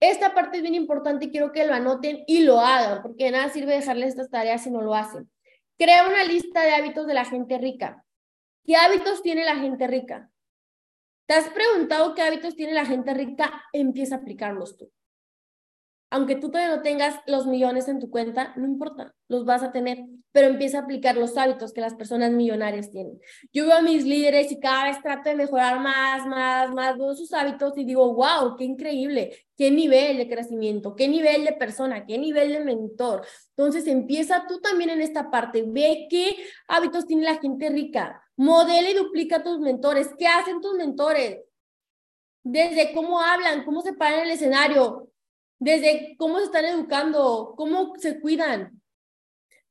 Esta 0.00 0.34
parte 0.34 0.56
es 0.56 0.62
bien 0.62 0.74
importante 0.74 1.26
y 1.26 1.30
quiero 1.30 1.52
que 1.52 1.64
lo 1.64 1.72
anoten 1.72 2.24
y 2.26 2.40
lo 2.40 2.60
hagan, 2.60 3.02
porque 3.02 3.30
nada 3.30 3.48
sirve 3.50 3.74
dejarles 3.74 4.08
estas 4.08 4.30
tareas 4.30 4.64
si 4.64 4.70
no 4.70 4.82
lo 4.82 4.94
hacen. 4.94 5.30
Crea 5.78 6.08
una 6.08 6.24
lista 6.24 6.62
de 6.62 6.74
hábitos 6.74 7.06
de 7.06 7.14
la 7.14 7.24
gente 7.24 7.58
rica. 7.58 8.04
¿Qué 8.64 8.76
hábitos 8.76 9.22
tiene 9.22 9.44
la 9.44 9.56
gente 9.56 9.86
rica? 9.86 10.30
¿Te 11.26 11.34
has 11.34 11.48
preguntado 11.50 12.14
qué 12.14 12.22
hábitos 12.22 12.56
tiene 12.56 12.72
la 12.72 12.86
gente 12.86 13.12
rica? 13.14 13.62
Empieza 13.72 14.16
a 14.16 14.18
aplicarlos 14.18 14.76
tú 14.76 14.90
aunque 16.10 16.36
tú 16.36 16.50
todavía 16.50 16.76
no 16.76 16.82
tengas 16.82 17.16
los 17.26 17.46
millones 17.46 17.88
en 17.88 17.98
tu 17.98 18.10
cuenta, 18.10 18.52
no 18.56 18.66
importa, 18.66 19.12
los 19.28 19.44
vas 19.44 19.62
a 19.62 19.72
tener, 19.72 20.04
pero 20.30 20.46
empieza 20.46 20.78
a 20.78 20.82
aplicar 20.82 21.16
los 21.16 21.36
hábitos 21.36 21.72
que 21.72 21.80
las 21.80 21.94
personas 21.94 22.30
millonarias 22.30 22.90
tienen. 22.90 23.18
Yo 23.52 23.66
veo 23.66 23.76
a 23.76 23.82
mis 23.82 24.04
líderes 24.04 24.52
y 24.52 24.60
cada 24.60 24.84
vez 24.84 25.02
trato 25.02 25.28
de 25.28 25.34
mejorar 25.34 25.80
más, 25.80 26.26
más, 26.26 26.72
más 26.72 26.96
todos 26.96 27.18
sus 27.18 27.32
hábitos 27.32 27.76
y 27.76 27.84
digo, 27.84 28.14
wow, 28.14 28.56
qué 28.56 28.64
increíble, 28.64 29.46
qué 29.56 29.70
nivel 29.70 30.18
de 30.18 30.28
crecimiento, 30.28 30.94
qué 30.94 31.08
nivel 31.08 31.44
de 31.44 31.54
persona, 31.54 32.06
qué 32.06 32.18
nivel 32.18 32.52
de 32.52 32.60
mentor. 32.60 33.26
Entonces 33.56 33.86
empieza 33.88 34.46
tú 34.46 34.60
también 34.60 34.90
en 34.90 35.00
esta 35.00 35.30
parte, 35.30 35.64
ve 35.66 36.06
qué 36.08 36.36
hábitos 36.68 37.06
tiene 37.06 37.24
la 37.24 37.38
gente 37.38 37.68
rica, 37.68 38.22
modela 38.36 38.90
y 38.90 38.94
duplica 38.94 39.42
tus 39.42 39.58
mentores, 39.58 40.10
qué 40.18 40.28
hacen 40.28 40.60
tus 40.60 40.74
mentores, 40.74 41.40
desde 42.44 42.92
cómo 42.92 43.20
hablan, 43.20 43.64
cómo 43.64 43.80
se 43.80 43.92
paran 43.92 44.20
en 44.20 44.26
el 44.26 44.30
escenario, 44.32 45.10
desde 45.58 46.16
cómo 46.18 46.38
se 46.38 46.44
están 46.44 46.64
educando, 46.64 47.54
cómo 47.56 47.94
se 47.96 48.20
cuidan. 48.20 48.80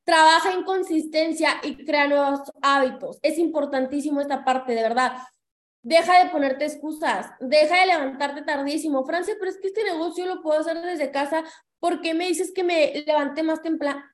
Trabaja 0.04 0.54
en 0.54 0.64
consistencia 0.64 1.60
y 1.64 1.84
crea 1.84 2.08
nuevos 2.08 2.42
hábitos. 2.62 3.20
Es 3.22 3.38
importantísimo 3.38 4.22
esta 4.22 4.44
parte, 4.44 4.74
de 4.74 4.84
verdad. 4.84 5.18
Deja 5.82 6.24
de 6.24 6.30
ponerte 6.32 6.66
excusas, 6.66 7.32
deja 7.40 7.80
de 7.80 7.88
levantarte 7.88 8.42
tardísimo. 8.42 9.06
Francia, 9.06 9.36
pero 9.40 9.52
es 9.52 9.58
que 9.60 9.68
este 9.68 9.84
negocio 9.84 10.26
lo 10.26 10.42
puedo 10.42 10.60
hacer 10.60 10.82
desde 10.82 11.12
casa. 11.12 11.44
¿Por 11.80 12.02
qué 12.02 12.14
me 12.14 12.28
dices 12.28 12.52
que 12.54 12.64
me 12.64 13.04
levanté 13.06 13.44
más 13.44 13.62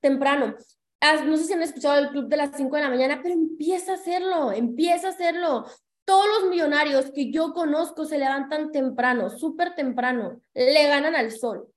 temprano? 0.02 0.56
No 1.26 1.38
sé 1.38 1.46
si 1.46 1.54
han 1.54 1.64
escuchado 1.64 2.00
el 2.00 2.10
club 2.10 2.28
de 2.28 2.38
las 2.38 2.56
5 2.56 2.76
de 2.76 2.82
la 2.82 2.90
mañana, 2.90 3.20
pero 3.24 3.34
empieza 3.34 3.94
a 3.94 3.96
hacerlo, 3.96 4.52
empieza 4.52 5.08
a 5.08 5.12
hacerlo. 5.12 5.66
Todos 6.06 6.26
los 6.28 6.50
millonarios 6.50 7.12
que 7.12 7.32
yo 7.32 7.54
conozco 7.54 8.06
se 8.06 8.18
levantan 8.18 8.72
temprano, 8.72 9.30
súper 9.30 9.76
temprano, 9.76 10.42
le 10.54 10.88
ganan 10.88 11.16
al 11.16 11.32
sol. 11.32 11.72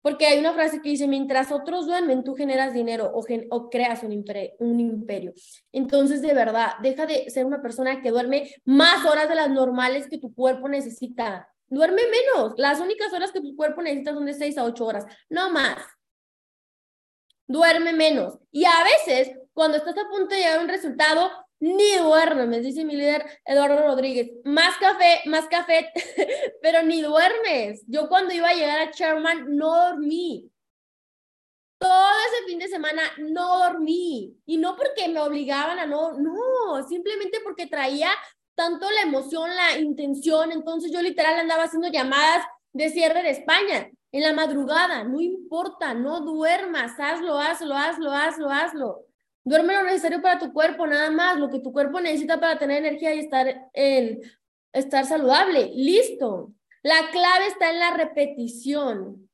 Porque 0.00 0.26
hay 0.26 0.38
una 0.38 0.54
frase 0.54 0.80
que 0.80 0.90
dice, 0.90 1.08
mientras 1.08 1.50
otros 1.50 1.86
duermen, 1.86 2.22
tú 2.22 2.34
generas 2.34 2.72
dinero 2.72 3.10
o, 3.12 3.24
o 3.50 3.68
creas 3.70 4.02
un, 4.04 4.24
un 4.60 4.80
imperio. 4.80 5.34
Entonces, 5.72 6.22
de 6.22 6.32
verdad, 6.32 6.74
deja 6.82 7.04
de 7.04 7.28
ser 7.30 7.44
una 7.44 7.60
persona 7.60 8.00
que 8.00 8.10
duerme 8.10 8.54
más 8.64 9.04
horas 9.04 9.28
de 9.28 9.34
las 9.34 9.50
normales 9.50 10.06
que 10.08 10.18
tu 10.18 10.32
cuerpo 10.32 10.68
necesita. 10.68 11.52
Duerme 11.66 12.02
menos. 12.06 12.54
Las 12.56 12.80
únicas 12.80 13.12
horas 13.12 13.32
que 13.32 13.40
tu 13.40 13.56
cuerpo 13.56 13.82
necesita 13.82 14.14
son 14.14 14.24
de 14.24 14.34
6 14.34 14.56
a 14.56 14.64
8 14.64 14.86
horas, 14.86 15.04
no 15.28 15.50
más. 15.50 15.78
Duerme 17.46 17.92
menos. 17.92 18.38
Y 18.52 18.64
a 18.64 18.84
veces, 18.84 19.36
cuando 19.52 19.78
estás 19.78 19.96
a 19.98 20.08
punto 20.08 20.34
de 20.34 20.42
llegar 20.42 20.58
a 20.58 20.62
un 20.62 20.68
resultado, 20.68 21.30
ni 21.60 21.96
duermes, 21.96 22.62
dice 22.62 22.84
mi 22.84 22.96
líder 22.96 23.24
Eduardo 23.44 23.82
Rodríguez. 23.82 24.30
Más 24.44 24.76
café, 24.78 25.22
más 25.26 25.46
café, 25.46 25.90
pero 26.62 26.82
ni 26.82 27.02
duermes. 27.02 27.82
Yo 27.86 28.08
cuando 28.08 28.34
iba 28.34 28.48
a 28.48 28.54
llegar 28.54 28.80
a 28.80 28.90
Sherman 28.90 29.56
no 29.56 29.90
dormí. 29.90 30.50
Todo 31.78 32.10
ese 32.26 32.46
fin 32.46 32.58
de 32.58 32.68
semana 32.68 33.02
no 33.18 33.58
dormí. 33.58 34.36
Y 34.46 34.58
no 34.58 34.76
porque 34.76 35.08
me 35.08 35.20
obligaban 35.20 35.78
a 35.78 35.86
no, 35.86 36.12
no, 36.12 36.86
simplemente 36.88 37.38
porque 37.42 37.66
traía 37.66 38.10
tanto 38.54 38.90
la 38.90 39.02
emoción, 39.02 39.50
la 39.54 39.78
intención. 39.78 40.52
Entonces 40.52 40.92
yo 40.92 41.02
literal 41.02 41.38
andaba 41.38 41.64
haciendo 41.64 41.88
llamadas 41.88 42.44
de 42.72 42.90
cierre 42.90 43.22
de 43.22 43.30
España 43.30 43.90
en 44.12 44.22
la 44.22 44.32
madrugada. 44.32 45.04
No 45.04 45.20
importa, 45.20 45.94
no 45.94 46.20
duermas, 46.20 46.98
hazlo, 46.98 47.38
hazlo, 47.38 47.76
hazlo, 47.76 48.12
hazlo, 48.12 48.50
hazlo. 48.50 49.07
Duerme 49.48 49.72
lo 49.72 49.84
necesario 49.84 50.20
para 50.20 50.38
tu 50.38 50.52
cuerpo, 50.52 50.86
nada 50.86 51.10
más, 51.10 51.38
lo 51.38 51.48
que 51.48 51.60
tu 51.60 51.72
cuerpo 51.72 52.02
necesita 52.02 52.38
para 52.38 52.58
tener 52.58 52.84
energía 52.84 53.14
y 53.14 53.20
estar, 53.20 53.70
en, 53.72 54.20
estar 54.74 55.06
saludable. 55.06 55.70
Listo. 55.74 56.52
La 56.82 57.10
clave 57.10 57.46
está 57.46 57.70
en 57.70 57.78
la 57.78 57.94
repetición. 57.96 59.30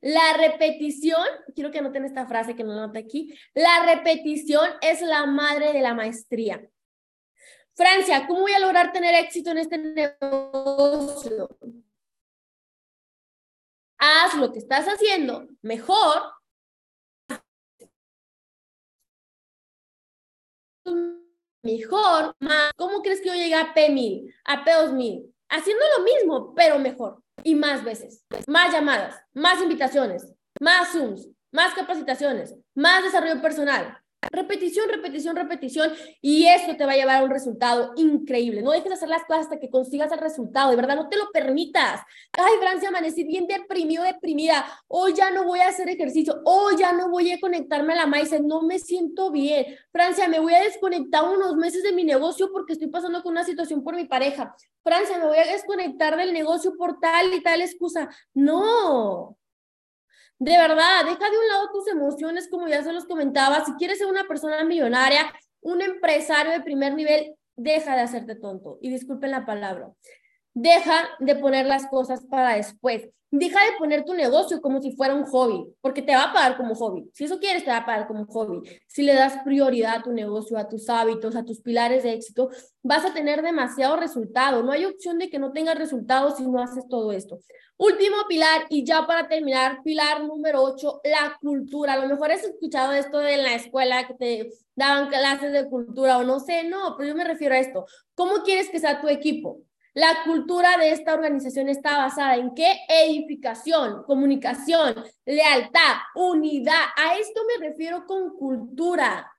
La 0.00 0.32
repetición, 0.36 1.24
quiero 1.54 1.70
que 1.70 1.78
anoten 1.78 2.06
esta 2.06 2.26
frase 2.26 2.56
que 2.56 2.64
no 2.64 2.72
anote 2.72 2.98
aquí, 2.98 3.32
la 3.54 3.86
repetición 3.86 4.68
es 4.80 5.00
la 5.00 5.26
madre 5.26 5.72
de 5.72 5.80
la 5.80 5.94
maestría. 5.94 6.68
Francia, 7.76 8.26
¿cómo 8.26 8.40
voy 8.40 8.52
a 8.52 8.58
lograr 8.58 8.92
tener 8.92 9.14
éxito 9.14 9.52
en 9.52 9.58
este 9.58 9.78
negocio? 9.78 11.56
Haz 13.96 14.34
lo 14.34 14.52
que 14.52 14.58
estás 14.58 14.86
haciendo 14.86 15.46
mejor 15.62 16.32
mejor, 21.62 22.34
más. 22.40 22.72
¿Cómo 22.76 23.02
crees 23.02 23.20
que 23.20 23.28
yo 23.28 23.34
llegué 23.34 23.54
a 23.54 23.74
P1000, 23.74 24.34
a 24.44 24.64
P2000? 24.64 25.32
Haciendo 25.48 25.84
lo 25.98 26.04
mismo, 26.04 26.54
pero 26.54 26.78
mejor 26.78 27.22
y 27.42 27.54
más 27.54 27.84
veces. 27.84 28.24
Más 28.46 28.72
llamadas, 28.72 29.20
más 29.32 29.60
invitaciones, 29.62 30.32
más 30.60 30.92
Zooms, 30.92 31.28
más 31.52 31.74
capacitaciones, 31.74 32.54
más 32.74 33.02
desarrollo 33.02 33.40
personal, 33.42 33.98
Repetición, 34.30 34.88
repetición, 34.90 35.34
repetición 35.34 35.92
y 36.20 36.46
eso 36.46 36.76
te 36.76 36.84
va 36.84 36.92
a 36.92 36.96
llevar 36.96 37.20
a 37.20 37.24
un 37.24 37.30
resultado 37.30 37.92
increíble. 37.96 38.60
No 38.60 38.70
dejes 38.70 38.88
de 38.88 38.94
hacer 38.94 39.08
las 39.08 39.24
cosas 39.24 39.44
hasta 39.44 39.58
que 39.58 39.70
consigas 39.70 40.12
el 40.12 40.18
resultado, 40.18 40.70
de 40.70 40.76
verdad, 40.76 40.96
no 40.96 41.08
te 41.08 41.16
lo 41.16 41.30
permitas. 41.32 42.02
Ay, 42.32 42.52
Francia, 42.60 42.90
amanecí 42.90 43.24
bien 43.24 43.46
deprimido, 43.46 44.04
deprimida. 44.04 44.66
Hoy 44.88 45.14
ya 45.14 45.30
no 45.30 45.44
voy 45.44 45.60
a 45.60 45.68
hacer 45.68 45.88
ejercicio. 45.88 46.42
Hoy 46.44 46.76
ya 46.78 46.92
no 46.92 47.08
voy 47.08 47.32
a 47.32 47.40
conectarme 47.40 47.94
a 47.94 47.96
la 47.96 48.06
maíz. 48.06 48.30
No 48.42 48.62
me 48.62 48.78
siento 48.78 49.30
bien. 49.30 49.64
Francia, 49.90 50.28
me 50.28 50.38
voy 50.38 50.52
a 50.52 50.60
desconectar 50.60 51.24
unos 51.24 51.56
meses 51.56 51.82
de 51.82 51.92
mi 51.92 52.04
negocio 52.04 52.50
porque 52.52 52.74
estoy 52.74 52.88
pasando 52.88 53.22
con 53.22 53.32
una 53.32 53.44
situación 53.44 53.82
por 53.82 53.96
mi 53.96 54.04
pareja. 54.04 54.54
Francia, 54.82 55.18
me 55.18 55.26
voy 55.26 55.38
a 55.38 55.50
desconectar 55.50 56.16
del 56.16 56.32
negocio 56.32 56.74
por 56.76 57.00
tal 57.00 57.32
y 57.32 57.42
tal 57.42 57.62
excusa. 57.62 58.08
No, 58.34 59.36
de 60.40 60.56
verdad, 60.56 61.04
deja 61.04 61.30
de 61.30 61.38
un 61.38 61.48
lado 61.48 61.70
tus 61.70 61.86
emociones, 61.88 62.48
como 62.48 62.66
ya 62.66 62.82
se 62.82 62.94
los 62.94 63.04
comentaba. 63.04 63.62
Si 63.66 63.72
quieres 63.74 63.98
ser 63.98 64.06
una 64.06 64.24
persona 64.24 64.64
millonaria, 64.64 65.30
un 65.60 65.82
empresario 65.82 66.50
de 66.50 66.62
primer 66.62 66.94
nivel, 66.94 67.34
deja 67.56 67.94
de 67.94 68.00
hacerte 68.00 68.36
tonto. 68.36 68.78
Y 68.80 68.88
disculpen 68.88 69.32
la 69.32 69.44
palabra. 69.44 69.90
Deja 70.54 71.08
de 71.18 71.36
poner 71.36 71.66
las 71.66 71.86
cosas 71.86 72.24
para 72.26 72.56
después. 72.56 73.08
Deja 73.32 73.60
de 73.64 73.78
poner 73.78 74.04
tu 74.04 74.12
negocio 74.12 74.60
como 74.60 74.82
si 74.82 74.90
fuera 74.96 75.14
un 75.14 75.24
hobby, 75.24 75.72
porque 75.80 76.02
te 76.02 76.16
va 76.16 76.24
a 76.24 76.32
pagar 76.32 76.56
como 76.56 76.74
hobby. 76.74 77.08
Si 77.14 77.24
eso 77.24 77.38
quieres, 77.38 77.64
te 77.64 77.70
va 77.70 77.76
a 77.76 77.86
pagar 77.86 78.08
como 78.08 78.26
hobby. 78.26 78.68
Si 78.88 79.04
le 79.04 79.14
das 79.14 79.38
prioridad 79.44 79.98
a 79.98 80.02
tu 80.02 80.12
negocio, 80.12 80.58
a 80.58 80.68
tus 80.68 80.88
hábitos, 80.88 81.36
a 81.36 81.44
tus 81.44 81.60
pilares 81.60 82.02
de 82.02 82.14
éxito, 82.14 82.50
vas 82.82 83.04
a 83.04 83.14
tener 83.14 83.42
demasiado 83.42 83.96
resultado. 83.96 84.64
No 84.64 84.72
hay 84.72 84.84
opción 84.84 85.18
de 85.18 85.30
que 85.30 85.38
no 85.38 85.52
tengas 85.52 85.78
resultados 85.78 86.38
si 86.38 86.42
no 86.44 86.60
haces 86.60 86.88
todo 86.88 87.12
esto. 87.12 87.38
Último 87.76 88.16
pilar, 88.28 88.66
y 88.68 88.84
ya 88.84 89.06
para 89.06 89.28
terminar, 89.28 89.80
pilar 89.84 90.24
número 90.24 90.62
8, 90.64 91.00
la 91.04 91.38
cultura. 91.40 91.92
A 91.92 91.98
lo 91.98 92.08
mejor 92.08 92.32
has 92.32 92.42
escuchado 92.42 92.92
esto 92.92 93.18
de 93.18 93.34
en 93.34 93.44
la 93.44 93.54
escuela 93.54 94.08
que 94.08 94.14
te 94.14 94.50
daban 94.74 95.08
clases 95.08 95.52
de 95.52 95.68
cultura 95.68 96.18
o 96.18 96.24
no 96.24 96.40
sé, 96.40 96.64
no, 96.64 96.96
pero 96.96 97.10
yo 97.10 97.14
me 97.14 97.24
refiero 97.24 97.54
a 97.54 97.58
esto. 97.58 97.86
¿Cómo 98.16 98.42
quieres 98.42 98.68
que 98.70 98.80
sea 98.80 99.00
tu 99.00 99.08
equipo? 99.08 99.60
La 99.92 100.22
cultura 100.24 100.76
de 100.78 100.92
esta 100.92 101.14
organización 101.14 101.68
está 101.68 101.98
basada 101.98 102.36
en 102.36 102.54
qué? 102.54 102.78
Edificación, 102.88 104.04
comunicación, 104.04 104.94
lealtad, 105.24 105.96
unidad. 106.14 106.84
A 106.96 107.16
esto 107.16 107.40
me 107.46 107.68
refiero 107.68 108.06
con 108.06 108.36
cultura. 108.36 109.32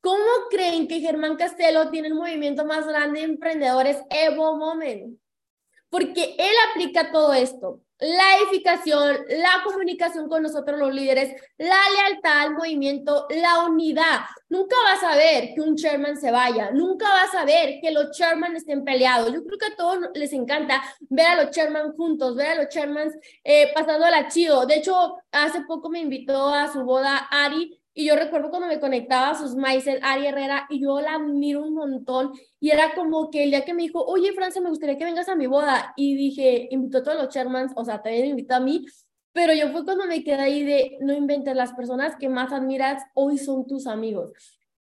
¿Cómo 0.00 0.48
creen 0.50 0.88
que 0.88 0.98
Germán 0.98 1.36
Castelo 1.36 1.90
tiene 1.90 2.08
el 2.08 2.14
movimiento 2.14 2.64
más 2.64 2.88
grande 2.88 3.20
de 3.20 3.26
emprendedores 3.26 3.98
Evo 4.10 4.56
Moment? 4.56 5.16
Porque 5.88 6.34
él 6.38 6.54
aplica 6.70 7.12
todo 7.12 7.32
esto 7.32 7.81
la 7.98 8.36
edificación, 8.38 9.18
la 9.28 9.62
comunicación 9.64 10.28
con 10.28 10.42
nosotros 10.42 10.78
los 10.78 10.92
líderes, 10.92 11.34
la 11.58 11.78
lealtad 11.96 12.40
al 12.40 12.54
movimiento, 12.54 13.26
la 13.30 13.64
unidad. 13.64 14.20
Nunca 14.48 14.76
vas 14.84 15.02
a 15.04 15.16
ver 15.16 15.54
que 15.54 15.60
un 15.60 15.76
chairman 15.76 16.16
se 16.16 16.30
vaya, 16.30 16.70
nunca 16.72 17.08
vas 17.08 17.34
a 17.34 17.44
ver 17.44 17.80
que 17.80 17.90
los 17.90 18.10
chairman 18.10 18.56
estén 18.56 18.84
peleados. 18.84 19.32
Yo 19.32 19.44
creo 19.44 19.58
que 19.58 19.66
a 19.66 19.76
todos 19.76 19.98
les 20.14 20.32
encanta 20.32 20.82
ver 21.08 21.26
a 21.26 21.42
los 21.42 21.50
chairman 21.50 21.92
juntos, 21.92 22.36
ver 22.36 22.48
a 22.48 22.54
los 22.56 22.68
chairmans 22.68 23.14
eh, 23.44 23.70
pasando 23.74 24.08
la 24.10 24.28
chido. 24.28 24.66
De 24.66 24.76
hecho, 24.76 25.16
hace 25.30 25.60
poco 25.62 25.88
me 25.88 26.00
invitó 26.00 26.48
a 26.48 26.72
su 26.72 26.82
boda 26.84 27.16
Ari 27.30 27.81
y 27.94 28.06
yo 28.06 28.16
recuerdo 28.16 28.48
cuando 28.48 28.68
me 28.68 28.80
conectaba 28.80 29.30
a 29.30 29.34
sus 29.34 29.54
maíces, 29.54 29.98
Ari 30.02 30.26
Herrera, 30.26 30.66
y 30.70 30.80
yo 30.80 31.00
la 31.00 31.14
admiro 31.14 31.62
un 31.62 31.74
montón. 31.74 32.32
Y 32.58 32.70
era 32.70 32.94
como 32.94 33.30
que 33.30 33.44
el 33.44 33.50
día 33.50 33.64
que 33.64 33.74
me 33.74 33.82
dijo, 33.82 34.02
oye, 34.02 34.32
Francia, 34.32 34.62
me 34.62 34.70
gustaría 34.70 34.96
que 34.96 35.04
vengas 35.04 35.28
a 35.28 35.34
mi 35.34 35.46
boda. 35.46 35.92
Y 35.96 36.16
dije, 36.16 36.68
invitó 36.70 36.98
a 36.98 37.02
todos 37.02 37.22
los 37.22 37.34
Shermans, 37.34 37.72
o 37.76 37.84
sea, 37.84 38.02
también 38.02 38.26
invitó 38.26 38.54
a 38.54 38.60
mí. 38.60 38.86
Pero 39.32 39.52
yo 39.52 39.70
fue 39.72 39.84
cuando 39.84 40.06
me 40.06 40.24
quedé 40.24 40.40
ahí 40.40 40.64
de, 40.64 40.98
no 41.00 41.12
inventes, 41.12 41.54
las 41.54 41.72
personas 41.74 42.16
que 42.16 42.28
más 42.28 42.52
admiras 42.52 43.02
hoy 43.14 43.36
son 43.38 43.66
tus 43.66 43.86
amigos. 43.86 44.32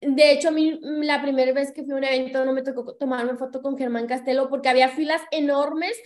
De 0.00 0.32
hecho, 0.32 0.48
a 0.48 0.52
mí 0.52 0.78
la 0.82 1.22
primera 1.22 1.52
vez 1.52 1.72
que 1.72 1.82
fui 1.82 1.92
a 1.92 1.96
un 1.96 2.04
evento 2.04 2.44
no 2.44 2.52
me 2.52 2.62
tocó 2.62 2.94
tomarme 2.96 3.36
foto 3.36 3.62
con 3.62 3.78
Germán 3.78 4.06
Castelo 4.06 4.48
porque 4.48 4.68
había 4.68 4.90
filas 4.90 5.22
enormes 5.30 5.98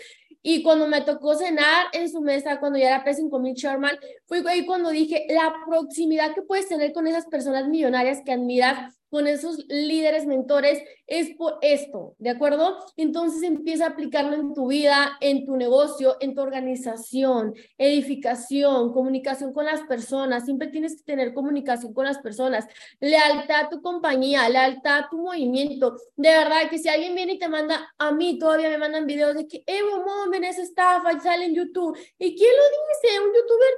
y 0.43 0.63
cuando 0.63 0.87
me 0.87 1.03
tocó 1.03 1.35
cenar 1.35 1.87
en 1.93 2.09
su 2.09 2.21
mesa, 2.21 2.61
cuando 2.61 2.79
ya 2.79 2.89
era 2.89 3.05
P5000 3.05 3.55
Sherman, 3.55 3.97
fue 4.27 4.43
ahí 4.49 4.65
cuando 4.65 4.91
dije, 4.91 5.27
la 5.29 5.55
proximidad 5.67 6.35
que 6.35 6.43
puedes 6.43 6.69
tener 6.69 6.93
con 6.93 7.07
esas 7.07 7.27
personas 7.27 7.69
millonarias 7.69 8.23
que 8.25 8.33
admiras, 8.33 9.00
con 9.11 9.27
esos 9.27 9.65
líderes 9.69 10.25
mentores 10.25 10.83
es 11.07 11.35
por 11.37 11.59
esto, 11.63 12.15
¿de 12.19 12.31
acuerdo? 12.31 12.79
Entonces 12.97 13.43
empieza 13.43 13.85
a 13.85 13.89
aplicarlo 13.89 14.37
en 14.37 14.55
tu 14.55 14.69
vida, 14.69 15.19
en 15.21 15.45
tu 15.45 15.57
negocio, 15.57 16.17
en 16.21 16.35
tu 16.35 16.41
organización, 16.41 17.55
edificación, 17.77 18.93
comunicación 18.93 19.53
con 19.53 19.67
las 19.67 19.83
personas. 19.83 20.45
Siempre 20.45 20.69
tienes 20.69 20.97
que 20.97 21.03
tener 21.03 21.35
comunicación 21.35 21.93
con 21.93 22.05
las 22.05 22.19
personas, 22.19 22.67
lealtad 23.01 23.67
a 23.67 23.69
tu 23.69 23.83
compañía, 23.83 24.49
lealtad 24.49 24.99
a 24.99 25.09
tu 25.11 25.19
movimiento. 25.19 25.97
De 26.15 26.31
verdad 26.31 26.71
que 26.71 26.79
si 26.79 26.89
alguien 26.89 27.17
viene 27.17 27.33
y 27.33 27.39
te 27.39 27.49
manda, 27.49 27.93
a 27.99 28.13
mí 28.13 28.39
todavía 28.39 28.71
me 28.71 28.79
mandan 28.79 29.07
videos 29.07 29.35
de 29.35 29.49
que 29.49 29.65
Evo 29.67 30.05
Momen 30.05 30.45
es 30.45 30.59
estafa 30.59 31.13
y 31.13 31.21
sale 31.21 31.47
en 31.47 31.55
YouTube. 31.57 31.99
¿Y 32.17 32.37
quién 32.37 32.53
lo 32.57 32.63
dice? 32.63 33.21
¿Un 33.21 33.35
youtuber 33.35 33.75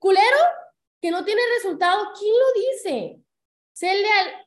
culero 0.00 0.38
que 1.00 1.12
no 1.12 1.24
tiene 1.24 1.42
resultado? 1.56 2.08
¿Quién 2.18 2.34
lo 2.34 2.60
dice? 2.60 3.27
Sé 3.78 3.92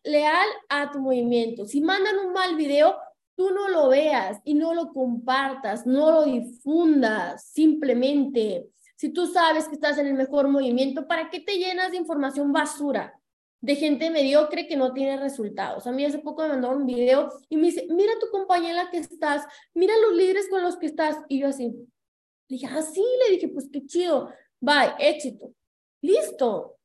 leal, 0.04 0.48
a 0.68 0.92
tu 0.92 1.00
movimiento. 1.00 1.66
Si 1.66 1.80
mandan 1.80 2.18
un 2.18 2.34
mal 2.34 2.58
video, 2.58 2.98
tú 3.34 3.52
no 3.52 3.70
lo 3.70 3.88
veas 3.88 4.42
y 4.44 4.56
no 4.56 4.74
lo 4.74 4.92
compartas, 4.92 5.88
no 5.88 6.12
lo 6.12 6.26
difundas, 6.26 7.46
simplemente. 7.46 8.68
Si 8.98 9.08
tú 9.14 9.28
sabes 9.28 9.70
que 9.70 9.76
estás 9.76 9.98
en 10.00 10.08
el 10.08 10.16
mejor 10.16 10.50
movimiento, 10.50 11.08
¿para 11.08 11.30
qué 11.30 11.40
te 11.40 11.58
llenas 11.58 11.92
de 11.92 11.98
información 11.98 12.52
basura? 12.52 13.18
De 13.62 13.78
gente 13.78 14.10
mediocre 14.10 14.68
que 14.68 14.76
no 14.76 14.92
tiene 14.92 15.16
resultados. 15.16 15.88
A 15.88 15.94
mí 15.94 16.04
hace 16.04 16.20
poco 16.20 16.42
me 16.42 16.50
mandó 16.50 16.72
un 16.72 16.86
video 16.86 17.30
y 17.48 17.56
me 17.56 17.68
dice, 17.68 17.88
mira 17.90 18.12
tu 18.20 18.28
la 18.74 18.90
que 18.92 18.98
estás, 18.98 19.46
mira 19.74 19.94
los 20.02 20.14
líderes 20.14 20.50
con 20.50 20.62
los 20.62 20.76
que 20.76 20.88
estás. 20.88 21.16
Y 21.30 21.40
yo 21.40 21.48
así, 21.48 21.70
le 21.70 22.58
dije, 22.58 22.68
ah, 22.70 22.82
sí, 22.82 23.06
le 23.24 23.36
dije, 23.36 23.48
pues 23.48 23.70
qué 23.72 23.86
chido, 23.86 24.30
bye, 24.60 24.94
éxito. 25.00 25.54
Listo, 26.02 26.81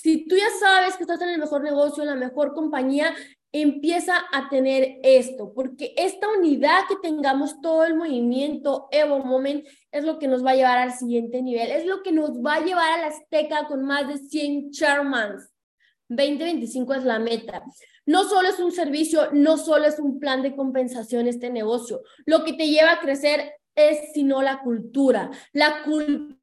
si 0.00 0.28
tú 0.28 0.36
ya 0.36 0.48
sabes 0.60 0.96
que 0.96 1.02
estás 1.02 1.20
en 1.22 1.30
el 1.30 1.40
mejor 1.40 1.60
negocio, 1.60 2.04
en 2.04 2.08
la 2.08 2.14
mejor 2.14 2.54
compañía, 2.54 3.12
empieza 3.50 4.14
a 4.32 4.48
tener 4.48 5.00
esto, 5.02 5.52
porque 5.52 5.92
esta 5.96 6.28
unidad 6.38 6.82
que 6.88 6.94
tengamos 7.02 7.60
todo 7.60 7.82
el 7.84 7.96
movimiento 7.96 8.86
Evo 8.92 9.18
Moment 9.18 9.66
es 9.90 10.04
lo 10.04 10.20
que 10.20 10.28
nos 10.28 10.46
va 10.46 10.52
a 10.52 10.54
llevar 10.54 10.78
al 10.78 10.92
siguiente 10.92 11.42
nivel, 11.42 11.72
es 11.72 11.84
lo 11.84 12.04
que 12.04 12.12
nos 12.12 12.30
va 12.30 12.54
a 12.54 12.64
llevar 12.64 12.92
a 12.92 13.00
la 13.00 13.06
Azteca 13.08 13.66
con 13.66 13.84
más 13.84 14.06
de 14.06 14.18
100 14.18 14.70
chairmans. 14.70 15.50
2025 16.10 16.94
es 16.94 17.04
la 17.04 17.18
meta. 17.18 17.64
No 18.06 18.22
solo 18.22 18.50
es 18.50 18.60
un 18.60 18.70
servicio, 18.70 19.30
no 19.32 19.56
solo 19.56 19.86
es 19.86 19.98
un 19.98 20.20
plan 20.20 20.42
de 20.42 20.54
compensación 20.54 21.26
este 21.26 21.50
negocio. 21.50 22.02
Lo 22.24 22.44
que 22.44 22.52
te 22.52 22.68
lleva 22.68 22.92
a 22.92 23.00
crecer 23.00 23.52
es 23.74 24.12
sino 24.14 24.42
la 24.42 24.60
cultura. 24.60 25.30
La 25.52 25.82
cultura 25.82 26.38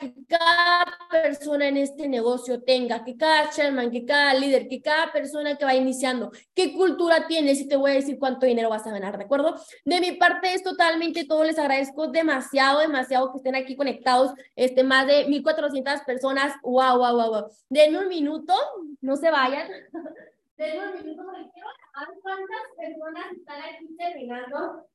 que 0.00 0.14
cada 0.26 0.98
persona 1.08 1.68
en 1.68 1.76
este 1.76 2.08
negocio 2.08 2.60
tenga, 2.62 3.04
que 3.04 3.16
cada 3.16 3.50
chairman, 3.50 3.90
que 3.90 4.04
cada 4.04 4.34
líder, 4.34 4.66
que 4.66 4.82
cada 4.82 5.12
persona 5.12 5.56
que 5.56 5.64
va 5.64 5.74
iniciando, 5.74 6.32
qué 6.54 6.72
cultura 6.72 7.28
tienes 7.28 7.60
y 7.60 7.68
te 7.68 7.76
voy 7.76 7.92
a 7.92 7.94
decir 7.94 8.18
cuánto 8.18 8.46
dinero 8.46 8.68
vas 8.68 8.86
a 8.86 8.90
ganar, 8.90 9.16
¿de 9.16 9.24
acuerdo? 9.24 9.54
De 9.84 10.00
mi 10.00 10.12
parte 10.12 10.52
es 10.52 10.64
totalmente 10.64 11.24
todo, 11.24 11.44
les 11.44 11.58
agradezco 11.58 12.08
demasiado, 12.08 12.80
demasiado 12.80 13.30
que 13.30 13.38
estén 13.38 13.54
aquí 13.54 13.76
conectados, 13.76 14.32
este, 14.56 14.82
más 14.82 15.06
de 15.06 15.26
1400 15.28 16.00
personas, 16.00 16.54
wow, 16.62 16.98
wow, 16.98 17.16
wow, 17.16 17.30
wow. 17.30 17.50
Denme 17.68 17.98
un 17.98 18.08
minuto, 18.08 18.54
no 19.00 19.16
se 19.16 19.30
vayan. 19.30 19.68
Denme 20.56 20.88
un 20.88 20.94
minuto 20.94 21.22
porque 21.24 21.48
quiero 21.54 21.68
saber 21.94 22.18
cuántas 22.22 22.62
personas 22.76 23.32
están 23.32 23.62
aquí 23.62 23.96
terminando 23.96 24.86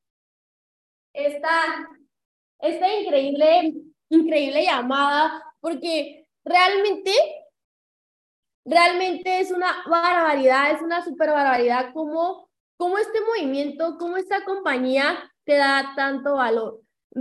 esta, 1.14 1.88
esta 2.60 3.00
increíble 3.00 3.74
increíble 4.10 4.64
llamada, 4.64 5.44
porque 5.60 6.28
realmente, 6.44 7.12
realmente 8.66 9.40
es 9.40 9.52
una 9.52 9.84
barbaridad, 9.88 10.72
es 10.72 10.82
una 10.82 11.04
super 11.04 11.30
barbaridad 11.30 11.94
como, 11.94 12.50
como 12.78 12.98
este 12.98 13.20
movimiento, 13.22 13.98
como 13.98 14.18
esta 14.18 14.44
compañía 14.46 15.32
te 15.46 15.56
da 15.56 15.94
tanto 15.96 16.36
valor. 16.36 16.82